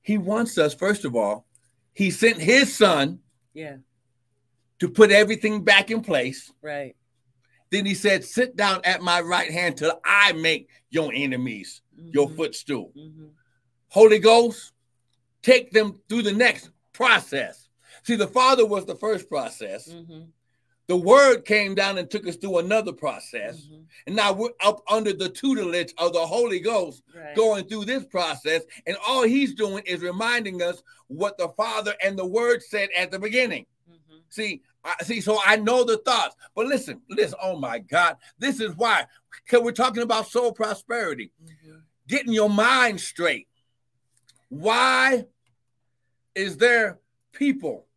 He 0.04 0.18
wants 0.18 0.58
us, 0.58 0.74
first 0.74 1.04
of 1.04 1.16
all, 1.16 1.46
He 1.94 2.10
sent 2.10 2.38
His 2.38 2.76
Son 2.76 3.20
Yeah. 3.54 3.78
to 4.78 4.88
put 4.88 5.10
everything 5.10 5.64
back 5.64 5.90
in 5.90 6.02
place. 6.02 6.52
Right. 6.60 6.94
Then 7.70 7.86
He 7.86 7.94
said, 7.94 8.22
Sit 8.24 8.54
down 8.54 8.82
at 8.84 9.00
my 9.00 9.20
right 9.20 9.50
hand 9.50 9.78
till 9.78 9.98
I 10.04 10.32
make 10.32 10.68
your 10.90 11.10
enemies 11.12 11.80
your 11.96 12.28
Mhm. 12.28 12.36
footstool. 12.36 12.92
Mhm. 12.94 13.30
Holy 13.88 14.18
Ghost, 14.18 14.72
take 15.42 15.70
them 15.70 16.00
through 16.08 16.22
the 16.22 16.32
next 16.32 16.70
process. 16.92 17.68
See, 18.02 18.16
the 18.16 18.28
Father 18.28 18.66
was 18.66 18.84
the 18.84 18.96
first 18.96 19.28
process. 19.28 19.88
Mhm. 19.88 20.28
The 20.86 20.96
Word 20.96 21.44
came 21.46 21.74
down 21.74 21.96
and 21.96 22.10
took 22.10 22.26
us 22.26 22.36
through 22.36 22.58
another 22.58 22.92
process. 22.92 23.62
Mhm. 23.62 23.86
And 24.06 24.16
now 24.16 24.32
we're 24.32 24.50
up 24.60 24.82
under 24.88 25.12
the 25.14 25.30
tutelage 25.30 25.94
of 25.96 26.12
the 26.12 26.26
Holy 26.26 26.60
Ghost 26.60 27.02
Right. 27.14 27.34
going 27.34 27.66
through 27.66 27.86
this 27.86 28.04
process. 28.04 28.62
And 28.86 28.96
all 29.06 29.22
He's 29.22 29.54
doing 29.54 29.82
is 29.86 30.00
reminding 30.00 30.60
us 30.60 30.82
what 31.06 31.38
the 31.38 31.48
Father 31.50 31.94
and 32.02 32.18
the 32.18 32.26
Word 32.26 32.62
said 32.62 32.90
at 32.96 33.10
the 33.10 33.18
beginning. 33.18 33.66
Mhm. 33.88 34.22
See, 34.28 34.62
I 34.84 35.02
see, 35.02 35.22
so 35.22 35.40
I 35.42 35.56
know 35.56 35.84
the 35.84 35.96
thoughts. 35.98 36.36
But 36.54 36.66
listen, 36.66 37.00
listen, 37.08 37.38
oh 37.40 37.56
my 37.58 37.78
God, 37.78 38.18
this 38.38 38.60
is 38.60 38.74
why. 38.76 39.06
Because 39.44 39.62
we're 39.62 39.72
talking 39.72 40.02
about 40.02 40.28
soul 40.28 40.52
prosperity, 40.52 41.32
Mhm. 41.42 41.82
getting 42.06 42.32
your 42.34 42.50
mind 42.50 43.00
straight. 43.00 43.48
Why 44.50 45.26
is 46.34 46.58
there 46.58 47.00
people 47.32 47.88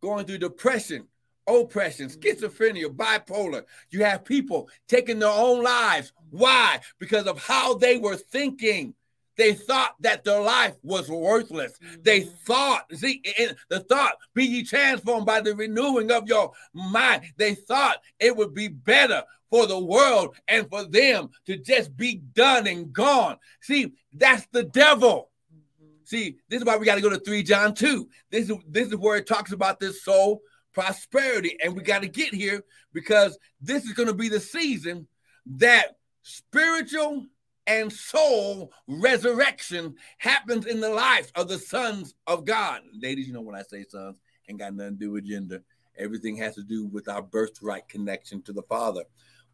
going 0.00 0.26
through 0.26 0.38
depression, 0.38 1.08
oppression, 1.48 2.08
schizophrenia, 2.08 2.86
bipolar? 2.94 3.64
You 3.90 4.04
have 4.04 4.24
people 4.24 4.68
taking 4.86 5.18
their 5.18 5.28
own 5.30 5.62
lives. 5.62 6.12
Why? 6.30 6.80
Because 6.98 7.26
of 7.26 7.42
how 7.42 7.74
they 7.74 7.98
were 7.98 8.16
thinking. 8.16 8.94
They 9.36 9.54
thought 9.54 9.94
that 10.00 10.24
their 10.24 10.40
life 10.40 10.74
was 10.82 11.08
worthless. 11.08 11.78
They 12.00 12.22
Mhm. 12.22 12.38
thought, 12.40 12.92
see, 12.92 13.22
the 13.68 13.80
thought, 13.88 14.18
be 14.34 14.44
ye 14.44 14.64
transformed 14.64 15.26
by 15.26 15.40
the 15.40 15.54
renewing 15.54 16.10
of 16.10 16.26
your 16.26 16.52
mind. 16.72 17.22
They 17.36 17.54
thought 17.54 18.02
it 18.18 18.36
would 18.36 18.52
be 18.52 18.66
better 18.66 19.22
for 19.48 19.66
the 19.66 19.78
world 19.78 20.36
and 20.48 20.68
for 20.68 20.84
them 20.84 21.30
to 21.46 21.56
just 21.56 21.96
be 21.96 22.16
done 22.16 22.66
and 22.66 22.92
gone. 22.92 23.38
See, 23.62 23.92
that's 24.12 24.46
the 24.50 24.64
devil. 24.64 25.30
Mhm. 25.54 26.08
See, 26.08 26.36
this 26.48 26.58
is 26.58 26.64
why 26.64 26.76
we 26.76 26.84
got 26.84 26.96
to 26.96 27.00
go 27.00 27.08
to 27.08 27.20
3 27.20 27.44
John 27.44 27.74
2. 27.74 28.10
This 28.30 28.50
is 28.50 28.56
this 28.66 28.88
is 28.88 28.96
where 28.96 29.18
it 29.18 29.26
talks 29.28 29.52
about 29.52 29.78
this 29.78 30.02
soul 30.02 30.42
prosperity. 30.78 31.56
And 31.62 31.74
we 31.74 31.82
got 31.82 32.02
to 32.02 32.08
get 32.08 32.32
here 32.32 32.62
because 32.92 33.36
this 33.60 33.84
is 33.84 33.94
going 33.94 34.06
to 34.06 34.14
be 34.14 34.28
the 34.28 34.38
season 34.38 35.08
that 35.56 35.96
spiritual 36.22 37.26
and 37.66 37.92
soul 37.92 38.72
resurrection 38.86 39.96
happens 40.18 40.66
in 40.66 40.80
the 40.80 40.88
life 40.88 41.32
of 41.34 41.48
the 41.48 41.58
sons 41.58 42.14
of 42.28 42.44
God. 42.44 42.82
Ladies, 43.02 43.26
you 43.26 43.32
know 43.32 43.40
when 43.40 43.56
I 43.56 43.62
say 43.62 43.84
sons, 43.88 44.20
ain't 44.48 44.60
got 44.60 44.72
nothing 44.72 44.92
to 44.92 44.98
do 44.98 45.10
with 45.10 45.26
gender. 45.26 45.64
Everything 45.98 46.36
has 46.36 46.54
to 46.54 46.62
do 46.62 46.86
with 46.86 47.08
our 47.08 47.22
birthright 47.22 47.88
connection 47.88 48.40
to 48.42 48.52
the 48.52 48.62
Father. 48.62 49.02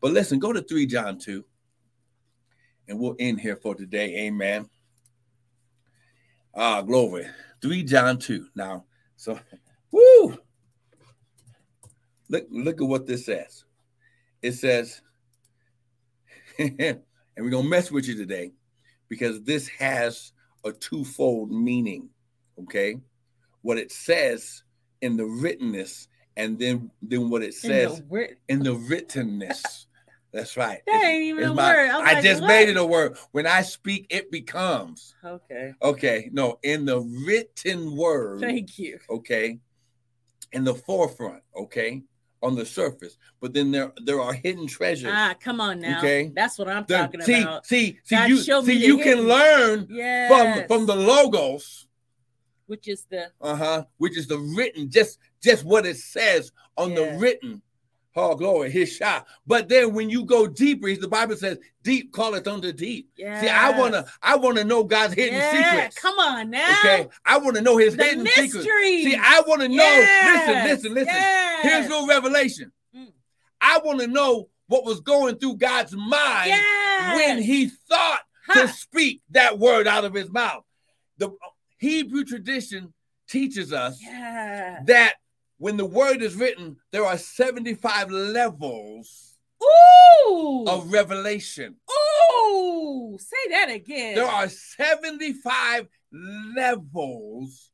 But 0.02 0.12
listen, 0.12 0.38
go 0.38 0.52
to 0.52 0.60
3 0.60 0.84
John 0.84 1.18
2. 1.18 1.42
And 2.88 2.98
we'll 2.98 3.16
end 3.18 3.40
here 3.40 3.56
for 3.56 3.74
today. 3.74 4.26
Amen. 4.26 4.68
Ah, 6.54 6.82
glory. 6.82 7.26
3 7.62 7.82
John 7.82 8.18
2. 8.18 8.48
Now, 8.54 8.84
so 9.16 9.40
woo. 9.90 10.38
Look, 12.28 12.46
look 12.50 12.80
at 12.80 12.86
what 12.88 13.06
this 13.06 13.26
says. 13.26 13.64
It 14.42 14.52
says, 14.52 15.00
and 16.58 17.00
we're 17.36 17.50
gonna 17.50 17.68
mess 17.68 17.90
with 17.90 18.06
you 18.06 18.16
today 18.16 18.52
because 19.08 19.42
this 19.42 19.68
has 19.68 20.32
a 20.64 20.72
twofold 20.72 21.50
meaning. 21.50 22.08
Okay, 22.62 22.96
what 23.62 23.78
it 23.78 23.90
says 23.90 24.62
in 25.00 25.16
the 25.16 25.24
writtenness, 25.26 26.08
and 26.36 26.58
then 26.58 26.90
then 27.02 27.28
what 27.30 27.42
it 27.42 27.46
In 27.46 27.52
says 27.52 27.98
the 27.98 28.04
word- 28.06 28.36
in 28.48 28.60
the 28.62 28.74
writtenness. 28.74 29.86
That's 30.32 30.56
right. 30.56 30.82
That 30.86 30.94
It's- 30.96 31.04
ain't 31.10 31.24
even 31.26 31.44
a 31.44 31.54
my- 31.54 31.72
word. 31.74 31.88
I'm 31.90 32.02
I 32.08 32.12
like, 32.14 32.24
just 32.24 32.40
what? 32.40 32.48
made 32.48 32.68
it 32.68 32.76
a 32.76 32.84
word. 32.84 33.16
When 33.30 33.46
I 33.46 33.62
speak, 33.62 34.06
it 34.10 34.32
becomes. 34.32 35.14
Okay. 35.24 35.72
Okay, 35.80 36.28
no, 36.32 36.58
in 36.64 36.84
the 36.86 37.00
written 37.00 37.96
word, 37.96 38.40
Thank 38.40 38.76
you. 38.78 38.98
okay, 39.08 39.60
in 40.52 40.64
the 40.64 40.74
forefront, 40.74 41.42
okay, 41.56 42.02
on 42.44 42.54
the 42.54 42.66
surface. 42.66 43.16
But 43.40 43.54
then 43.54 43.70
there 43.70 43.92
there 44.04 44.20
are 44.20 44.32
hidden 44.34 44.66
treasures. 44.66 45.10
Ah, 45.12 45.34
come 45.40 45.60
on 45.60 45.80
now. 45.80 45.98
Okay. 45.98 46.30
That's 46.34 46.58
what 46.58 46.68
I'm 46.68 46.84
There- 46.86 46.98
talking 47.02 47.22
see, 47.22 47.42
about. 47.42 47.66
see, 47.66 47.98
see, 48.04 48.14
God, 48.16 48.28
you 48.28 48.36
see, 48.36 48.60
the 48.60 48.74
you 48.74 48.98
can 48.98 49.20
learn 49.26 49.86
Yeah. 49.90 50.28
from 50.28 50.68
from 50.68 50.86
the 50.86 50.94
logos, 50.94 51.86
which 52.66 52.86
is 52.86 53.06
the 53.10 53.32
uh-huh, 53.40 53.84
which 53.96 54.16
is 54.16 54.26
the 54.28 54.38
written, 54.38 54.90
just 54.90 55.18
just 55.42 55.64
what 55.64 55.86
it 55.86 55.96
says 55.96 56.52
on 56.76 56.90
Yeah. 56.90 56.96
the 56.96 57.18
written. 57.18 57.62
Oh, 58.16 58.36
glory, 58.36 58.70
his 58.70 58.92
shot. 58.92 59.26
But 59.44 59.68
then 59.68 59.92
when 59.92 60.08
you 60.08 60.24
go 60.24 60.46
deeper, 60.46 60.94
the 60.94 61.08
Bible 61.08 61.34
says, 61.36 61.58
deep 61.82 62.14
calleth 62.14 62.46
unto 62.46 62.72
deep. 62.72 63.10
yeah. 63.16 63.40
See, 63.40 63.48
I 63.48 63.76
wanna, 63.76 64.06
I 64.22 64.36
wanna 64.36 64.62
know 64.62 64.84
God's 64.84 65.14
hidden 65.14 65.34
yeah. 65.40 65.72
secrets. 65.72 65.98
Come 66.00 66.16
on 66.20 66.50
now. 66.50 66.70
Okay, 66.78 67.08
I 67.26 67.38
want 67.38 67.56
to 67.56 67.62
know 67.62 67.76
his 67.76 67.96
The 67.96 68.04
hidden 68.04 68.22
mystery. 68.22 68.48
secrets. 68.48 68.64
See, 69.04 69.16
I 69.20 69.42
want 69.46 69.62
to 69.62 69.68
know. 69.68 69.74
Yes. 69.74 70.46
Listen, 70.46 70.64
listen, 70.64 70.94
listen. 70.94 71.14
Yes. 71.14 71.62
Here's 71.64 71.88
no 71.88 72.06
revelation. 72.06 72.70
Mm. 72.96 73.08
I 73.60 73.78
want 73.84 73.98
to 74.00 74.06
know 74.06 74.48
what 74.68 74.84
was 74.84 75.00
going 75.00 75.36
through 75.38 75.56
God's 75.56 75.94
mind 75.96 76.48
Yes. 76.50 77.16
when 77.16 77.42
He 77.42 77.66
thought 77.66 78.20
Ha. 78.46 78.60
to 78.62 78.68
speak 78.68 79.22
that 79.30 79.58
word 79.58 79.88
out 79.88 80.04
of 80.04 80.14
His 80.14 80.30
mouth. 80.30 80.62
The 81.18 81.30
Hebrew 81.78 82.24
tradition 82.24 82.92
teaches 83.28 83.72
us 83.72 83.98
that 84.86 85.14
when 85.64 85.78
the 85.78 85.86
word 85.86 86.20
is 86.20 86.36
written, 86.36 86.76
there 86.92 87.06
are 87.06 87.16
75 87.16 88.10
levels 88.10 89.38
Ooh. 89.62 90.66
of 90.68 90.92
revelation. 90.92 91.76
Ooh. 91.90 93.16
Say 93.18 93.50
that 93.50 93.70
again. 93.70 94.14
There 94.14 94.26
are 94.26 94.46
75 94.50 95.88
levels 96.54 97.70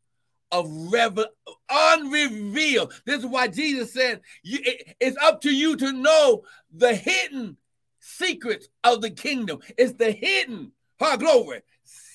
of 0.53 0.71
revel 0.93 1.27
unrevealed. 1.69 2.95
This 3.07 3.19
is 3.19 3.27
why 3.27 3.49
Jesus 3.49 3.93
said, 3.93 4.21
it's 4.45 5.17
up 5.21 5.41
to 5.41 5.51
you 5.53 5.75
to 5.75 5.91
know 5.91 6.45
the 6.73 6.95
hidden 6.95 7.57
secrets 7.99 8.69
of 8.85 9.01
the 9.01 9.11
kingdom. 9.11 9.59
It's 9.77 9.95
the 9.95 10.13
hidden, 10.13 10.71
her 11.01 11.17
glory. 11.17 11.63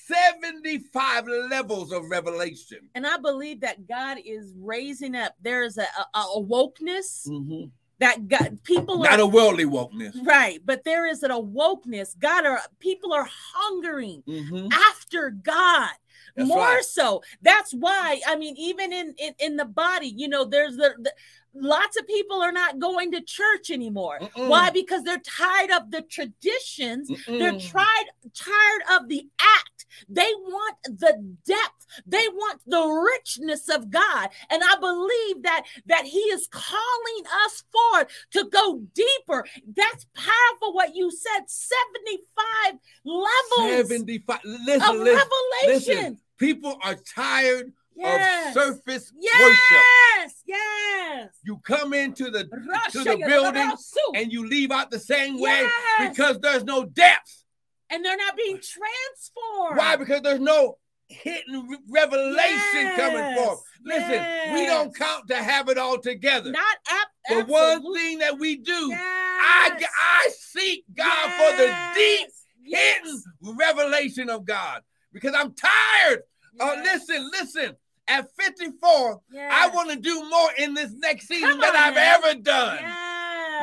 75 0.06 1.26
levels 1.50 1.92
of 1.92 2.04
revelation. 2.10 2.78
and 2.94 3.06
I 3.06 3.16
believe 3.18 3.60
that 3.60 3.86
God 3.88 4.18
is 4.24 4.52
raising 4.58 5.14
up. 5.14 5.34
There 5.42 5.62
is 5.62 5.78
a, 5.78 5.86
a, 6.14 6.18
a 6.20 6.42
wokeness 6.42 7.28
Mhm. 7.28 7.70
that 7.98 8.28
God 8.28 8.58
people 8.62 8.98
Not 8.98 9.18
are 9.18 9.22
a 9.22 9.26
worldly 9.26 9.64
wokeness. 9.64 10.14
right, 10.26 10.60
but 10.64 10.84
there 10.84 11.06
is 11.06 11.22
an 11.22 11.30
awokeness. 11.30 12.18
God 12.18 12.44
are 12.46 12.60
people 12.78 13.12
are 13.12 13.28
hungering 13.54 14.22
Mhm. 14.26 14.72
after 14.72 15.30
God. 15.30 15.90
That's 16.34 16.48
more 16.48 16.58
right. 16.76 16.84
so 16.84 17.22
that's 17.40 17.72
why 17.72 18.20
i 18.26 18.36
mean 18.36 18.54
even 18.58 18.92
in 18.92 19.14
in, 19.18 19.34
in 19.38 19.56
the 19.56 19.64
body 19.64 20.08
you 20.08 20.28
know 20.28 20.44
there's 20.44 20.76
the, 20.76 20.94
the 20.98 21.12
lots 21.54 21.96
of 21.98 22.06
people 22.06 22.42
are 22.42 22.52
not 22.52 22.78
going 22.78 23.10
to 23.12 23.20
church 23.22 23.70
anymore 23.70 24.18
Mm-mm. 24.20 24.48
why 24.48 24.68
because 24.70 25.02
they're 25.04 25.20
tired 25.44 25.70
of 25.70 25.90
the 25.90 26.02
traditions 26.02 27.08
they're 27.08 27.52
Mm-mm. 27.52 27.70
tried 27.70 28.04
tired 28.34 28.82
of 29.00 29.08
the 29.08 29.26
act 29.58 29.75
they 30.08 30.30
want 30.42 30.76
the 30.84 31.34
depth 31.46 31.86
they 32.06 32.26
want 32.28 32.60
the 32.66 32.82
richness 32.84 33.68
of 33.68 33.90
god 33.90 34.28
and 34.50 34.62
i 34.64 34.76
believe 34.80 35.42
that 35.42 35.64
that 35.86 36.04
he 36.04 36.18
is 36.18 36.48
calling 36.50 37.24
us 37.46 37.62
forward 37.72 38.08
to 38.30 38.44
go 38.50 38.80
deeper 38.94 39.44
that's 39.76 40.06
powerful 40.14 40.72
what 40.72 40.94
you 40.94 41.10
said 41.10 41.48
75 41.48 42.78
levels 43.04 43.88
75. 43.88 44.36
of 44.36 44.44
Listen, 44.44 44.64
listen, 44.66 45.00
revelation 45.04 45.96
listen. 45.96 46.18
People 46.38 46.76
are 46.84 46.96
tired 47.14 47.72
yes 47.96 48.54
of 48.54 48.62
surface 48.62 49.10
worship. 49.14 49.58
yes 49.70 50.34
yes 50.46 51.30
You 51.44 51.58
come 51.64 51.94
into 51.94 52.30
the 52.30 52.44
to 52.92 53.04
the 53.04 53.22
building 53.26 53.70
and 54.14 54.30
you 54.30 54.46
leave 54.46 54.70
out 54.70 54.90
the 54.90 54.98
same 54.98 55.40
way 55.40 55.62
Yes. 55.98 56.10
because 56.10 56.38
there's 56.40 56.64
no 56.64 56.84
depth. 56.84 57.44
And 57.90 58.04
they're 58.04 58.16
not 58.16 58.36
being 58.36 58.56
transformed 58.60 59.78
Why? 59.78 59.96
Because 59.96 60.22
there's 60.22 60.40
no 60.40 60.78
hidden 61.08 61.68
re- 61.68 61.78
revelation 61.88 62.90
coming 62.96 63.36
forth. 63.36 63.60
Yes, 63.84 64.08
Listen, 64.10 64.54
we 64.54 64.66
don't 64.66 64.94
count 64.94 65.28
to 65.28 65.36
have 65.36 65.68
it 65.68 65.78
all 65.78 65.98
together. 65.98 66.50
not 66.50 66.76
ap- 66.90 67.08
the 67.28 67.44
one 67.52 67.94
thing 67.94 68.18
that 68.18 68.38
we 68.38 68.56
do, 68.56 68.92
I, 68.92 69.76
Yes. 69.78 69.90
I 69.98 70.30
seek 70.36 70.84
God 70.96 71.30
for 71.32 71.56
the 71.62 71.66
deep, 71.94 72.28
Yes. 72.64 73.02
hidden 73.04 73.22
revelation 73.56 74.28
of 74.30 74.44
God 74.44 74.82
because 75.12 75.34
I'm 75.36 75.52
tired. 75.54 76.22
Uh, 76.58 76.72
Yes. 76.82 77.04
listen, 77.08 77.30
listen. 77.32 77.76
At 78.08 78.30
54, 78.36 79.20
I 79.50 79.68
want 79.68 79.90
to 79.90 79.96
do 79.96 80.28
more 80.28 80.50
in 80.58 80.74
this 80.74 80.92
next 80.92 81.26
season 81.26 81.48
Come 81.50 81.60
than 81.60 81.70
on 81.70 81.76
I've 81.76 81.96
ever 81.96 82.34
done. 82.40 82.78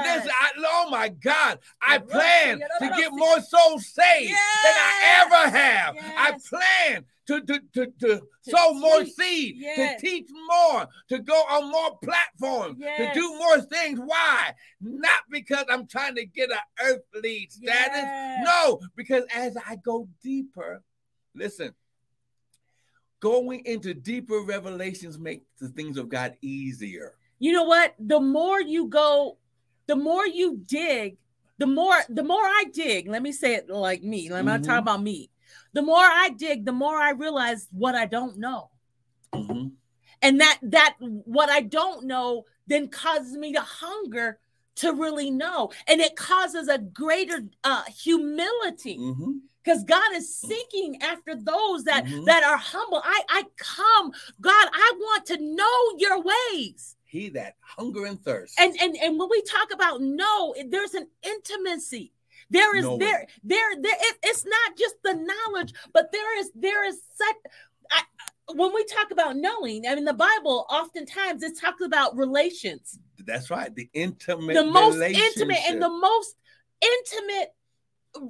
Yes. 0.04 0.18
Listen, 0.26 0.32
I, 0.42 0.50
oh 0.66 0.90
my 0.90 1.10
God, 1.10 1.60
I 1.82 1.96
Yes. 1.96 2.04
plan 2.10 2.60
to 2.80 2.90
get 2.98 3.12
more 3.14 3.40
souls 3.42 3.88
saved 3.88 4.30
than 4.32 4.74
I 4.76 5.24
ever 5.26 5.58
have. 5.58 5.96
I 6.18 6.38
plan 6.50 7.06
to, 7.28 7.42
to, 7.42 7.60
to, 7.74 7.94
to, 8.00 8.22
sow 8.42 8.74
more 8.74 9.06
seed, 9.06 9.56
Yes. 9.58 10.02
to 10.02 10.06
teach 10.08 10.28
more, 10.48 10.88
to 11.10 11.20
go 11.20 11.34
on 11.34 11.72
more 11.72 11.98
platforms, 12.04 12.78
Yes. 12.80 13.14
to 13.14 13.20
do 13.20 13.38
more 13.38 13.62
things. 13.62 14.00
Why? 14.00 14.54
Not 14.82 15.22
because 15.30 15.66
I'm 15.70 15.88
trying 15.88 16.16
to 16.16 16.26
get 16.26 16.52
an 16.52 16.58
earthly 16.82 17.48
status. 17.50 17.92
Yes. 17.94 18.46
No, 18.46 18.80
because 18.96 19.24
as 19.34 19.56
I 19.66 19.78
go 19.78 20.10
deeper, 20.22 20.84
listen, 21.34 21.74
going 23.22 23.62
into 23.66 23.94
deeper 23.94 24.42
revelations 24.42 25.18
makes 25.18 25.46
the 25.60 25.70
things 25.70 25.98
of 25.98 26.10
God 26.10 26.36
easier. 26.42 27.16
you 27.40 27.52
know 27.54 27.64
what 27.64 27.96
the 28.00 28.20
more 28.20 28.60
you 28.62 28.88
go 28.88 29.38
the 29.88 29.96
more 29.96 30.26
you 30.26 30.58
dig 30.66 31.18
the 31.58 31.68
more 31.68 31.96
the 32.10 32.24
more 32.24 32.42
i 32.44 32.66
dig 32.74 33.08
let 33.08 33.22
me 33.22 33.32
say 33.32 33.56
it 33.56 33.70
like 33.70 34.04
me 34.04 34.32
i'm 34.32 34.46
not 34.46 34.62
Mhm. 34.62 34.66
talking 34.66 34.80
about 34.80 35.02
me 35.04 35.30
the 35.74 35.82
more 35.82 35.98
i 36.04 36.30
dig 36.30 36.66
the 36.66 36.72
more 36.72 36.98
i 36.98 37.12
realize 37.12 37.68
what 37.72 37.96
i 37.96 38.06
don't 38.06 38.38
know 38.38 38.70
Mhm. 39.34 39.72
and 40.22 40.40
that 40.42 40.60
that 40.64 40.96
what 41.00 41.50
i 41.50 41.62
don't 41.62 42.06
know 42.06 42.46
then 42.68 42.88
causes 42.90 43.36
me 43.38 43.54
to 43.54 43.62
hunger 43.62 44.40
to 44.76 44.94
really 44.94 45.30
know 45.30 45.70
and 45.88 46.02
it 46.02 46.16
causes 46.16 46.68
a 46.68 46.78
greater 46.80 47.46
uh 47.64 47.84
humility 47.84 48.98
Mhm. 48.98 49.42
because 49.64 49.84
god 49.84 50.14
is 50.16 50.36
seeking 50.36 51.02
after 51.02 51.36
those 51.36 51.84
that 51.84 52.06
Mhm. 52.06 52.26
that 52.26 52.44
are 52.44 52.58
humble 52.58 53.02
i 53.04 53.24
i 53.30 53.44
come 53.58 54.12
god 54.42 54.68
i 54.74 54.94
want 54.98 55.26
to 55.28 55.38
know 55.38 55.78
your 55.98 56.20
ways 56.22 56.96
He 57.14 57.30
that 57.30 57.58
hunger 57.62 58.06
and 58.08 58.20
thirst. 58.24 58.60
and 58.60 58.76
and 58.82 58.98
and 58.98 59.20
when 59.20 59.30
we 59.30 59.44
talk 59.44 59.72
about 59.72 60.02
no 60.02 60.56
there's 60.72 60.96
an 60.96 61.08
intimacy 61.22 62.12
there 62.50 62.76
is 62.76 62.86
Knowing. 62.86 62.98
there 63.00 63.28
there 63.44 63.70
there 63.80 63.96
it, 64.00 64.16
it's 64.24 64.44
not 64.46 64.76
just 64.76 64.96
the 65.04 65.14
knowledge 65.14 65.74
but 65.94 66.12
there 66.12 66.40
is 66.40 66.50
there 66.56 66.84
is 66.84 67.00
such 67.16 67.36
I, 67.92 68.02
when 68.56 68.74
we 68.74 68.84
talk 68.86 69.12
about 69.12 69.38
knowing 69.38 69.86
i 69.88 69.94
mean 69.94 70.06
the 70.06 70.14
bible 70.30 70.66
oftentimes 70.72 71.44
it 71.44 71.54
talks 71.62 71.84
about 71.84 72.18
relations 72.18 72.98
That's 73.24 73.52
right. 73.52 73.74
The 73.74 73.88
intimate. 73.94 74.56
the 74.56 74.66
most 74.66 75.00
intimate 75.04 75.60
and 75.70 75.80
the 75.84 75.90
most 76.10 76.36
intimate 76.82 77.50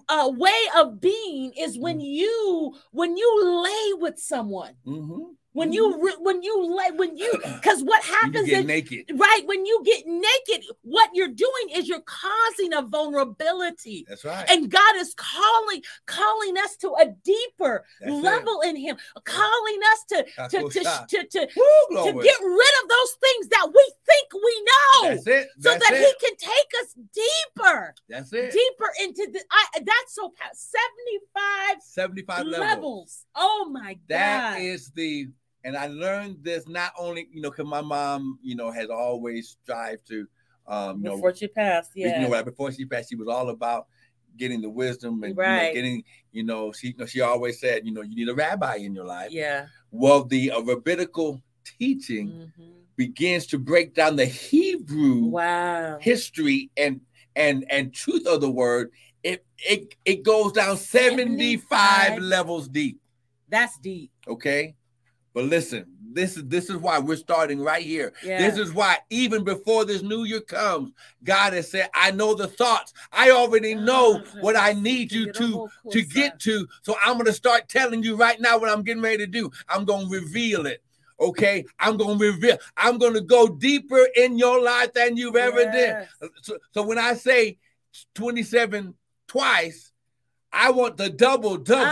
uh, 0.10 0.30
way 0.36 0.62
of 0.76 1.00
being 1.00 1.54
is 1.58 1.78
when 1.78 2.00
Mm. 2.00 2.06
you 2.22 2.76
when 2.92 3.16
you 3.16 3.30
lay 3.64 3.94
with 4.04 4.20
someone 4.20 4.76
Mhm. 4.86 5.36
When 5.54 5.72
you 5.72 5.94
mm-hmm. 5.94 6.06
re- 6.06 6.16
when 6.20 6.44
you 6.44 6.76
lay 6.76 6.92
when 6.96 7.16
you 7.18 7.32
because 7.56 7.82
what 7.84 8.04
happens 8.04 8.50
is 8.50 8.66
naked. 8.66 9.06
right 9.16 9.42
when 9.46 9.66
you 9.66 9.82
get 9.86 10.06
naked 10.06 10.66
what 10.82 11.10
you're 11.14 11.28
doing 11.28 11.70
is 11.74 11.88
you're 11.88 12.04
causing 12.06 12.74
a 12.74 12.82
vulnerability 12.82 14.06
That's 14.08 14.26
right. 14.26 14.46
and 14.50 14.70
god 14.70 14.96
is 14.98 15.14
calling 15.16 15.82
calling 16.06 16.58
us 16.58 16.76
to 16.78 16.94
a 17.00 17.06
deeper 17.24 17.86
That's 18.02 18.12
it. 18.14 18.16
level 18.22 18.62
in 18.62 18.76
him 18.76 18.98
calling 19.24 19.80
us 19.92 20.04
to 20.10 20.24
to 20.50 20.70
to, 20.70 20.84
to, 21.08 21.28
to, 21.28 21.48
Woo, 21.56 22.04
to 22.06 22.14
get 22.22 22.40
rid 22.42 22.74
of 22.84 22.90
those 22.90 23.12
things 23.22 23.48
that 23.50 23.68
we 23.74 23.94
think 24.06 24.34
we 24.34 24.66
know 24.66 25.10
That's 25.10 25.28
it. 25.28 25.48
so 25.60 25.70
that 25.70 25.92
it. 25.92 25.98
he 25.98 26.28
can 26.28 26.36
take 26.38 26.82
us 26.82 26.96
deeper 27.14 27.94
That's 28.10 28.34
it. 28.34 28.52
deeper 28.52 28.92
into 29.02 29.32
the 29.32 29.42
I, 29.52 29.66
that's 29.76 30.16
so 30.16 30.30
pa- 30.30 30.50
75 30.54 31.82
75 31.82 32.46
levels. 32.48 32.60
levels. 32.60 33.26
oh 33.36 33.70
my 33.72 33.94
god 33.94 34.00
That 34.08 34.62
is 34.62 34.92
the, 34.92 35.30
and 35.64 35.78
I 35.78 35.88
learned 35.88 36.38
this 36.44 36.68
not 36.68 36.92
only, 36.98 37.28
you 37.32 37.42
know, 37.42 37.50
because 37.52 37.66
my 37.68 37.82
mom, 37.82 38.40
you 38.42 38.56
know, 38.56 38.72
has 38.72 38.90
always 38.90 39.58
strived 39.64 40.08
to, 40.08 40.28
um, 40.68 40.98
you 40.98 41.04
know, 41.10 41.16
before 41.16 41.36
she 41.36 41.48
passed 41.48 41.92
you 41.96 42.06
yeah 42.08 42.20
know, 42.22 42.30
right 42.30 42.46
before 42.46 42.72
she 42.72 42.86
passed, 42.86 43.10
she 43.10 43.16
was 43.16 43.28
all 43.28 43.50
about 43.50 43.88
getting 44.38 44.62
the 44.62 44.70
wisdom 44.70 45.24
and 45.24 45.36
you 45.38 45.44
know, 45.44 45.74
getting, 45.74 46.04
you 46.32 46.44
know, 46.44 46.72
she, 46.72 46.88
you 46.88 46.94
know, 46.98 47.06
she 47.06 47.22
always 47.22 47.60
said, 47.60 47.86
you 47.86 47.94
know, 47.94 48.02
you 48.02 48.16
need 48.16 48.30
a 48.30 48.34
rabbi 48.34 48.76
in 48.78 48.94
your 48.96 49.06
life. 49.06 49.32
yeah 49.32 49.68
Well, 49.92 50.24
the 50.24 50.52
uh, 50.52 50.62
rabbinical 50.62 51.42
teaching 51.64 52.30
Mhm. 52.30 52.74
begins 52.96 53.48
to 53.48 53.58
break 53.60 53.94
down 53.94 54.16
the 54.16 54.26
Hebrew 54.26 55.26
wow 55.26 55.98
history 56.00 56.72
and 56.78 57.02
and 57.36 57.66
and 57.72 57.94
truth 57.94 58.26
of 58.28 58.42
the 58.42 58.50
word. 58.52 58.92
It 59.24 59.46
it 59.58 59.96
it 60.06 60.24
goes 60.24 60.52
down 60.52 60.78
75 60.78 61.60
75. 62.16 62.22
levels 62.22 62.68
deep. 62.68 63.00
that's 63.50 63.78
deep 63.80 64.12
Okay. 64.28 64.76
But 65.34 65.46
listen, 65.46 65.86
this 66.14 66.38
is 66.38 66.46
this 66.46 66.70
is 66.70 66.78
why 66.78 67.00
we're 67.00 67.16
starting 67.18 67.60
right 67.60 67.84
here. 67.84 68.14
yeah 68.24 68.38
This 68.38 68.58
is 68.58 68.72
why 68.74 69.00
even 69.10 69.44
before 69.44 69.84
this 69.84 70.04
new 70.04 70.26
year 70.26 70.42
comes, 70.42 70.92
God 71.24 71.54
has 71.54 71.72
said, 71.72 71.90
I 71.96 72.12
know 72.12 72.36
the 72.36 72.48
thoughts. 72.48 72.94
I 73.12 73.32
already 73.32 73.74
know 73.74 74.20
what 74.42 74.56
I 74.56 74.74
need 74.74 75.12
you 75.12 75.32
to 75.34 75.70
to 75.92 76.02
get 76.04 76.40
to. 76.42 76.68
So 76.84 76.96
I'm 77.04 77.14
going 77.14 77.26
to 77.26 77.34
start 77.34 77.68
telling 77.68 78.04
you 78.04 78.16
right 78.16 78.40
now 78.40 78.60
what 78.60 78.70
I'm 78.70 78.84
getting 78.84 79.02
ready 79.02 79.18
to 79.26 79.28
do. 79.28 79.50
I'm 79.68 79.86
going 79.86 80.08
to 80.08 80.14
reveal 80.14 80.68
it. 80.68 80.84
Okay, 81.20 81.64
I'm 81.80 81.98
going 81.98 82.20
to 82.20 82.26
reveal. 82.26 82.58
I'm 82.78 82.98
going 82.98 83.14
to 83.14 83.22
go 83.22 83.48
deeper 83.48 84.08
in 84.16 84.38
your 84.38 84.62
life 84.62 84.94
than 84.94 85.16
you've 85.16 85.36
ever 85.36 85.64
did. 85.72 86.08
So, 86.42 86.58
so 86.74 86.84
when 86.84 86.98
I 86.98 87.14
say 87.14 87.58
27 88.16 88.94
twice, 89.28 89.92
I 90.52 90.72
want 90.72 90.98
the 90.98 91.10
double 91.10 91.58
double. 91.58 91.90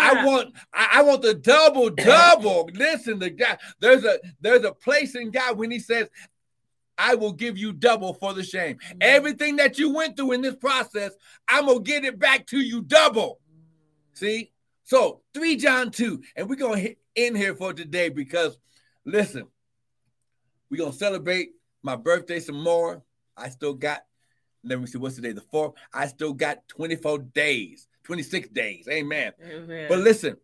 I 0.00 0.24
want 0.24 0.54
I, 0.72 1.02
want 1.02 1.22
the 1.22 1.34
double 1.34 1.90
double. 1.90 2.68
Listen 2.74 3.20
to 3.20 3.30
God. 3.30 3.58
There's 3.80 4.04
a 4.04 4.18
there's 4.40 4.64
a 4.64 4.72
place 4.72 5.14
in 5.14 5.30
God 5.30 5.58
when 5.58 5.70
He 5.70 5.78
says, 5.78 6.08
"I 6.98 7.14
will 7.14 7.32
give 7.32 7.58
you 7.58 7.72
double 7.72 8.14
for 8.14 8.34
the 8.34 8.42
shame." 8.42 8.76
Mm. 8.76 8.96
Everything 9.00 9.56
that 9.56 9.78
you 9.78 9.92
went 9.92 10.16
through 10.16 10.32
in 10.32 10.42
this 10.42 10.56
process, 10.56 11.12
I'm 11.48 11.66
gonna 11.66 11.80
get 11.80 12.04
it 12.04 12.18
back 12.18 12.46
to 12.48 12.58
you 12.58 12.82
double. 12.82 13.40
See? 14.14 14.52
So 14.84 15.22
3 15.34 15.56
John 15.56 15.90
2, 15.92 16.20
and 16.36 16.48
we're 16.48 16.56
gonna 16.56 16.78
hit 16.78 16.98
in 17.14 17.36
here 17.36 17.54
for 17.54 17.72
today 17.72 18.08
because 18.08 18.58
listen, 19.04 19.46
we're 20.70 20.78
gonna 20.78 20.92
celebrate 20.92 21.50
my 21.82 21.96
birthday 21.96 22.40
some 22.40 22.60
more. 22.60 23.02
I 23.36 23.48
still 23.48 23.74
got, 23.74 24.02
let 24.64 24.80
me 24.80 24.86
see, 24.86 24.98
what's 24.98 25.16
today? 25.16 25.32
The 25.32 25.40
fourth. 25.40 25.74
I 25.92 26.06
still 26.06 26.32
got 26.32 26.66
24 26.68 27.18
days, 27.18 27.88
26 28.14 28.48
days. 28.48 28.88
Amen. 28.90 29.32
Amen. 29.40 29.86
But 29.88 30.00
listen, 30.00 30.36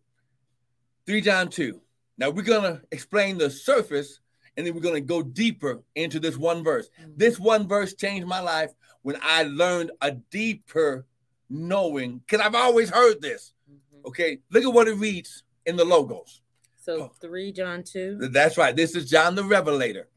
3 1.05 1.19
John 1.19 1.49
2. 1.49 1.81
Now 2.17 2.29
we're 2.29 2.43
gonna 2.43 2.81
explain 2.93 3.37
the 3.37 3.49
surface 3.49 4.21
and 4.55 4.65
then 4.65 4.73
we're 4.73 4.79
gonna 4.79 5.01
go 5.01 5.21
deeper 5.21 5.83
into 5.93 6.17
this 6.21 6.37
one 6.37 6.63
verse. 6.63 6.89
Mhm. 6.97 7.17
This 7.17 7.37
one 7.37 7.67
verse 7.67 7.93
changed 7.93 8.25
my 8.25 8.39
life 8.39 8.71
when 9.01 9.17
I 9.21 9.43
learned 9.43 9.91
a 9.99 10.11
deeper 10.11 11.05
knowing, 11.49 12.19
because 12.19 12.39
I've 12.39 12.55
always 12.55 12.89
heard 12.89 13.21
this. 13.21 13.51
Mhm. 13.69 14.05
Okay, 14.05 14.39
look 14.49 14.63
at 14.63 14.71
what 14.73 14.87
it 14.87 14.93
reads 14.93 15.43
in 15.65 15.75
the 15.75 15.83
logos. 15.85 16.41
so 16.79 17.01
Oh. 17.01 17.11
3 17.19 17.51
John 17.51 17.83
2 17.83 18.29
That's 18.31 18.57
right. 18.57 18.73
This 18.73 18.95
is 18.95 19.09
John 19.09 19.35
the 19.35 19.43
Revelator. 19.43 20.07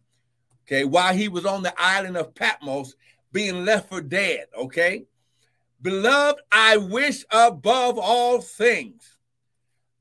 Okay, 0.69 0.85
while 0.85 1.13
he 1.13 1.27
was 1.27 1.45
on 1.45 1.65
the 1.65 1.75
island 1.77 2.17
of 2.17 2.33
Patmos, 2.33 2.95
being 3.33 3.65
left 3.65 3.89
for 3.89 4.01
dead. 4.01 4.47
Okay, 4.55 5.07
beloved, 5.81 6.41
I 6.51 6.77
wish 6.77 7.25
above 7.31 7.99
all 7.99 8.41
things 8.41 9.17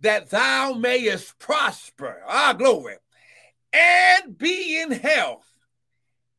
that 0.01 0.29
thou 0.29 0.73
mayest 0.73 1.37
prosper. 1.39 2.21
our 2.25 2.53
glory, 2.53 2.97
and 3.73 4.37
be 4.37 4.81
in 4.81 4.91
health, 4.91 5.45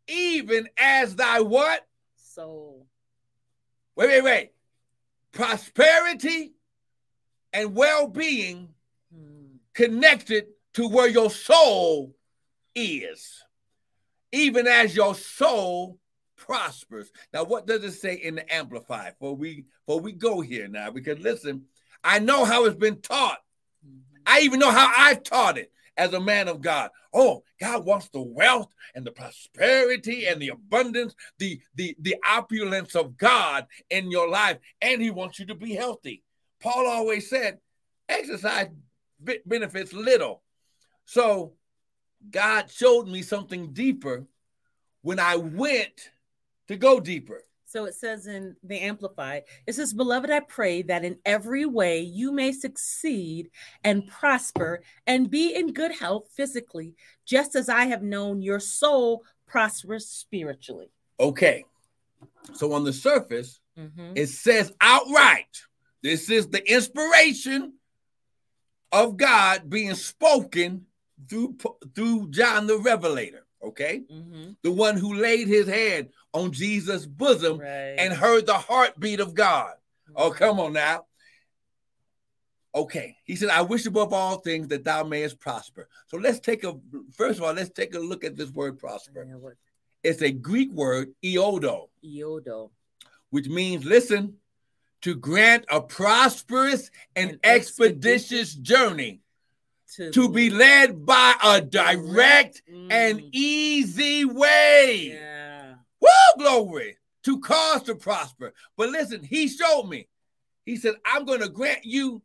even 0.09 0.69
as 0.79 1.17
thy 1.17 1.41
what? 1.41 1.87
soul 2.17 2.87
Wait, 3.97 4.07
wait, 4.09 4.25
wait. 4.25 4.51
Prosperity 5.33 6.55
and 7.53 7.75
well-being 7.75 8.75
Hmm. 9.13 9.57
connected 9.75 10.47
to 10.73 10.89
where 10.89 11.09
your 11.09 11.31
soul 11.31 12.17
is, 12.75 13.45
even 14.33 14.67
as 14.67 14.97
your 14.97 15.15
soul 15.15 16.00
prospers. 16.41 17.13
Now, 17.33 17.45
what 17.45 17.67
does 17.67 17.85
it 17.85 17.93
say 17.93 18.15
in 18.15 18.37
the 18.37 18.55
Amplified? 18.55 19.15
For 19.21 19.37
we 19.37 19.67
for 19.87 20.01
we 20.01 20.13
go 20.13 20.41
here 20.41 20.67
now, 20.67 20.91
because 20.91 21.19
listen, 21.21 21.67
I 22.03 22.19
know 22.19 22.45
how 22.45 22.65
it's 22.65 22.77
been 22.77 23.01
taught. 23.01 23.39
Mhm. 23.87 24.01
I 24.27 24.41
even 24.41 24.59
know 24.59 24.71
how 24.71 24.93
I've 24.97 25.23
taught 25.23 25.59
it 25.59 25.71
as 25.97 26.15
a 26.15 26.21
man 26.21 26.49
of 26.49 26.61
God. 26.61 26.91
Oh, 27.13 27.45
God 27.61 27.85
wants 27.85 28.09
the 28.09 28.23
wealth 28.23 28.73
and 28.95 29.07
the 29.07 29.13
prosperity 29.13 30.27
and 30.27 30.41
the 30.41 30.49
abundance, 30.49 31.15
the 31.39 31.61
the 31.75 31.95
the 32.01 32.17
opulence 32.27 32.97
of 32.97 33.17
God 33.17 33.67
in 33.91 34.11
your 34.11 34.29
life, 34.29 34.59
and 34.81 35.03
He 35.03 35.11
wants 35.11 35.39
you 35.39 35.47
to 35.47 35.55
be 35.55 35.75
healthy. 35.75 36.25
Paul 36.61 36.87
always 36.87 37.29
said, 37.29 37.59
exercise 38.09 38.69
be- 39.23 39.41
benefits 39.47 39.93
little. 39.93 40.43
So 41.05 41.55
God 42.31 42.71
showed 42.71 43.09
me 43.09 43.23
something 43.23 43.73
deeper 43.73 44.27
when 45.03 45.19
I 45.19 45.37
went 45.37 46.11
to 46.71 46.77
go 46.77 47.01
deeper. 47.01 47.43
So 47.67 47.85
it 47.85 47.95
says 47.95 48.29
in 48.29 48.55
the 48.63 48.79
Amplified, 48.79 49.43
it 49.67 49.75
says, 49.75 49.93
Beloved, 49.93 50.31
I 50.31 50.39
pray 50.39 50.83
that 50.83 51.05
in 51.05 51.19
every 51.27 51.67
way 51.67 52.01
you 52.01 52.31
may 52.31 52.53
succeed 52.53 53.51
and 53.83 54.07
prosper 54.07 54.83
and 55.05 55.29
be 55.29 55.53
in 55.55 55.73
good 55.73 55.91
health 55.93 56.31
physically, 56.33 56.95
just 57.27 57.57
as 57.57 57.69
I 57.69 57.87
have 57.87 58.05
known 58.05 58.41
your 58.41 58.61
soul 58.61 59.25
prosperous 59.49 60.09
spiritually. 60.09 60.93
Okay, 61.19 61.65
So 62.55 62.73
on 62.73 62.85
the 62.85 62.93
surface, 62.93 63.61
Mhm. 63.77 64.13
it 64.17 64.29
says 64.29 64.73
outright, 64.81 65.63
this 66.03 66.31
is 66.31 66.49
the 66.49 66.63
inspiration 66.73 67.75
of 68.93 69.17
God 69.17 69.69
being 69.69 69.95
spoken 69.95 70.87
through 71.29 71.57
through 71.95 72.31
John 72.31 72.67
the 72.67 72.79
Revelator, 72.79 73.47
okay? 73.63 74.03
Mhm. 74.11 74.57
The 74.63 74.71
one 74.73 74.97
who 74.97 75.15
laid 75.15 75.49
his 75.49 75.67
hand 75.67 76.11
on 76.33 76.53
Jesus' 76.53 77.07
bosom 77.07 77.59
Right. 77.59 77.97
and 77.99 78.13
heard 78.13 78.47
the 78.47 78.55
heartbeat 78.59 79.21
of 79.21 79.35
God. 79.35 79.75
Oh, 80.17 80.31
come 80.31 80.59
on 80.61 80.73
now. 80.73 81.07
Okay, 82.73 83.17
he 83.25 83.35
said, 83.35 83.49
I 83.49 83.63
wish 83.63 83.85
above 83.87 84.13
all 84.13 84.37
things 84.39 84.69
that 84.69 84.85
thou 84.85 85.03
mayest 85.03 85.41
prosper. 85.41 85.89
So 86.07 86.19
let's 86.19 86.39
take 86.39 86.63
a 86.63 86.79
first 87.13 87.39
of 87.39 87.45
all, 87.45 87.53
let's 87.53 87.71
take 87.71 87.95
a 87.95 87.99
look 87.99 88.23
at 88.23 88.37
this 88.37 88.51
word 88.51 88.79
prosper. 88.79 89.27
It's 90.05 90.23
a 90.23 90.31
Greek 90.31 90.71
word, 90.71 91.13
iodo, 91.23 91.89
Iodo. 92.05 92.71
which 93.31 93.49
means 93.49 93.85
listen, 93.85 94.37
to 95.03 95.15
grant 95.17 95.65
a 95.71 95.81
prosperous 95.81 96.91
and 97.17 97.33
An 97.33 97.41
expeditious 97.43 98.55
journey, 98.55 99.21
to 99.97 100.29
be 100.29 100.51
led 100.51 101.05
by 101.05 101.35
a 101.43 101.61
direct 101.61 102.63
and 102.69 103.21
Mm. 103.21 103.29
easy 103.33 104.25
way. 104.25 105.11
Yeah. 105.15 105.75
Woo, 106.01 106.09
glory. 106.39 106.97
To 107.25 107.41
cause 107.41 107.83
to 107.85 107.95
prosper. 107.95 108.55
But 108.77 108.91
listen, 108.91 109.23
he 109.23 109.49
showed 109.49 109.85
me. 109.85 110.09
He 110.65 110.77
said, 110.77 110.95
I'm 111.05 111.25
going 111.25 111.41
to 111.41 111.49
grant 111.49 111.85
you 111.85 112.23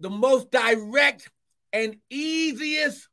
the 0.00 0.10
most 0.10 0.50
direct 0.50 1.30
and 1.72 1.96
easiest 2.08 3.08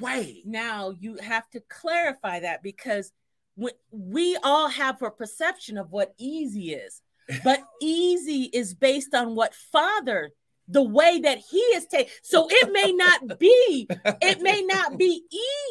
way. 0.00 0.42
Now 0.44 0.90
you 0.90 1.16
have 1.16 1.48
to 1.50 1.60
clarify 1.60 2.40
that 2.40 2.62
because 2.62 3.12
when 3.54 3.72
we 3.90 4.36
all 4.42 4.68
have 4.68 5.00
a 5.02 5.10
perception 5.10 5.78
of 5.78 5.90
what 5.92 6.14
easy 6.18 6.72
is, 6.74 7.00
but 7.44 7.60
easy 7.80 8.44
is 8.52 8.74
based 8.74 9.14
on 9.14 9.34
what 9.34 9.54
Father, 9.54 10.30
the 10.72 10.82
way 10.82 11.20
that 11.20 11.38
He 11.38 11.58
is 11.58 11.86
taking. 11.86 12.12
So 12.22 12.46
it 12.50 12.72
may 12.72 12.92
not 12.92 13.38
be, 13.38 13.86
it 14.22 14.40
may 14.40 14.62
not 14.62 14.98
be 14.98 15.22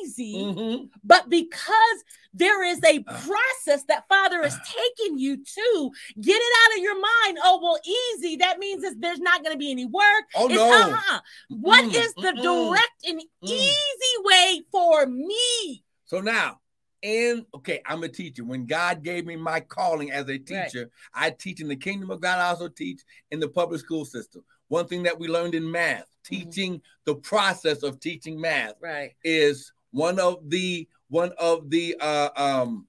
easy, 0.03 0.35
Mhm. 0.35 0.89
but 1.03 1.29
because 1.29 2.03
there 2.33 2.63
is 2.63 2.79
a 2.83 2.99
uh. 2.99 3.03
process 3.03 3.83
that 3.85 4.07
Father 4.07 4.41
is 4.43 4.53
uh. 4.53 4.57
taking 4.63 5.17
you 5.17 5.37
to, 5.37 5.91
get 6.21 6.35
it 6.37 6.53
out 6.65 6.77
of 6.77 6.83
your 6.83 6.95
mind. 6.95 7.37
Oh 7.43 7.59
well, 7.61 7.79
easy. 7.85 8.37
That 8.37 8.59
means 8.59 8.83
that 8.83 8.95
there's 8.99 9.19
not 9.19 9.43
going 9.43 9.53
to 9.53 9.59
be 9.59 9.71
any 9.71 9.85
work. 9.85 10.23
Oh, 10.35 10.45
It's, 10.47 10.55
no. 10.55 10.71
uh-uh. 10.71 11.19
What 11.49 11.83
Mm-mm, 11.85 11.95
is 11.95 12.13
the 12.13 12.33
direct 12.41 13.05
and 13.07 13.19
mm. 13.19 13.49
easy 13.49 14.15
way 14.23 14.61
for 14.71 15.05
me? 15.07 15.83
So 16.05 16.21
now, 16.21 16.59
and 17.03 17.45
okay, 17.55 17.81
I'm 17.85 18.03
a 18.03 18.09
teacher. 18.09 18.43
When 18.43 18.65
God 18.65 19.03
gave 19.03 19.25
me 19.25 19.35
my 19.35 19.59
calling 19.61 20.11
as 20.11 20.25
a 20.29 20.33
Right. 20.33 20.45
teacher, 20.45 20.91
I 21.13 21.31
teach 21.31 21.59
in 21.61 21.67
the 21.67 21.75
kingdom 21.75 22.11
of 22.11 22.21
God. 22.21 22.39
I 22.39 22.49
also 22.49 22.67
teach 22.67 23.01
in 23.31 23.39
the 23.39 23.47
public 23.49 23.79
school 23.79 24.05
system. 24.05 24.43
One 24.72 24.88
thing 24.88 25.03
that 25.03 25.19
we 25.19 25.28
learned 25.28 25.53
in 25.53 25.69
math, 25.69 26.05
Mm-hmm. 26.32 26.36
teaching 26.45 26.82
the 27.05 27.15
process 27.15 27.84
of 27.84 27.99
teaching 27.99 28.39
math, 28.39 28.76
Right. 28.80 29.11
is 29.24 29.74
one 29.91 30.17
of 30.17 30.49
the 30.49 30.88
one 31.09 31.34
of 31.38 31.69
the 31.69 31.97
uh, 31.99 32.30
um, 32.38 32.88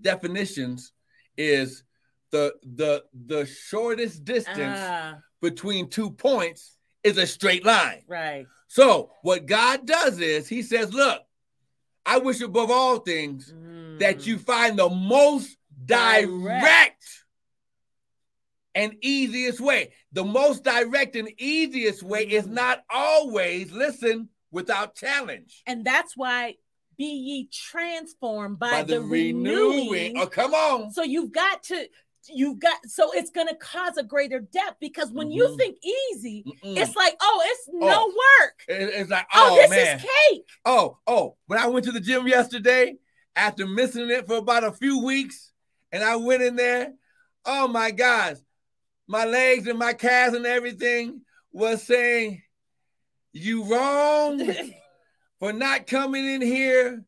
definitions 0.00 0.92
is 1.36 1.82
the 2.30 2.54
the 2.76 3.02
the 3.26 3.44
shortest 3.46 4.24
distance 4.24 4.78
Ah, 4.80 5.18
between 5.40 5.88
two 5.88 6.10
points 6.10 6.78
is 7.02 7.18
a 7.18 7.26
straight 7.26 7.64
line. 7.66 8.04
right. 8.06 8.46
So 8.68 9.10
what 9.22 9.46
God 9.46 9.84
does 9.86 10.20
is 10.20 10.46
He 10.48 10.62
says, 10.62 10.92
"Look, 10.94 11.22
I 12.06 12.18
wish 12.18 12.40
above 12.42 12.70
all 12.70 12.98
things 12.98 13.52
that 13.98 14.24
you 14.26 14.36
Mm. 14.36 14.44
find 14.44 14.78
the 14.78 14.88
most 14.88 15.56
direct, 15.84 16.28
Direct. 16.28 17.21
And 18.74 18.94
easiest 19.02 19.60
way. 19.60 19.92
The 20.12 20.24
most 20.24 20.64
direct 20.64 21.16
and 21.16 21.28
easiest 21.38 22.02
way 22.02 22.24
is 22.24 22.46
Mm. 22.46 22.52
not 22.52 22.84
always 22.90 23.70
listen 23.72 24.28
without 24.50 24.94
challenge." 24.94 25.62
And 25.66 25.84
that's 25.84 26.16
why 26.16 26.56
be 26.98 27.04
ye 27.06 27.48
transformed 27.52 28.58
by, 28.58 28.70
By 28.70 28.82
the, 28.84 29.00
renewing. 29.00 30.18
Oh, 30.18 30.26
come 30.26 30.54
on. 30.54 30.92
So 30.92 31.02
you've 31.02 31.32
got 31.32 31.62
to, 31.64 31.88
you've 32.28 32.58
got, 32.60 32.78
so 32.86 33.10
it's 33.12 33.30
going 33.30 33.48
to 33.48 33.54
cause 33.56 33.96
a 33.96 34.02
greater 34.02 34.40
depth 34.40 34.76
because 34.78 35.10
when 35.10 35.30
you 35.32 35.44
Mhm. 35.48 35.56
think 35.56 35.78
easy, 35.82 36.44
Mm-mm. 36.46 36.76
it's 36.78 36.94
like, 36.94 37.16
oh, 37.20 37.42
it's 37.46 37.68
no 37.72 37.88
Oh. 37.88 38.14
work. 38.40 38.64
It- 38.68 38.90
it's 38.94 39.10
like, 39.10 39.26
Oh, 39.34 39.48
oh, 39.52 39.56
this 39.56 39.70
man. 39.70 39.96
is 39.98 40.02
cake. 40.28 40.44
Oh, 40.64 40.98
oh, 41.06 41.36
when 41.46 41.58
I 41.58 41.66
went 41.66 41.86
to 41.86 41.92
the 41.92 42.00
gym 42.00 42.28
yesterday, 42.28 42.98
after 43.34 43.66
missing 43.66 44.10
it 44.10 44.26
for 44.26 44.36
about 44.36 44.62
a 44.62 44.72
few 44.72 45.02
weeks, 45.02 45.50
and 45.90 46.04
I 46.04 46.16
went 46.16 46.42
in 46.42 46.56
there, 46.56 46.92
oh 47.46 47.66
my 47.68 47.90
gosh, 47.90 48.36
my 49.12 49.26
legs 49.26 49.66
and 49.68 49.78
my 49.78 49.92
calves 49.92 50.34
and 50.34 50.46
everything 50.46 51.20
was 51.52 51.82
saying, 51.82 52.42
You 53.34 53.64
wrong 53.64 54.40
for 55.38 55.52
not 55.52 55.86
coming 55.86 56.24
in 56.26 56.40
here 56.40 57.04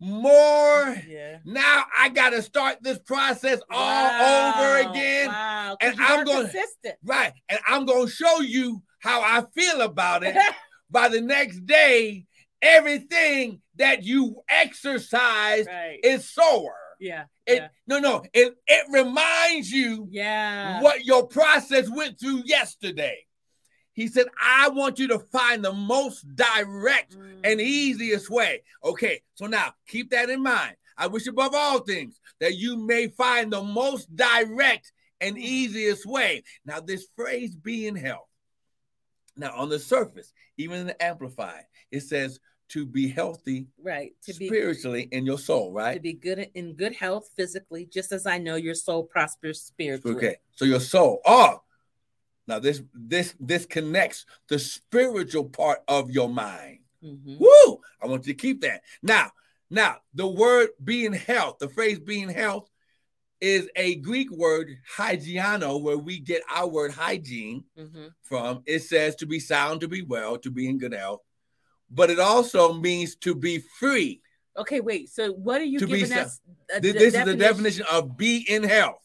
more. 0.00 0.96
yeah. 1.08 1.38
Now 1.44 1.84
I 1.96 2.08
got 2.08 2.30
to 2.30 2.42
start 2.42 2.78
this 2.82 2.98
process 2.98 3.60
all 3.70 3.78
Wow, 4.08 4.52
over 4.56 4.90
again. 4.90 5.28
Wow. 5.28 5.76
And 5.80 5.94
I'm 6.00 6.24
gonna- 6.24 6.40
consistent. 6.42 6.96
Right. 7.04 7.32
And 7.48 7.60
I'm 7.68 7.86
going 7.86 8.06
to 8.06 8.12
show 8.12 8.40
you 8.40 8.82
how 8.98 9.20
I 9.22 9.44
feel 9.54 9.80
about 9.82 10.24
it. 10.24 10.36
by 10.90 11.08
the 11.08 11.20
next 11.20 11.64
day, 11.66 12.26
everything 12.62 13.60
that 13.76 14.02
you 14.02 14.42
exercise 14.48 15.66
right. 15.66 16.00
is 16.02 16.28
sore. 16.28 16.74
Yeah. 17.00 17.24
It 17.46 17.56
yeah. 17.56 17.68
no 17.86 17.98
no 17.98 18.22
it 18.32 18.54
it 18.66 18.86
reminds 18.90 19.70
you 19.70 20.08
Yeah. 20.10 20.80
what 20.82 21.04
your 21.04 21.26
process 21.26 21.88
went 21.90 22.18
through 22.18 22.42
yesterday. 22.44 23.26
He 23.92 24.08
said, 24.08 24.26
I 24.42 24.70
want 24.70 24.98
you 24.98 25.06
to 25.08 25.20
find 25.20 25.64
the 25.64 25.72
most 25.72 26.24
direct 26.34 27.14
and 27.14 27.60
Mm. 27.60 27.62
easiest 27.62 28.28
way. 28.28 28.62
Okay, 28.82 29.22
so 29.34 29.46
now 29.46 29.72
keep 29.86 30.10
that 30.10 30.30
in 30.30 30.42
mind. 30.42 30.74
I 30.96 31.06
wish 31.06 31.26
above 31.28 31.54
all 31.54 31.78
things 31.80 32.20
that 32.40 32.54
you 32.56 32.76
may 32.76 33.08
find 33.08 33.52
the 33.52 33.62
most 33.62 34.14
direct 34.16 34.92
and 35.20 35.38
easiest 35.38 36.06
way. 36.06 36.42
Now, 36.64 36.80
this 36.80 37.06
phrase 37.16 37.54
be 37.54 37.86
in 37.86 37.94
health. 37.94 38.28
Now, 39.36 39.54
on 39.56 39.68
the 39.68 39.78
surface, 39.78 40.32
even 40.56 40.78
in 40.80 40.86
the 40.88 41.02
amplified, 41.02 41.64
it 41.90 42.00
says 42.00 42.38
to 42.74 42.84
be 42.84 43.08
healthy 43.08 43.66
Right. 43.82 44.12
To 44.26 44.34
be 44.34 44.48
spiritually 44.48 45.08
in 45.12 45.24
your 45.24 45.38
soul, 45.38 45.72
right 45.72 45.94
to 45.94 46.00
be 46.00 46.12
good 46.12 46.50
in 46.54 46.74
good 46.74 46.94
health 46.94 47.30
physically, 47.36 47.86
just 47.86 48.10
as 48.12 48.26
I 48.26 48.38
know 48.38 48.56
your 48.56 48.74
soul 48.74 49.04
prospers 49.04 49.60
spiritually. 49.60 50.16
Okay, 50.16 50.36
so 50.56 50.64
your 50.64 50.80
soul. 50.80 51.20
Oh, 51.24 51.62
now 52.48 52.58
this 52.58 52.82
this 52.92 53.34
this 53.38 53.64
connects 53.64 54.26
the 54.48 54.58
spiritual 54.58 55.44
part 55.44 55.80
of 55.86 56.10
your 56.10 56.28
mind. 56.28 56.80
Mhm. 57.02 57.38
Woo! 57.38 57.80
I 58.02 58.06
want 58.06 58.26
you 58.26 58.32
to 58.32 58.38
keep 58.38 58.60
that. 58.62 58.82
Now, 59.02 59.30
now 59.70 59.98
the 60.14 60.26
word 60.26 60.70
being 60.82 61.12
health, 61.12 61.58
the 61.60 61.68
phrase 61.68 62.00
being 62.00 62.28
health 62.28 62.68
is 63.40 63.68
a 63.76 63.96
Greek 63.96 64.30
word 64.30 64.70
hygieno, 64.96 65.80
where 65.80 65.98
we 65.98 66.18
get 66.18 66.42
our 66.50 66.66
word 66.66 66.92
hygiene 66.92 67.64
Mhm. 67.78 68.14
from. 68.22 68.62
It 68.66 68.80
says 68.80 69.14
to 69.16 69.26
be 69.26 69.38
sound, 69.38 69.80
to 69.82 69.88
be 69.88 70.02
well, 70.02 70.38
to 70.38 70.50
be 70.50 70.66
in 70.66 70.78
good 70.78 70.94
health, 70.94 71.20
but 71.90 72.10
it 72.10 72.18
also 72.18 72.72
means 72.74 73.16
to 73.16 73.34
be 73.34 73.58
free. 73.58 74.20
Okay, 74.56 74.80
wait. 74.80 75.10
So 75.10 75.32
what 75.32 75.60
are 75.60 75.64
you 75.64 75.78
To 75.80 75.86
be 75.86 76.00
giving 76.00 76.06
sa- 76.16 76.22
us? 76.22 76.40
a 76.74 76.80
This 76.80 77.14
is 77.14 77.24
the 77.24 77.36
definition 77.36 77.84
of 77.90 78.16
be 78.16 78.44
in 78.48 78.62
health. 78.62 79.00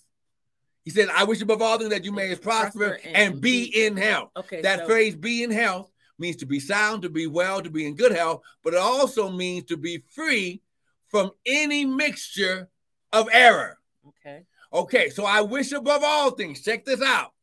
He 0.86 0.92
said, 0.92 1.10
I 1.10 1.24
wish 1.24 1.42
above 1.42 1.62
all 1.62 1.78
things 1.78 1.90
that 1.92 2.06
you 2.06 2.12
may 2.12 2.36
prosper, 2.36 2.90
Prosper 2.90 3.00
and 3.08 3.16
and 3.34 3.42
be 3.42 3.70
be- 3.72 3.86
in 3.86 3.98
health. 3.98 4.30
Okay, 4.38 4.62
That 4.62 4.80
so- 4.80 4.86
phrase 4.86 5.16
be 5.16 5.44
in 5.44 5.52
health 5.52 5.92
means 6.18 6.36
to 6.38 6.46
be 6.46 6.60
sound, 6.60 7.02
to 7.04 7.10
be 7.10 7.28
well, 7.28 7.62
to 7.62 7.70
be 7.70 7.86
in 7.86 7.96
good 7.96 8.12
health, 8.12 8.42
but 8.64 8.74
it 8.74 8.80
also 8.80 9.30
means 9.32 9.66
to 9.66 9.78
be 9.78 10.04
free 10.14 10.62
from 11.08 11.32
any 11.46 11.86
mixture 11.86 12.70
of 13.14 13.28
error. 13.32 13.78
Okay. 14.08 14.44
Okay, 14.72 15.10
so 15.10 15.26
I 15.26 15.42
wish 15.42 15.72
above 15.72 16.04
all 16.04 16.32
things, 16.32 16.62
check 16.62 16.86
this 16.86 17.02
out. 17.02 17.34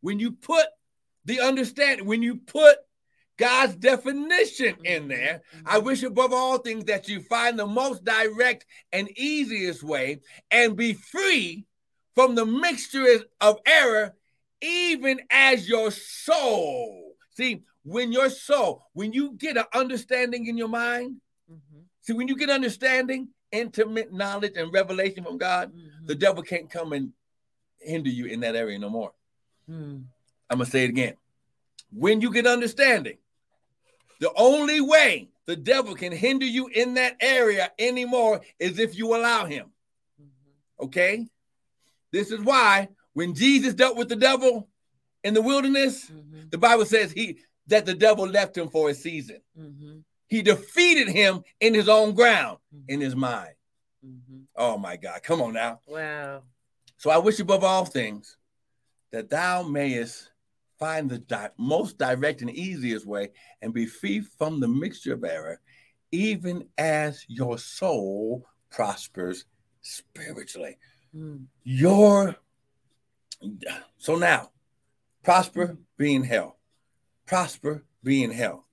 When 0.00 0.18
you 0.18 0.32
put 0.32 0.66
the 1.24 1.40
understanding, 1.40 2.06
when 2.06 2.22
you 2.22 2.36
put 2.36 2.76
God's 3.42 3.74
definition 3.74 4.76
in 4.84 5.08
there, 5.08 5.42
I 5.66 5.80
Mhm. 5.80 5.84
wish 5.84 6.02
above 6.04 6.32
all 6.32 6.58
things 6.58 6.84
that 6.84 7.08
you 7.08 7.20
find 7.22 7.58
the 7.58 7.66
most 7.66 8.04
direct 8.04 8.66
and 8.92 9.10
easiest 9.18 9.82
way 9.82 10.20
and 10.52 10.76
be 10.76 10.92
free 10.92 11.66
from 12.14 12.36
the 12.36 12.46
mixture 12.46 13.24
of 13.40 13.58
error, 13.66 14.14
even 14.60 15.22
as 15.28 15.68
your 15.68 15.90
soul. 15.90 17.16
See, 17.32 17.64
when 17.82 18.12
your 18.12 18.30
soul, 18.30 18.84
when 18.92 19.12
you 19.12 19.32
get 19.32 19.56
an 19.56 19.64
understanding 19.74 20.46
in 20.46 20.56
your 20.56 20.68
mind, 20.68 21.20
Mhm. 21.50 21.86
see, 22.02 22.12
when 22.12 22.28
you 22.28 22.36
get 22.36 22.48
understanding, 22.48 23.34
intimate 23.50 24.12
knowledge, 24.12 24.56
and 24.56 24.72
revelation 24.72 25.24
from 25.24 25.36
God, 25.36 25.74
Mhm. 25.74 26.06
the 26.06 26.14
devil 26.14 26.44
can't 26.44 26.70
come 26.70 26.92
and 26.92 27.12
hinder 27.80 28.10
you 28.10 28.26
in 28.26 28.38
that 28.40 28.54
area 28.54 28.78
no 28.78 28.88
more. 28.88 29.12
Mm. 29.68 30.04
I'm 30.48 30.58
gonna 30.58 30.70
say 30.70 30.84
it 30.84 30.90
again. 30.90 31.16
When 31.90 32.20
you 32.20 32.32
get 32.32 32.46
understanding, 32.46 33.18
the 34.22 34.32
only 34.36 34.80
way 34.80 35.28
the 35.46 35.56
devil 35.56 35.96
can 35.96 36.12
hinder 36.12 36.46
you 36.46 36.68
in 36.68 36.94
that 36.94 37.16
area 37.20 37.72
anymore 37.76 38.40
is 38.60 38.78
if 38.78 38.96
you 38.96 39.16
allow 39.16 39.44
him. 39.44 39.72
Mhm. 40.20 40.84
Okay? 40.84 41.26
This 42.12 42.30
is 42.30 42.40
why 42.40 42.88
when 43.14 43.34
Jesus 43.34 43.74
dealt 43.74 43.96
with 43.96 44.08
the 44.08 44.14
devil 44.14 44.68
in 45.24 45.34
the 45.34 45.42
wilderness, 45.42 46.08
Mhm. 46.08 46.52
the 46.52 46.58
Bible 46.58 46.86
says 46.86 47.10
he 47.10 47.40
that 47.66 47.84
the 47.84 47.94
devil 47.94 48.24
left 48.24 48.56
him 48.56 48.68
for 48.68 48.90
a 48.90 48.94
season. 48.94 49.42
Mhm. 49.58 50.04
He 50.28 50.40
defeated 50.40 51.08
him 51.08 51.42
in 51.58 51.74
his 51.74 51.88
own 51.88 52.14
ground, 52.14 52.58
Mhm. 52.72 52.84
in 52.88 53.00
his 53.00 53.16
mind. 53.16 53.56
Mhm. 54.06 54.46
Oh 54.54 54.78
my 54.78 54.96
God, 54.96 55.20
come 55.24 55.42
on 55.42 55.54
now. 55.54 55.80
Wow. 55.88 56.44
So 56.96 57.10
I 57.10 57.18
wish 57.18 57.40
above 57.40 57.64
all 57.64 57.84
things 57.86 58.36
that 59.10 59.30
thou 59.30 59.64
mayest 59.64 60.30
find 60.82 61.08
the 61.08 61.18
di- 61.18 61.48
most 61.58 61.96
direct 61.96 62.40
and 62.40 62.50
easiest 62.50 63.06
way 63.06 63.30
and 63.60 63.72
be 63.72 63.86
free 63.86 64.20
from 64.20 64.58
the 64.58 64.66
mixture 64.66 65.12
of 65.14 65.22
error, 65.22 65.60
even 66.10 66.66
as 66.76 67.24
your 67.28 67.56
soul 67.56 68.44
prospers 68.68 69.44
spiritually. 69.82 70.76
Mm. 71.16 71.44
Your 71.62 72.34
so 73.98 74.16
now, 74.16 74.50
prosper, 75.22 75.76
be 75.96 76.16
in 76.16 76.24
health. 76.24 76.56
Prosper, 77.26 77.84
be 78.02 78.24
in 78.24 78.32
health. 78.32 78.64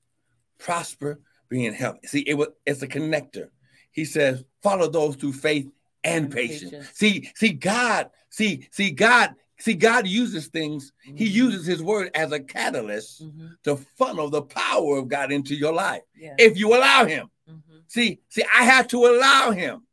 Prosper, 0.57 1.20
be 1.47 1.68
in 1.68 1.76
health. 1.76 1.97
See, 2.05 2.22
it 2.22 2.34
was 2.34 2.47
it's 2.66 2.82
a 2.82 2.88
connector. 2.88 3.49
He 3.91 4.05
says, 4.05 4.43
follow 4.64 4.89
those 4.89 5.16
through 5.16 5.34
faith 5.34 5.68
and 6.03 6.26
And 6.26 6.34
patience. 6.34 6.72
patience. 6.72 6.89
See, 6.93 7.32
see, 7.36 7.53
God, 7.53 8.10
see, 8.32 8.68
see, 8.72 8.89
God, 8.91 9.36
see, 9.60 9.74
God 9.74 10.07
uses 10.07 10.47
things, 10.47 10.91
He 11.03 11.26
Mhm. 11.28 11.32
uses 11.32 11.66
His 11.66 11.82
word 11.82 12.12
as 12.14 12.32
a 12.32 12.39
catalyst 12.39 13.24
Mhm. 13.24 13.51
to 13.64 13.76
funnel 13.97 14.30
the 14.30 14.41
power 14.41 14.97
of 14.97 15.07
God 15.07 15.32
into 15.32 15.55
your 15.55 15.74
life. 15.74 16.03
Yeah. 16.16 16.36
If 16.38 16.57
you 16.57 16.76
allow 16.76 17.05
Him. 17.05 17.30
Mhm. 17.49 17.62
See, 17.88 18.20
see, 18.30 18.43
I 18.53 18.64
have 18.64 18.88
to 18.89 19.05
allow 19.07 19.51
him. 19.51 19.86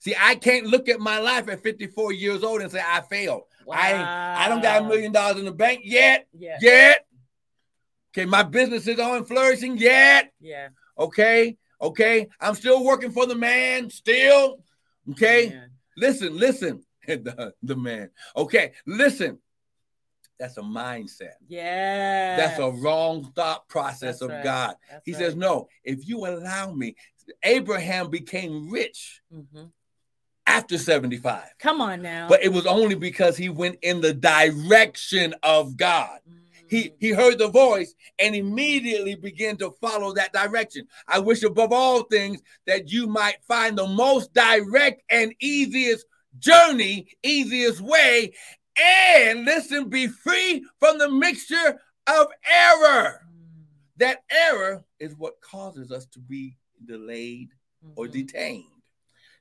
See, 0.00 0.14
I 0.18 0.34
can't 0.34 0.66
look 0.66 0.88
at 0.88 0.98
my 1.00 1.18
life 1.18 1.48
at 1.48 1.62
54 1.62 2.12
years 2.12 2.42
old 2.42 2.60
and 2.60 2.70
say 2.70 2.82
I 2.84 3.00
failed. 3.02 3.44
I 3.70 3.94
I 4.44 4.48
don't 4.48 4.60
got 4.60 4.82
a 4.82 4.84
million 4.88 5.12
dollars 5.12 5.38
in 5.38 5.44
the 5.46 5.52
bank 5.52 5.80
yet. 5.84 6.26
Yeah. 6.32 6.58
Yet. 6.60 7.06
Okay, 8.12 8.26
my 8.26 8.42
business 8.42 8.86
is 8.86 8.98
on 8.98 9.24
flourishing 9.24 9.78
yet. 9.78 10.32
Yeah. 10.40 10.68
Okay. 10.98 11.56
Okay. 11.80 12.28
I'm 12.40 12.54
still 12.54 12.84
working 12.84 13.12
for 13.12 13.26
the 13.26 13.34
man, 13.34 13.88
still. 13.90 14.62
Okay. 15.12 15.58
Listen, 15.96 16.36
listen. 16.36 16.84
the, 17.24 17.54
the 17.62 17.76
man. 17.76 18.10
Okay, 18.36 18.72
listen. 18.86 19.38
That's 20.38 20.58
a 20.58 20.62
mindset. 20.62 21.34
Yeah. 21.46 22.36
That's 22.36 22.58
a 22.58 22.68
wrong 22.68 23.30
thought 23.36 23.68
process 23.68 24.18
That's 24.18 24.22
of 24.22 24.30
right. 24.30 24.42
God. 24.44 24.74
That's 24.90 25.02
He 25.06 25.12
right. 25.12 25.18
says, 25.20 25.36
No, 25.36 25.68
if 25.84 26.08
you 26.08 26.26
allow 26.26 26.72
me, 26.72 26.96
Abraham 27.44 28.10
became 28.10 28.68
rich 28.68 29.22
Mhm. 29.32 29.70
after 30.44 30.76
75. 30.76 31.44
Come 31.60 31.80
on 31.80 32.02
now. 32.02 32.28
But 32.28 32.42
it 32.42 32.52
was 32.52 32.66
only 32.66 32.96
because 32.96 33.36
he 33.36 33.48
went 33.48 33.78
in 33.82 34.00
the 34.00 34.12
direction 34.12 35.34
of 35.44 35.76
God. 35.76 36.18
He 36.68 36.88
Mm. 36.88 36.94
he 36.98 37.10
heard 37.10 37.38
the 37.38 37.48
voice 37.48 37.94
and 38.18 38.34
immediately 38.34 39.14
began 39.14 39.56
to 39.58 39.70
follow 39.80 40.12
that 40.14 40.32
direction. 40.32 40.88
I 41.06 41.20
wish 41.20 41.44
above 41.44 41.72
all 41.72 42.02
things 42.04 42.40
that 42.66 42.90
you 42.90 43.06
might 43.06 43.36
find 43.46 43.78
the 43.78 43.86
most 43.86 44.32
direct 44.34 45.02
and 45.10 45.32
easiest 45.40 46.06
journey, 46.38 47.08
easiest 47.22 47.80
way, 47.80 48.32
and 48.80 49.44
listen, 49.44 49.88
be 49.88 50.08
free 50.08 50.64
from 50.80 50.98
the 50.98 51.08
mixture 51.10 51.80
of 52.06 52.26
error. 52.50 53.20
Mm. 53.26 53.64
That 53.98 54.24
error 54.30 54.84
is 54.98 55.16
what 55.16 55.40
causes 55.40 55.92
us 55.92 56.06
to 56.06 56.18
be 56.18 56.56
delayed 56.84 57.50
or 57.96 58.06
Mhm. 58.06 58.12
detained. 58.12 58.64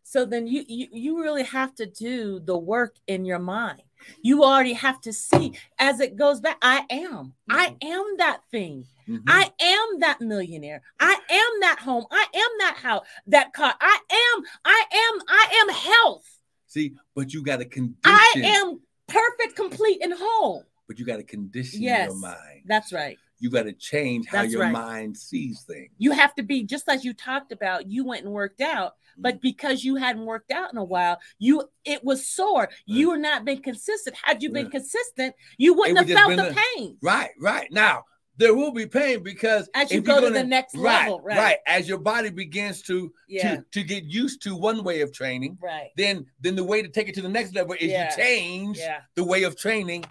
So 0.04 0.26
then 0.26 0.48
you, 0.48 0.66
you 0.68 0.88
you 0.92 1.22
really 1.22 1.44
have 1.44 1.74
to 1.76 1.86
do 1.86 2.40
the 2.40 2.58
work 2.58 2.96
in 3.08 3.24
your 3.26 3.40
mind. 3.40 3.82
You 4.22 4.44
already 4.44 4.74
have 4.74 5.00
to 5.02 5.14
see 5.14 5.54
as 5.80 6.02
it 6.02 6.18
goes 6.18 6.42
back. 6.42 6.58
I 6.62 6.86
am. 6.90 7.34
I 7.50 7.78
am 7.82 8.18
that 8.18 8.42
thing. 8.52 8.86
Mhm. 9.08 9.24
I 9.28 9.52
am 9.62 10.00
that 10.00 10.20
millionaire. 10.20 10.82
I 11.00 11.14
am 11.30 11.60
that 11.62 11.80
home. 11.80 12.06
I 12.12 12.26
am 12.34 12.50
that 12.60 12.76
house, 12.78 13.06
that 13.28 13.54
car. 13.54 13.74
I 13.80 14.00
am, 14.12 14.44
I 14.66 14.86
am, 14.92 15.22
I 15.28 15.62
am 15.62 15.70
health. 15.74 16.33
See, 16.74 16.96
but 17.14 17.32
you 17.32 17.44
got 17.44 17.58
to 17.58 17.66
condition. 17.66 18.00
I 18.04 18.34
am 18.38 18.80
perfect, 19.08 19.56
complete, 19.56 20.00
and 20.02 20.12
whole. 20.18 20.64
But 20.88 20.98
you 20.98 21.06
got 21.06 21.18
to 21.18 21.24
condition 21.24 21.84
Yes. 21.84 22.10
your 22.10 22.18
mind. 22.18 22.64
That's 22.66 22.92
right. 22.92 23.16
You 23.38 23.52
got 23.52 23.64
to 23.64 23.74
change 23.74 24.26
how 24.26 24.42
That's 24.42 24.54
your 24.54 24.64
right. 24.64 24.72
mind 24.72 25.16
sees 25.16 25.62
things. 25.64 25.92
You 26.00 26.14
have 26.14 26.34
to 26.36 26.42
be 26.44 26.64
just 26.64 26.90
as 26.90 27.06
you 27.06 27.14
talked 27.14 27.52
about. 27.52 27.92
You 27.92 28.06
went 28.06 28.24
and 28.26 28.34
worked 28.34 28.60
out, 28.60 28.94
but 29.18 29.36
mm. 29.36 29.42
because 29.42 29.84
you 29.84 29.98
hadn't 29.98 30.26
worked 30.26 30.52
out 30.52 30.72
in 30.72 30.80
a 30.80 30.84
while, 30.84 31.20
you 31.38 31.70
it 31.86 32.04
was 32.04 32.28
sore. 32.28 32.68
Mm. 32.68 32.72
You 32.86 33.10
were 33.10 33.18
not 33.18 33.46
been 33.46 33.62
consistent. 33.62 34.16
Had 34.24 34.42
you 34.42 34.50
been 34.50 34.66
Right. 34.66 34.72
consistent, 34.72 35.36
you 35.58 35.76
wouldn't 35.76 36.00
would 36.00 36.10
have 36.10 36.18
felt 36.18 36.36
the 36.38 36.50
a- 36.50 36.64
pain. 36.76 36.98
Right, 37.04 37.32
right. 37.40 37.72
Now 37.72 38.06
there 38.38 38.54
will 38.56 38.72
be 38.72 38.86
pain 38.88 39.22
because 39.22 39.70
As 39.76 39.92
you 39.92 40.02
go 40.02 40.20
to 40.22 40.30
the 40.32 40.44
next 40.44 40.76
right, 40.76 41.04
level, 41.04 41.22
right. 41.22 41.38
Right. 41.38 41.58
As 41.68 41.88
your 41.88 42.00
body 42.00 42.30
begins 42.30 42.82
to 42.84 43.14
Yeah. 43.28 43.58
to 43.58 43.66
to 43.72 43.84
get 43.84 44.04
used 44.06 44.42
to 44.44 44.56
one 44.56 44.84
way 44.84 45.02
of 45.02 45.12
training, 45.14 45.58
Right. 45.62 45.92
then 45.98 46.26
then 46.42 46.56
the 46.56 46.64
way 46.64 46.82
to 46.82 46.88
take 46.90 47.08
it 47.10 47.16
to 47.16 47.22
the 47.22 47.30
next 47.30 47.54
level 47.54 47.74
is 47.80 47.92
Yeah. 47.92 48.10
you 48.10 48.16
change 48.24 48.78
Yeah. 48.78 49.02
the 49.16 49.24
way 49.24 49.44
of 49.44 49.56
training 49.56 50.04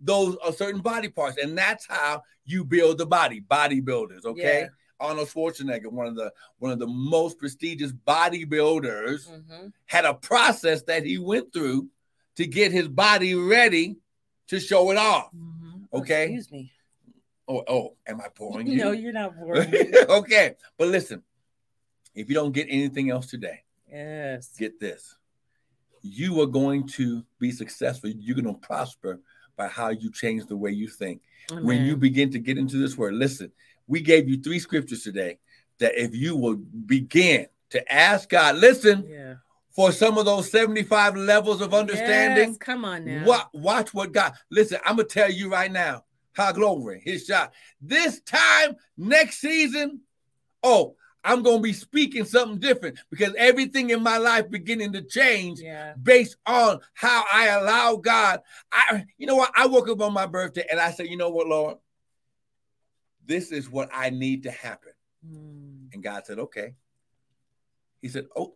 those 0.00 0.36
are 0.44 0.52
certain 0.52 0.80
body 0.80 1.08
parts, 1.08 1.38
and 1.42 1.58
that's 1.58 1.84
how 1.86 2.22
you 2.44 2.64
build 2.64 2.98
the 2.98 3.06
body. 3.06 3.40
Bodybuilders, 3.40 4.24
okay. 4.24 4.68
Arnold 5.00 5.28
Schwarzenegger, 5.28 5.90
one 5.90 6.06
of 6.06 6.14
the 6.14 6.32
one 6.58 6.70
of 6.72 6.78
the 6.78 6.86
most 6.86 7.36
prestigious 7.38 7.92
bodybuilders, 7.92 9.28
Mhm. 9.28 9.72
had 9.86 10.04
a 10.04 10.14
process 10.14 10.82
that 10.82 11.04
he 11.04 11.18
went 11.18 11.52
through 11.52 11.88
to 12.36 12.46
get 12.46 12.72
his 12.72 12.88
body 12.88 13.34
ready 13.34 13.96
to 14.48 14.60
show 14.60 14.90
it 14.90 14.96
off. 14.96 15.30
Mhm. 15.34 15.88
Okay. 15.92 16.24
Excuse 16.24 16.50
me. 16.52 16.72
Oh, 17.48 17.64
oh, 17.66 17.96
am 18.06 18.20
I 18.20 18.26
boring 18.36 18.66
you? 18.66 18.76
No, 18.76 18.92
you're 18.92 19.12
not 19.12 19.36
boring. 19.38 19.72
okay, 20.08 20.54
but 20.76 20.88
listen, 20.88 21.22
if 22.14 22.28
you 22.28 22.34
don't 22.34 22.52
get 22.52 22.66
anything 22.68 23.10
else 23.10 23.26
today, 23.26 23.62
yes. 23.90 24.50
get 24.58 24.78
this. 24.78 25.16
You 26.02 26.40
are 26.42 26.46
going 26.46 26.86
to 26.88 27.24
be 27.40 27.50
successful. 27.50 28.10
You're 28.10 28.36
going 28.36 28.54
to 28.54 28.60
prosper 28.60 29.20
by 29.56 29.68
how 29.68 29.88
you 29.88 30.10
change 30.12 30.46
the 30.46 30.56
way 30.56 30.70
you 30.70 30.88
think. 30.88 31.22
When 31.50 31.84
you 31.84 31.96
begin 31.96 32.30
to 32.32 32.38
get 32.38 32.58
into 32.58 32.76
this 32.76 32.96
word, 32.96 33.14
listen, 33.14 33.50
we 33.86 34.00
gave 34.00 34.28
you 34.28 34.40
three 34.40 34.58
scriptures 34.58 35.02
today 35.02 35.38
that 35.78 36.00
if 36.00 36.14
you 36.14 36.36
will 36.36 36.56
begin 36.56 37.46
to 37.70 37.92
ask 37.92 38.28
God, 38.28 38.56
listen, 38.56 39.06
yeah. 39.08 39.34
for 39.70 39.92
some 39.92 40.18
of 40.18 40.26
those 40.26 40.50
75 40.50 41.16
levels 41.16 41.60
of 41.60 41.72
understanding, 41.72 42.50
Yes, 42.50 42.58
Come 42.58 42.84
on 42.84 43.04
now. 43.04 43.24
What 43.24 43.48
watch 43.54 43.94
what 43.94 44.12
God 44.12 44.34
listen. 44.50 44.78
I'm 44.84 44.96
gonna 44.96 45.08
tell 45.08 45.30
you 45.30 45.50
right 45.50 45.72
now. 45.72 46.04
How 46.38 46.52
glory, 46.52 47.02
his 47.04 47.24
shot. 47.24 47.52
This 47.80 48.20
time 48.20 48.76
next 48.96 49.40
season, 49.40 50.02
oh, 50.62 50.94
I'm 51.24 51.42
gonna 51.42 51.60
be 51.60 51.72
speaking 51.72 52.24
something 52.24 52.60
different 52.60 53.00
because 53.10 53.34
everything 53.36 53.90
in 53.90 54.04
my 54.04 54.18
life 54.18 54.48
beginning 54.48 54.92
to 54.92 55.02
change 55.02 55.58
Yeah. 55.58 55.94
based 56.00 56.36
on 56.46 56.78
how 56.94 57.24
I 57.32 57.48
allow 57.48 57.96
God. 57.96 58.40
I 58.70 59.04
you 59.16 59.26
know 59.26 59.34
what? 59.34 59.50
I 59.56 59.66
woke 59.66 59.88
up 59.88 60.00
on 60.00 60.12
my 60.12 60.26
birthday 60.26 60.64
and 60.70 60.78
I 60.78 60.92
said, 60.92 61.08
you 61.08 61.16
know 61.16 61.30
what, 61.30 61.48
Lord, 61.48 61.78
this 63.26 63.50
is 63.50 63.68
what 63.68 63.90
I 63.92 64.10
need 64.10 64.44
to 64.44 64.52
happen. 64.52 64.92
Mm. 65.28 65.92
And 65.92 66.02
God 66.04 66.24
said, 66.24 66.38
okay. 66.38 66.74
He 68.00 68.06
said, 68.06 68.26
Oh, 68.36 68.54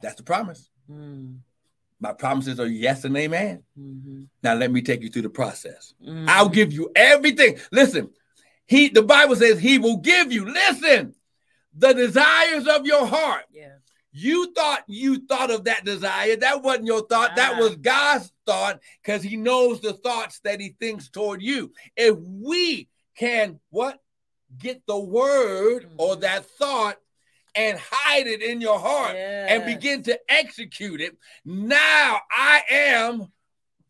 that's 0.00 0.14
the 0.14 0.22
promise. 0.22 0.70
Mm. 0.90 1.40
My 2.00 2.12
promises 2.12 2.60
are 2.60 2.66
yes 2.66 3.04
and 3.04 3.16
amen. 3.16 3.62
Mhm. 3.78 4.28
Now 4.42 4.54
let 4.54 4.70
me 4.70 4.82
take 4.82 5.02
you 5.02 5.08
through 5.08 5.22
the 5.22 5.30
process. 5.30 5.94
Mhm. 6.02 6.28
I'll 6.28 6.48
give 6.48 6.72
you 6.72 6.90
everything. 6.94 7.58
Listen, 7.72 8.10
he 8.66 8.88
the 8.88 9.02
Bible 9.02 9.36
says 9.36 9.58
he 9.58 9.78
will 9.78 9.96
give 9.98 10.30
you. 10.32 10.44
Listen, 10.44 11.14
the 11.74 11.92
desires 11.94 12.66
of 12.66 12.84
your 12.86 13.06
heart. 13.06 13.44
Yeah. 13.50 13.76
You 14.12 14.52
thought 14.54 14.84
you 14.86 15.26
thought 15.26 15.50
of 15.50 15.64
that 15.64 15.84
desire. 15.84 16.36
That 16.36 16.62
wasn't 16.62 16.86
your 16.86 17.06
thought. 17.06 17.36
That 17.36 17.54
Ah. 17.54 17.58
was 17.58 17.76
God's 17.76 18.32
thought 18.46 18.80
because 19.02 19.22
he 19.22 19.36
knows 19.36 19.80
the 19.80 19.92
thoughts 19.94 20.40
that 20.40 20.60
he 20.60 20.74
thinks 20.78 21.08
toward 21.08 21.42
you. 21.42 21.72
If 21.96 22.16
we 22.18 22.88
can 23.18 23.60
what 23.70 24.00
get 24.58 24.82
the 24.86 24.98
word 24.98 25.90
or 25.98 26.16
Mhm. 26.16 26.20
that 26.20 26.46
thought 26.46 26.98
and 27.56 27.78
hide 27.80 28.26
it 28.26 28.42
in 28.42 28.60
your 28.60 28.78
heart 28.78 29.16
and 29.16 29.64
begin 29.64 30.02
to 30.04 30.20
execute 30.28 31.00
it, 31.00 31.16
now 31.44 32.20
I 32.30 32.62
am 32.70 33.32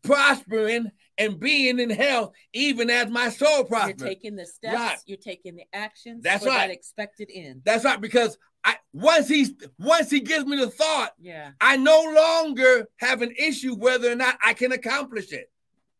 prospering 0.03 0.91
and 1.17 1.39
being 1.39 1.79
in 1.79 1.89
health, 1.89 2.31
even 2.53 2.89
as 2.89 3.09
my 3.09 3.29
soul 3.29 3.63
prospering. 3.63 3.97
You're 3.99 4.07
taking 4.07 4.35
the 4.35 4.45
steps. 4.45 4.75
Right. 4.75 4.97
You're 5.07 5.17
taking 5.17 5.55
the 5.55 5.65
actions. 5.73 6.23
That's 6.23 6.45
right. 6.45 6.67
That 6.67 6.71
expected 6.71 7.29
end. 7.33 7.61
That's 7.65 7.83
right, 7.83 7.99
because 7.99 8.37
I 8.63 8.77
once 8.93 9.27
he's 9.27 9.51
once 9.79 10.09
he 10.09 10.19
gives 10.19 10.45
me 10.45 10.57
the 10.57 10.69
thought, 10.69 11.13
yeah. 11.19 11.51
I 11.59 11.77
no 11.77 12.01
longer 12.01 12.87
have 12.97 13.21
an 13.21 13.33
issue 13.37 13.75
whether 13.75 14.11
or 14.11 14.15
not 14.15 14.37
I 14.43 14.53
can 14.53 14.71
accomplish 14.71 15.31
it. 15.31 15.49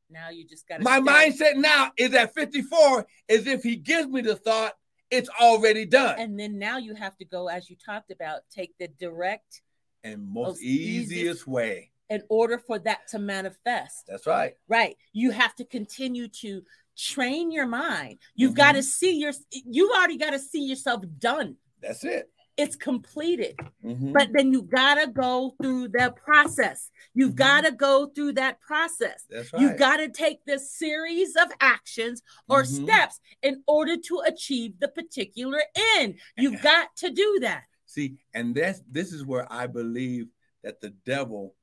Now 0.09 0.29
you 0.29 0.45
just 0.45 0.67
got. 0.67 0.81
My 0.81 0.99
mindset 0.99 1.55
now 1.55 1.91
is 1.97 2.13
at 2.13 2.33
54, 2.33 3.05
is 3.27 3.47
if 3.47 3.63
he 3.63 3.75
gives 3.75 4.07
me 4.07 4.21
the 4.21 4.35
thought, 4.35 4.73
it's 5.09 5.29
already 5.41 5.85
done. 5.85 6.19
And 6.19 6.39
then 6.39 6.57
now 6.59 6.77
you 6.77 6.93
have 6.95 7.15
to 7.17 7.25
go, 7.25 7.47
as 7.47 7.69
you 7.69 7.75
talked 7.75 8.11
about, 8.11 8.41
take 8.49 8.77
the 8.77 8.87
direct 8.87 9.61
and 10.03 10.21
most 10.27 10.47
Most 10.47 10.63
easiest, 10.63 11.11
easiest- 11.11 11.47
way. 11.47 11.91
in 12.09 12.23
order 12.29 12.57
for 12.57 12.79
that 12.79 13.05
to 13.09 13.19
manifest. 13.19 14.05
That's 14.07 14.25
right. 14.25 14.55
Right. 14.69 14.95
You 15.11 15.31
have 15.31 15.53
to 15.55 15.65
continue 15.65 16.29
to 16.41 16.63
train 16.95 17.51
your 17.51 17.65
mind. 17.67 18.19
You've 18.33 18.53
Mhm. 18.53 18.57
got 18.57 18.71
to 18.73 18.83
see 18.83 19.17
your 19.19 19.33
you've 19.51 19.91
already 19.91 20.17
got 20.17 20.29
to 20.31 20.39
see 20.39 20.63
yourself 20.63 21.03
done. 21.19 21.57
That's 21.81 22.03
it. 22.05 22.31
It's 22.57 22.75
completed. 22.75 23.55
Mhm. 23.83 24.13
But 24.13 24.29
then 24.33 24.51
you 24.51 24.63
got 24.63 24.95
to 24.95 25.07
go 25.07 25.55
through 25.61 25.89
the 25.89 26.11
process. 26.17 26.89
You've 27.13 27.33
Mhm. 27.33 27.35
got 27.35 27.61
to 27.65 27.71
go 27.71 28.07
through 28.07 28.33
that 28.33 28.59
process. 28.59 29.25
Right. 29.31 29.47
You've 29.61 29.77
got 29.77 29.97
to 29.97 30.09
take 30.09 30.43
this 30.45 30.71
series 30.71 31.35
of 31.35 31.51
actions 31.61 32.23
or 32.49 32.63
Mhm. 32.63 32.83
steps 32.83 33.19
in 33.43 33.63
order 33.67 33.95
to 33.95 34.19
achieve 34.25 34.79
the 34.79 34.87
particular 34.87 35.61
end. 35.97 36.19
You've 36.35 36.61
got 36.63 36.95
to 36.97 37.11
do 37.11 37.37
that. 37.41 37.65
See, 37.85 38.17
and 38.33 38.55
that's 38.55 38.81
this 38.89 39.13
is 39.13 39.23
where 39.23 39.45
I 39.53 39.67
believe 39.67 40.27
that 40.63 40.81
the 40.81 40.89
devil 40.89 41.55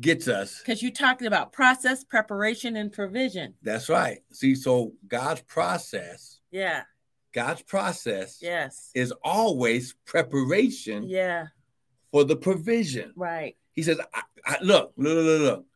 gets 0.00 0.28
us. 0.28 0.60
Because 0.60 0.82
you're 0.82 0.92
talking 0.92 1.26
about 1.26 1.52
process, 1.52 2.04
preparation, 2.04 2.76
and 2.76 2.92
provision. 2.92 3.54
That's 3.62 3.88
right. 3.88 4.22
See, 4.32 4.54
so 4.54 4.94
God's 5.08 5.42
process, 5.42 6.40
Yeah. 6.52 6.84
God's 7.36 7.60
process 7.60 8.38
Yes. 8.40 8.90
is 8.94 9.12
always 9.22 9.94
preparation 10.06 11.02
Yeah. 11.04 11.48
for 12.10 12.24
the 12.24 12.34
provision. 12.34 13.12
Right. 13.14 13.56
He 13.74 13.82
says, 13.82 14.00
I, 14.14 14.22
I, 14.46 14.56
look, 14.62 14.94
look, 14.96 15.14
look, 15.14 15.24
look, 15.26 15.40
look. 15.42 15.66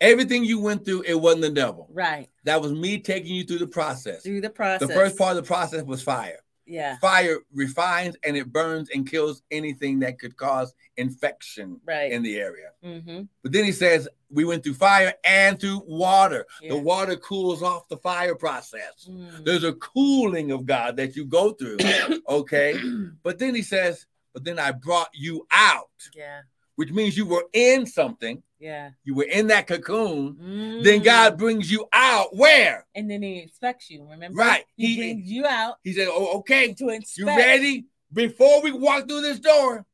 Everything 0.00 0.44
you 0.44 0.60
went 0.60 0.86
through, 0.86 1.02
it 1.02 1.14
wasn't 1.14 1.42
the 1.42 1.50
devil. 1.50 1.90
Right. 1.92 2.30
That 2.44 2.62
was 2.62 2.72
me 2.72 3.00
taking 3.00 3.34
you 3.34 3.44
through 3.44 3.58
the 3.58 3.66
process. 3.66 4.22
Through 4.22 4.40
the 4.40 4.48
process. 4.48 4.88
The 4.88 4.94
first 4.94 5.18
part 5.18 5.36
of 5.36 5.44
the 5.44 5.46
process 5.46 5.84
was 5.84 6.02
fire. 6.02 6.38
Yeah. 6.68 6.98
Fire 6.98 7.38
refines 7.52 8.16
and 8.24 8.36
it 8.36 8.52
burns 8.52 8.90
and 8.94 9.08
kills 9.08 9.42
anything 9.50 10.00
that 10.00 10.18
could 10.18 10.36
cause 10.36 10.74
infection 10.96 11.80
Right. 11.86 12.12
in 12.12 12.22
the 12.22 12.38
area. 12.38 12.70
mm-hmm. 12.84 13.22
But 13.42 13.52
then 13.52 13.64
he 13.64 13.72
says, 13.72 14.08
we 14.30 14.44
went 14.44 14.62
through 14.62 14.74
fire 14.74 15.14
and 15.24 15.58
through 15.58 15.82
water. 15.86 16.46
Yeah. 16.60 16.70
The 16.70 16.78
water 16.78 17.16
cools 17.16 17.62
off 17.62 17.88
the 17.88 17.96
fire 17.96 18.34
process. 18.34 19.08
Mm. 19.10 19.44
There's 19.44 19.64
a 19.64 19.72
cooling 19.72 20.50
of 20.50 20.66
God 20.66 20.96
that 20.98 21.16
you 21.16 21.24
go 21.24 21.52
through. 21.52 21.78
Okay. 22.28 22.78
but 23.22 23.38
then 23.38 23.54
he 23.54 23.62
says, 23.62 24.06
but 24.34 24.44
then 24.44 24.58
I 24.58 24.72
brought 24.72 25.08
you 25.14 25.46
out, 25.50 25.88
yeah. 26.14 26.40
Which 26.78 26.92
means 26.92 27.16
you 27.16 27.26
were 27.26 27.42
in 27.52 27.84
something. 27.86 28.40
Yeah. 28.60 28.90
You 29.02 29.16
were 29.16 29.24
in 29.24 29.48
that 29.48 29.66
cocoon. 29.66 30.36
Then 30.84 31.00
Mm. 31.00 31.04
God 31.04 31.36
brings 31.36 31.68
you 31.72 31.86
out. 31.92 32.36
Where? 32.36 32.86
And 32.94 33.10
then 33.10 33.20
he 33.20 33.42
inspects 33.42 33.90
you. 33.90 34.06
Remember? 34.08 34.36
Right. 34.38 34.64
He, 34.76 34.86
He- 34.86 34.96
brings 34.96 35.28
you 35.28 35.44
out 35.44 35.78
He 35.82 35.92
said, 35.92 36.06
Oh, 36.08 36.38
okay. 36.38 36.72
to 36.74 36.88
inspect. 36.90 37.18
You 37.18 37.26
ready? 37.26 37.86
Before 38.12 38.62
we 38.62 38.70
walk 38.70 39.08
through 39.08 39.22
this 39.22 39.40
door. 39.40 39.84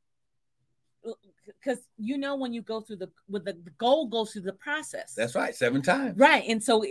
Because 1.46 1.78
you 1.96 2.18
know 2.18 2.36
when 2.36 2.52
you 2.52 2.60
go 2.60 2.82
through 2.82 2.96
the 2.96 3.10
with 3.30 3.46
the, 3.46 3.54
the 3.54 3.70
goal 3.78 4.06
goes 4.06 4.32
through 4.32 4.42
the 4.42 4.52
process. 4.52 5.14
That's 5.14 5.34
right. 5.34 5.54
Seven 5.54 5.80
times. 5.80 6.18
right. 6.18 6.44
And 6.46 6.62
so 6.62 6.84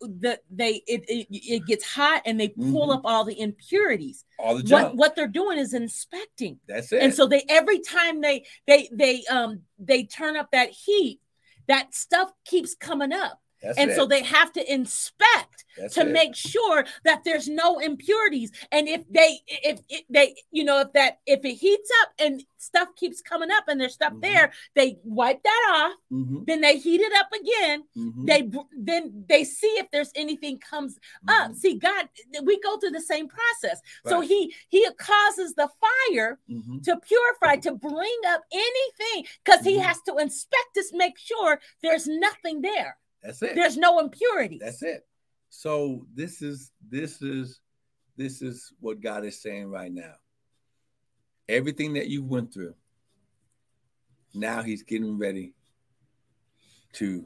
the 0.00 0.40
they 0.50 0.82
it, 0.86 1.04
it 1.08 1.26
it 1.30 1.66
gets 1.66 1.84
hot 1.84 2.22
and 2.24 2.38
they 2.38 2.48
pull 2.48 2.88
Mhm. 2.88 2.94
up 2.96 3.00
all 3.04 3.24
the 3.24 3.38
impurities. 3.40 4.24
All 4.38 4.56
the 4.56 4.62
What 4.72 4.94
what 4.96 5.16
they're 5.16 5.26
doing 5.26 5.58
is 5.58 5.74
inspecting. 5.74 6.60
That's 6.68 6.92
it. 6.92 7.02
and 7.02 7.14
so 7.14 7.26
they 7.26 7.44
every 7.48 7.80
time 7.80 8.20
they 8.20 8.44
they 8.66 8.88
they 8.92 9.24
um 9.30 9.62
they 9.78 10.04
turn 10.04 10.36
up 10.36 10.50
that 10.52 10.70
heat 10.70 11.20
that 11.66 11.94
stuff 11.94 12.30
keeps 12.44 12.74
coming 12.74 13.12
up 13.12 13.40
That's 13.62 13.78
and 13.78 13.90
it. 13.90 13.96
so 13.96 14.06
they 14.06 14.22
have 14.22 14.52
to 14.52 14.72
inspect 14.72 15.64
That's 15.76 15.94
to 15.94 16.02
it. 16.02 16.12
make 16.12 16.34
sure 16.36 16.84
that 17.04 17.24
there's 17.24 17.48
no 17.48 17.78
impurities 17.78 18.52
and 18.72 18.88
if 18.88 19.02
they 19.10 19.40
if 19.48 19.80
it, 19.88 20.04
they 20.08 20.34
you 20.50 20.64
know 20.64 20.80
if 20.80 20.92
that 20.92 21.18
if 21.26 21.44
it 21.44 21.54
heats 21.54 21.90
up 22.02 22.10
and 22.18 22.44
stuff 22.58 22.88
keeps 22.96 23.20
coming 23.20 23.50
up 23.50 23.64
and 23.68 23.80
there's 23.80 23.94
stuff 23.94 24.12
Mhm. 24.14 24.20
there 24.22 24.52
they 24.74 24.98
wipe 25.04 25.42
that 25.42 25.70
off 25.74 25.96
Mhm, 26.12 26.46
then 26.46 26.60
they 26.60 26.76
heat 26.78 27.00
it 27.00 27.12
up 27.14 27.28
again 27.32 27.84
mhm, 27.96 28.26
they 28.26 28.50
then 28.76 29.24
they 29.28 29.44
see 29.44 29.74
if 29.78 29.90
there's 29.90 30.12
anything 30.14 30.58
comes 30.58 30.98
up 31.28 31.50
mhm. 31.50 31.56
see 31.56 31.74
god 31.74 32.08
we 32.42 32.58
go 32.60 32.78
through 32.78 32.90
the 32.90 33.00
same 33.00 33.28
process 33.28 33.80
so 34.06 34.20
he 34.20 34.54
he 34.68 34.86
causes 34.98 35.54
the 35.54 35.68
fire 35.80 36.38
Mhm. 36.48 36.82
to 36.84 36.96
purify, 36.98 37.56
to 37.56 37.72
bring 37.72 38.20
up 38.26 38.42
anything, 38.52 39.26
because 39.44 39.64
he 39.64 39.78
has 39.78 40.00
to 40.02 40.16
inspect 40.16 40.76
us, 40.78 40.92
make 40.92 41.18
sure 41.18 41.60
there's 41.82 42.06
nothing 42.06 42.60
there. 42.62 42.96
That's 43.22 43.42
it. 43.42 43.54
There's 43.54 43.76
no 43.76 43.98
impurity. 43.98 44.58
That's 44.60 44.82
it. 44.82 45.06
So 45.50 46.06
this 46.14 46.42
is 46.42 46.72
this 46.90 47.22
is 47.22 47.60
this 48.16 48.42
is 48.42 48.72
what 48.80 49.00
God 49.00 49.24
is 49.24 49.40
saying 49.40 49.70
right 49.70 49.92
now. 49.92 50.14
Everything 51.48 51.94
that 51.94 52.08
you 52.08 52.22
went 52.22 52.52
through, 52.52 52.74
now 54.34 54.62
He's 54.62 54.82
getting 54.82 55.18
ready 55.18 55.54
to 56.94 57.24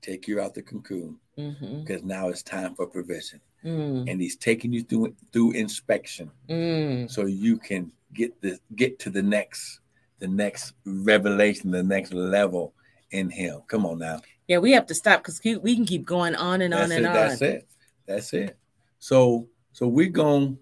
take 0.00 0.26
you 0.28 0.40
out 0.40 0.54
the 0.54 0.62
cocoon 0.62 1.18
Mhm. 1.38 1.84
because 1.84 2.02
now 2.02 2.28
it's 2.28 2.42
time 2.42 2.74
for 2.74 2.86
provision, 2.86 3.40
Mm, 3.64 4.10
and 4.10 4.20
He's 4.20 4.36
taking 4.36 4.72
you 4.72 4.82
through 4.82 5.14
through 5.32 5.52
inspection 5.52 6.30
mm. 6.48 7.10
so 7.10 7.26
you 7.26 7.58
can 7.58 7.92
get 8.14 8.40
the 8.40 8.58
get 8.76 8.98
to 9.00 9.10
the 9.10 9.22
next 9.22 9.80
the 10.18 10.28
next 10.28 10.74
revelation, 10.84 11.70
the 11.72 11.82
next 11.82 12.12
level 12.12 12.74
in 13.10 13.28
Him. 13.28 13.60
Come 13.66 13.84
on 13.84 13.98
now. 13.98 14.20
Yeah, 14.52 14.58
we 14.58 14.72
have 14.72 14.84
to 14.88 14.94
stop 14.94 15.20
because 15.24 15.40
we 15.62 15.74
can 15.74 15.86
keep 15.86 16.04
going 16.04 16.34
on 16.34 16.60
and 16.60 16.74
on 16.74 16.90
That's 16.90 16.92
and 16.92 17.06
it. 17.06 17.08
on. 17.08 17.14
That's 17.14 17.40
it. 17.40 17.68
That's 18.04 18.32
it. 18.34 18.58
So 18.98 19.48
so 19.72 19.88
we're 19.88 20.10
going 20.10 20.58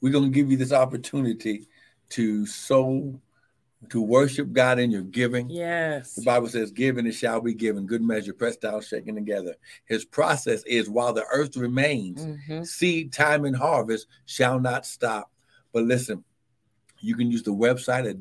we're 0.00 0.12
going 0.12 0.30
to 0.30 0.30
give 0.30 0.48
you 0.48 0.56
this 0.56 0.70
opportunity 0.72 1.66
to 2.10 2.46
sow 2.46 3.20
to 3.88 4.00
worship 4.00 4.52
God 4.52 4.78
in 4.78 4.92
your 4.92 5.02
giving. 5.02 5.50
Yes. 5.50 6.14
The 6.14 6.22
Bible 6.22 6.46
says, 6.46 6.70
"Give 6.70 6.98
and 6.98 7.08
it 7.08 7.14
shall 7.16 7.40
be 7.40 7.52
given, 7.52 7.84
good 7.84 8.00
measure, 8.00 8.32
pressed 8.32 8.60
down, 8.60 8.80
shaken 8.82 9.16
together." 9.16 9.56
His 9.86 10.04
process 10.04 10.62
is 10.66 10.88
while 10.88 11.12
the 11.12 11.26
earth 11.32 11.56
remains, 11.56 12.24
Mhm. 12.24 12.64
seed 12.64 13.12
time 13.12 13.44
and 13.44 13.56
harvest 13.56 14.06
shall 14.24 14.60
not 14.60 14.86
stop. 14.86 15.32
But 15.72 15.82
listen, 15.82 16.22
you 17.00 17.16
can 17.16 17.28
use 17.28 17.42
the 17.42 17.52
website 17.52 18.08
at 18.08 18.20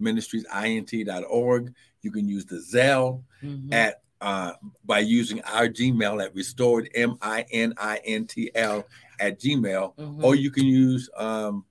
www.restoredministriesint.org. 0.00 1.74
You 2.02 2.10
can 2.10 2.28
use 2.28 2.46
the 2.46 2.56
Zelle 2.56 3.22
Mhm. 3.42 3.72
at 3.72 4.02
uh, 4.22 4.54
by 4.84 5.00
using 5.00 5.42
our 5.42 5.68
Gmail 5.68 6.24
at 6.24 6.34
restored 6.34 6.88
M 6.94 7.18
I 7.20 7.44
N 7.52 7.74
I 7.76 8.00
N 8.04 8.26
T 8.26 8.50
L 8.54 8.86
at 9.20 9.38
Gmail, 9.38 9.94
Mhm. 9.96 10.24
or 10.24 10.34
you 10.34 10.50
can 10.50 10.64
use 10.64 11.10
um 11.16 11.66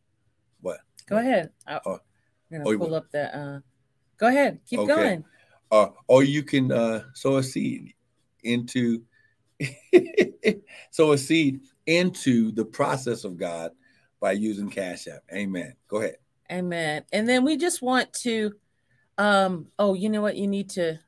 what? 0.61 0.80
Go 1.07 1.17
ahead. 1.17 1.51
I-. 1.65 1.73
I'm 1.76 1.82
Oh, 1.86 1.99
gonna 2.51 2.78
pull 2.78 2.93
up 2.93 3.09
the. 3.11 3.36
Uh, 3.36 3.59
go 4.17 4.28
ahead. 4.28 4.59
Keep 4.67 4.82
Okay. 4.82 4.93
going. 4.93 5.26
uh, 5.71 5.88
or 6.07 6.23
you 6.23 6.43
can 6.43 6.71
uh, 6.71 7.03
sow 7.15 7.38
a 7.38 7.43
seed 7.43 7.93
into 8.43 9.03
sow 10.91 11.13
a 11.13 11.17
seed 11.17 11.61
into 11.88 12.51
the 12.51 12.63
process 12.65 13.23
of 13.23 13.38
God 13.38 13.71
by 14.19 14.34
using 14.34 14.69
Cash 14.69 15.07
App. 15.07 15.23
Amen. 15.34 15.73
Go 15.88 15.97
ahead. 15.97 16.17
Amen. 16.52 17.04
And 17.12 17.28
then 17.28 17.43
we 17.43 17.58
just 17.58 17.82
want 17.82 18.14
to. 18.24 18.54
Um. 19.18 19.68
Oh, 19.80 19.93
you 19.93 20.10
know 20.10 20.22
what? 20.22 20.36
You 20.36 20.48
need 20.48 20.70
to. 20.72 21.00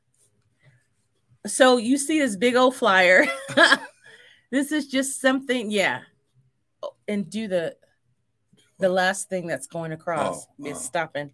So 1.45 1.77
you 1.77 1.97
see 1.97 2.19
this 2.19 2.35
big 2.35 2.55
old 2.55 2.75
flyer. 2.75 3.25
this 4.51 4.71
is 4.71 4.87
just 4.87 5.21
something. 5.21 5.69
Yeah. 5.71 6.01
Oh, 6.81 6.93
And 7.07 7.29
do 7.29 7.47
the 7.47 7.75
the 8.79 8.89
last 8.89 9.29
thing 9.29 9.47
that's 9.47 9.67
going 9.67 9.91
across 9.91 10.45
Oh, 10.61 10.65
is 10.65 10.77
oh. 10.77 10.79
stopping. 10.79 11.31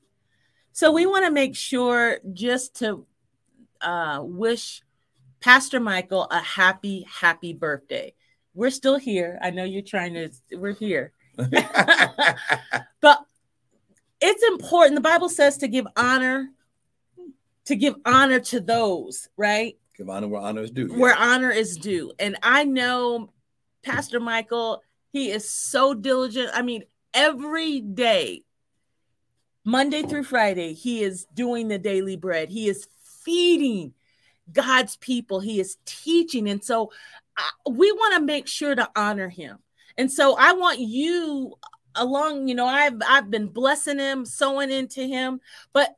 So 0.72 0.92
we 0.92 1.06
want 1.06 1.26
to 1.26 1.32
make 1.32 1.56
sure 1.56 2.20
just 2.34 2.76
to 2.80 3.06
uh, 3.82 4.20
wish 4.24 4.82
Pastor 5.40 5.80
Michael 5.80 6.26
a 6.32 6.40
happy, 6.40 7.06
happy 7.10 7.54
birthday. 7.54 8.14
We're 8.56 8.72
still 8.72 8.98
here. 8.98 9.38
I 9.42 9.52
know 9.52 9.64
you're 9.64 9.82
trying 9.82 10.14
to. 10.14 10.32
We're 10.52 10.74
here, 10.74 11.12
but 11.38 13.26
it's 14.24 14.44
important. 14.44 14.96
The 14.96 15.02
Bible 15.02 15.28
says 15.28 15.58
to 15.58 15.68
give 15.68 15.86
honor, 15.98 16.50
to 17.66 17.76
give 17.76 17.96
honor 18.06 18.40
to 18.40 18.62
those, 18.62 19.28
right? 19.36 19.78
Give 19.98 20.10
honor 20.10 20.30
where 20.30 20.42
honor 20.42 20.62
is 20.62 20.72
due. 20.72 20.88
yeah. 20.88 20.98
Where 20.98 21.16
honor 21.16 21.52
is 21.52 21.76
due. 21.76 22.14
And 22.18 22.38
I 22.42 22.64
know 22.64 23.34
Pastor 23.84 24.22
Michael, 24.22 24.82
he 25.12 25.30
is 25.30 25.52
so 25.52 25.94
diligent. 25.94 26.52
I 26.54 26.62
mean, 26.62 26.84
every 27.14 27.82
day, 27.82 28.44
Monday 29.66 30.04
through 30.04 30.24
Friday, 30.24 30.74
he 30.74 31.04
is 31.04 31.26
doing 31.34 31.68
the 31.68 31.78
daily 31.78 32.16
bread. 32.16 32.50
He 32.50 32.70
is 32.70 32.88
feeding 33.24 33.94
God's 34.52 34.96
people. 34.96 35.42
He 35.42 35.60
is 35.60 35.78
teaching. 35.86 36.50
And 36.50 36.64
so 36.64 36.92
uh, 37.38 37.70
we 37.72 37.92
want 37.92 38.16
to 38.16 38.22
make 38.22 38.48
sure 38.48 38.74
to 38.74 38.90
honor 38.96 39.30
him. 39.30 39.60
And 39.98 40.12
so 40.12 40.36
I 40.38 40.54
want 40.54 40.80
you 40.80 41.56
along, 41.96 42.48
you 42.48 42.56
know, 42.56 42.68
I've 42.68 43.00
I've 43.08 43.30
been 43.30 43.48
blessing 43.48 44.00
him, 44.00 44.26
sowing 44.26 44.72
into 44.72 45.02
him, 45.02 45.40
but 45.74 45.96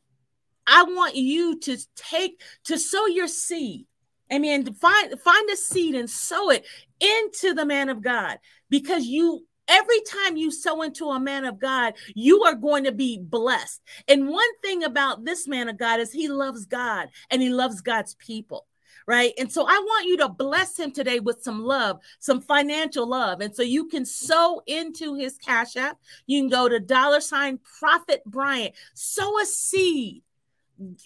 I 0.68 0.84
want 0.84 1.16
you 1.16 1.60
to 1.62 1.78
take 1.96 2.42
to 2.66 2.78
sow 2.78 3.06
your 3.06 3.28
seed. 3.28 3.86
I 4.32 4.40
mean, 4.40 4.74
find 4.74 5.20
find 5.20 5.50
a 5.50 5.56
seed 5.56 5.96
and 5.96 6.10
sow 6.10 6.50
it 6.50 6.66
into 7.00 7.54
the 7.54 7.66
man 7.66 7.90
of 7.90 8.02
God 8.02 8.40
because 8.70 9.06
you 9.06 9.46
every 9.68 10.02
time 10.02 10.38
you 10.38 10.52
sow 10.52 10.82
into 10.82 11.06
a 11.10 11.20
man 11.20 11.46
of 11.46 11.60
God, 11.60 11.94
you 12.14 12.44
are 12.44 12.56
going 12.56 12.84
to 12.84 12.92
be 12.92 13.20
blessed. 13.20 13.82
And 14.08 14.30
one 14.30 14.58
thing 14.62 14.84
about 14.84 15.26
this 15.26 15.48
man 15.48 15.70
of 15.70 15.78
God 15.78 16.00
is 16.00 16.12
he 16.12 16.28
loves 16.28 16.66
God 16.66 17.10
and 17.30 17.42
he 17.42 17.50
loves 17.50 17.82
God's 17.82 18.16
people 18.16 18.66
right? 19.08 19.34
And 19.38 19.52
so 19.52 19.66
I 19.66 19.78
want 19.78 20.06
you 20.06 20.18
to 20.18 20.30
bless 20.30 20.78
him 20.78 20.92
today 20.92 21.20
with 21.20 21.44
some 21.44 21.64
love, 21.64 22.00
some 22.20 22.42
financial 22.42 23.08
love. 23.08 23.42
And 23.42 23.56
so 23.56 23.62
you 23.62 23.88
can 23.88 24.06
sow 24.06 24.62
into 24.68 25.16
his 25.16 25.38
cash 25.38 25.76
app. 25.76 26.00
You 26.26 26.42
can 26.42 26.50
go 26.50 26.68
to 26.68 26.80
dollar 26.80 27.22
sign 27.22 27.60
Prophet 27.80 28.24
Bryant, 28.26 28.74
sow 28.94 29.40
a 29.40 29.46
seed 29.46 30.24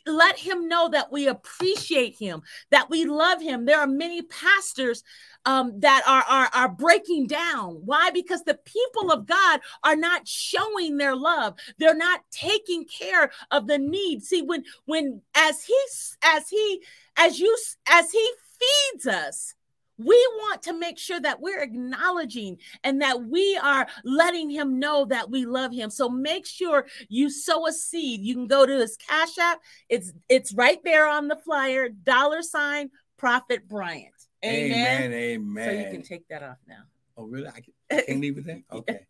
let 0.06 0.38
him 0.38 0.68
know 0.68 0.90
that 0.90 1.12
we 1.12 1.28
appreciate 1.28 2.16
him, 2.16 2.42
that 2.72 2.90
we 2.90 3.06
love 3.06 3.42
him. 3.42 3.66
There 3.66 3.80
are 3.80 3.88
many 3.88 4.22
pastors 4.22 5.04
um, 5.46 5.80
that 5.80 6.04
are, 6.06 6.24
are 6.24 6.50
are 6.54 6.70
breaking 6.70 7.28
down. 7.28 7.82
Why? 7.86 8.12
Because 8.12 8.44
the 8.44 8.60
people 8.66 9.12
of 9.12 9.26
God 9.26 9.62
are 9.84 9.96
not 9.96 10.28
showing 10.28 10.98
their 10.98 11.16
love. 11.16 11.56
They're 11.78 11.96
not 11.96 12.22
taking 12.32 12.86
care 12.86 13.32
of 13.52 13.68
the 13.68 13.78
need. 13.78 14.24
See, 14.24 14.42
when 14.42 14.64
when 14.86 15.22
as 15.36 15.64
he 15.64 15.78
as 16.24 16.50
he 16.50 16.82
as 17.18 17.40
you 17.40 17.56
as 17.88 18.12
he 18.12 18.32
feeds 18.60 19.08
us, 19.08 19.56
we 20.00 20.16
want 20.38 20.62
to 20.64 20.74
make 20.74 20.98
sure 20.98 21.20
that 21.20 21.42
we're 21.42 21.62
acknowledging 21.62 22.58
and 22.84 23.02
that 23.02 23.26
we 23.26 23.60
are 23.62 23.88
letting 24.04 24.50
him 24.50 24.80
know 24.80 25.06
that 25.06 25.30
we 25.30 25.46
love 25.46 25.74
him. 25.74 25.90
So 25.90 26.10
make 26.10 26.46
sure 26.46 26.88
you 27.10 27.30
sow 27.30 27.68
a 27.68 27.74
seed. 27.74 28.22
You 28.22 28.34
can 28.34 28.48
go 28.48 28.66
to 28.66 28.80
his 28.80 28.98
Cash 28.98 29.38
App. 29.38 29.60
It's 29.90 30.14
it's 30.30 30.54
right 30.54 30.80
there 30.84 31.08
on 31.08 31.28
the 31.28 31.36
flyer, 31.36 31.90
dollar 31.90 32.42
sign 32.42 32.90
Prophet 33.18 33.68
Bryant. 33.68 34.14
Amen. 34.44 35.12
Amen. 35.12 35.14
Amen. 35.14 35.66
So 35.66 35.72
you 35.72 35.92
can 35.92 36.02
take 36.02 36.28
that 36.30 36.44
off 36.44 36.58
now. 36.66 36.84
Oh, 37.18 37.26
really? 37.26 37.50
I, 37.50 38.02
can, 38.04 38.22
leave 38.22 38.38
it 38.38 38.46
there? 38.46 38.64
Okay. 38.72 39.06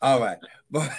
All 0.00 0.20
right. 0.20 0.38
But 0.70 0.90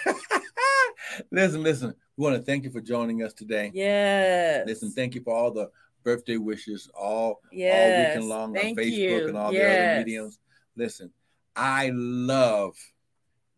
listen, 1.32 1.64
listen. 1.64 1.94
We 2.16 2.24
want 2.24 2.38
to 2.38 2.44
thank 2.44 2.64
you 2.64 2.70
for 2.70 2.80
joining 2.80 3.24
us 3.24 3.34
today. 3.34 3.72
Yes. 3.74 4.66
Listen, 4.68 4.92
thank 4.92 5.16
you 5.16 5.22
for 5.22 5.36
all 5.36 5.52
the 5.52 5.70
birthday 6.04 6.38
wishes 6.38 6.90
all, 6.94 7.42
yes. 7.52 7.74
all 7.74 8.08
weekend 8.08 8.30
long 8.30 8.54
Thank 8.54 8.78
on 8.78 8.84
Facebook 8.84 9.20
you. 9.20 9.28
and 9.28 9.38
all 9.38 9.54
yes. 9.54 9.62
the 9.62 9.92
other 9.92 9.98
mediums. 10.00 10.40
Listen, 10.76 11.12
I 11.56 11.92
love 11.94 12.76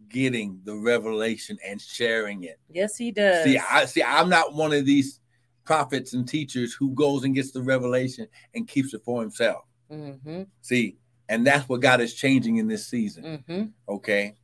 getting 0.10 0.60
the 0.64 0.76
revelation 0.76 1.58
and 1.66 1.82
sharing 1.82 2.44
it. 2.44 2.60
Yes, 2.70 2.98
he 2.98 3.12
does. 3.12 3.44
See, 3.44 3.58
I 3.58 3.86
see. 3.86 4.04
I'm 4.04 4.30
not 4.30 4.54
one 4.54 4.74
of 4.74 4.86
these 4.86 5.20
prophets 5.64 6.14
and 6.14 6.28
teachers 6.28 6.74
who 6.74 6.92
goes 6.92 7.24
and 7.24 7.34
gets 7.36 7.52
the 7.52 7.62
revelation 7.62 8.28
and 8.54 8.68
keeps 8.68 8.94
it 8.94 9.02
for 9.04 9.22
himself. 9.22 9.64
Mm-hmm. 9.92 10.44
See, 10.62 10.98
and 11.28 11.46
that's 11.46 11.68
what 11.68 11.82
God 11.82 12.02
is 12.02 12.14
changing 12.14 12.58
in 12.58 12.68
this 12.68 12.88
season. 12.88 13.24
Mm-hmm. 13.24 13.94
Okay, 13.94 14.36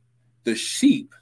the 0.44 0.54
sheep 0.54 1.14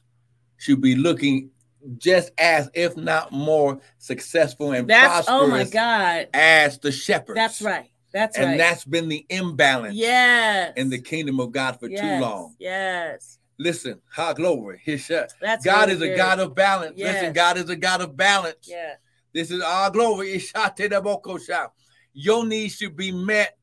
should 0.57 0.81
be 0.81 0.95
looking 0.95 1.51
just 1.99 2.31
as, 2.39 2.71
if 2.75 2.97
not 2.97 3.33
more, 3.33 3.81
successful 3.99 4.73
and 4.73 4.89
that's, 4.89 5.27
prosperous. 5.27 5.43
Oh 5.43 5.47
my 5.47 5.65
God! 5.65 6.29
As 6.35 6.79
the 6.79 6.93
shepherds. 6.93 7.37
That's 7.37 7.63
right. 7.63 7.91
That's 8.13 8.37
and 8.37 8.47
right. 8.47 8.51
And 8.53 8.61
that's 8.61 8.85
been 8.85 9.09
the 9.09 9.25
imbalance. 9.29 9.95
Yes. 9.95 10.73
In 10.77 10.91
the 10.91 11.01
kingdom 11.01 11.41
of 11.41 11.53
God 11.53 11.79
for 11.79 11.89
yes. 11.89 12.01
too 12.01 12.25
long. 12.25 12.57
Yes. 12.59 13.39
Listen, 13.59 14.01
ha 14.11 14.33
glory. 14.33 14.81
His 14.85 15.07
That's 15.07 15.65
God 15.65 15.91
is 15.91 16.01
a 16.01 16.17
God 16.17 16.41
of 16.41 16.55
balance. 16.55 16.95
Yes. 16.97 17.15
Listen, 17.15 17.33
God 17.33 17.59
is 17.59 17.69
a 17.69 17.77
God 17.77 18.01
of 18.01 18.17
balance. 18.17 18.67
Yeah. 18.67 18.95
This 19.33 19.51
is 19.51 19.63
our 19.63 19.91
glory. 19.91 20.43
Your 22.13 22.47
needs 22.47 22.75
should 22.75 22.97
be 22.97 23.13
met 23.13 23.57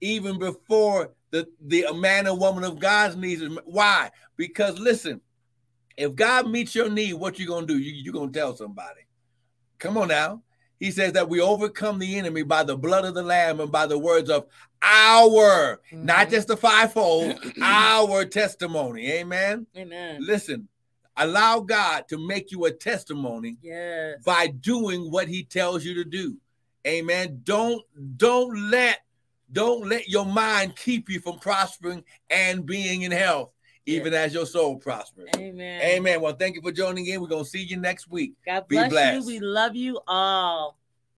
even 0.00 0.38
before 0.38 1.12
the, 1.30 1.48
the 1.60 1.92
man 1.94 2.28
or 2.28 2.36
woman 2.36 2.62
of 2.62 2.78
God's 2.78 3.16
needs. 3.16 3.42
Why? 3.64 4.10
Because 4.36 4.78
listen, 4.78 5.20
if 5.98 6.14
God 6.14 6.48
meets 6.48 6.76
your 6.76 6.88
need, 6.88 7.14
what 7.14 7.38
you 7.38 7.46
gonna 7.46 7.66
do? 7.66 7.76
You 7.76 7.92
you 7.92 8.12
gonna 8.12 8.30
tell 8.30 8.54
somebody. 8.54 9.00
Come 9.78 9.98
on 9.98 10.08
now. 10.08 10.42
He 10.78 10.92
says 10.92 11.12
that 11.14 11.28
we 11.28 11.40
overcome 11.40 11.98
the 11.98 12.16
enemy 12.18 12.44
by 12.44 12.62
the 12.62 12.76
blood 12.76 13.04
of 13.04 13.14
the 13.14 13.22
Lamb 13.22 13.58
and 13.58 13.72
by 13.72 13.86
the 13.86 13.98
words 13.98 14.30
of 14.30 14.46
our, 14.80 15.80
mm-hmm. 15.90 16.04
not 16.04 16.30
just 16.30 16.46
the 16.46 16.56
fivefold, 16.56 17.36
our 17.62 18.24
testimony. 18.24 19.10
Amen. 19.10 19.66
Amen. 19.76 20.24
Listen, 20.24 20.68
allow 21.16 21.58
God 21.58 22.06
to 22.10 22.26
make 22.28 22.52
you 22.52 22.66
a 22.66 22.70
testimony 22.70 23.56
yes. 23.60 24.22
by 24.24 24.46
doing 24.46 25.10
what 25.10 25.26
He 25.26 25.42
tells 25.42 25.84
you 25.84 25.94
to 25.94 26.04
do. 26.04 26.36
Amen. 26.86 27.40
Don't 27.42 27.82
don't 28.16 28.70
let 28.70 29.00
don't 29.50 29.88
let 29.88 30.08
your 30.08 30.26
mind 30.26 30.76
keep 30.76 31.10
you 31.10 31.18
from 31.18 31.40
prospering 31.40 32.04
and 32.30 32.64
being 32.64 33.02
in 33.02 33.10
health 33.10 33.50
even 33.88 34.14
as 34.14 34.34
your 34.34 34.46
soul 34.46 34.76
prospers. 34.76 35.28
Amen. 35.36 35.82
Amen. 35.82 36.20
Well, 36.20 36.34
thank 36.34 36.56
you 36.56 36.62
for 36.62 36.72
joining 36.72 37.06
in. 37.06 37.20
We're 37.20 37.28
going 37.28 37.44
to 37.44 37.50
see 37.50 37.62
you 37.62 37.76
next 37.76 38.08
week. 38.08 38.34
God 38.44 38.66
bless 38.68 39.14
you. 39.14 39.24
We 39.26 39.40
love 39.40 39.74
you 39.74 40.00
all. 40.06 40.78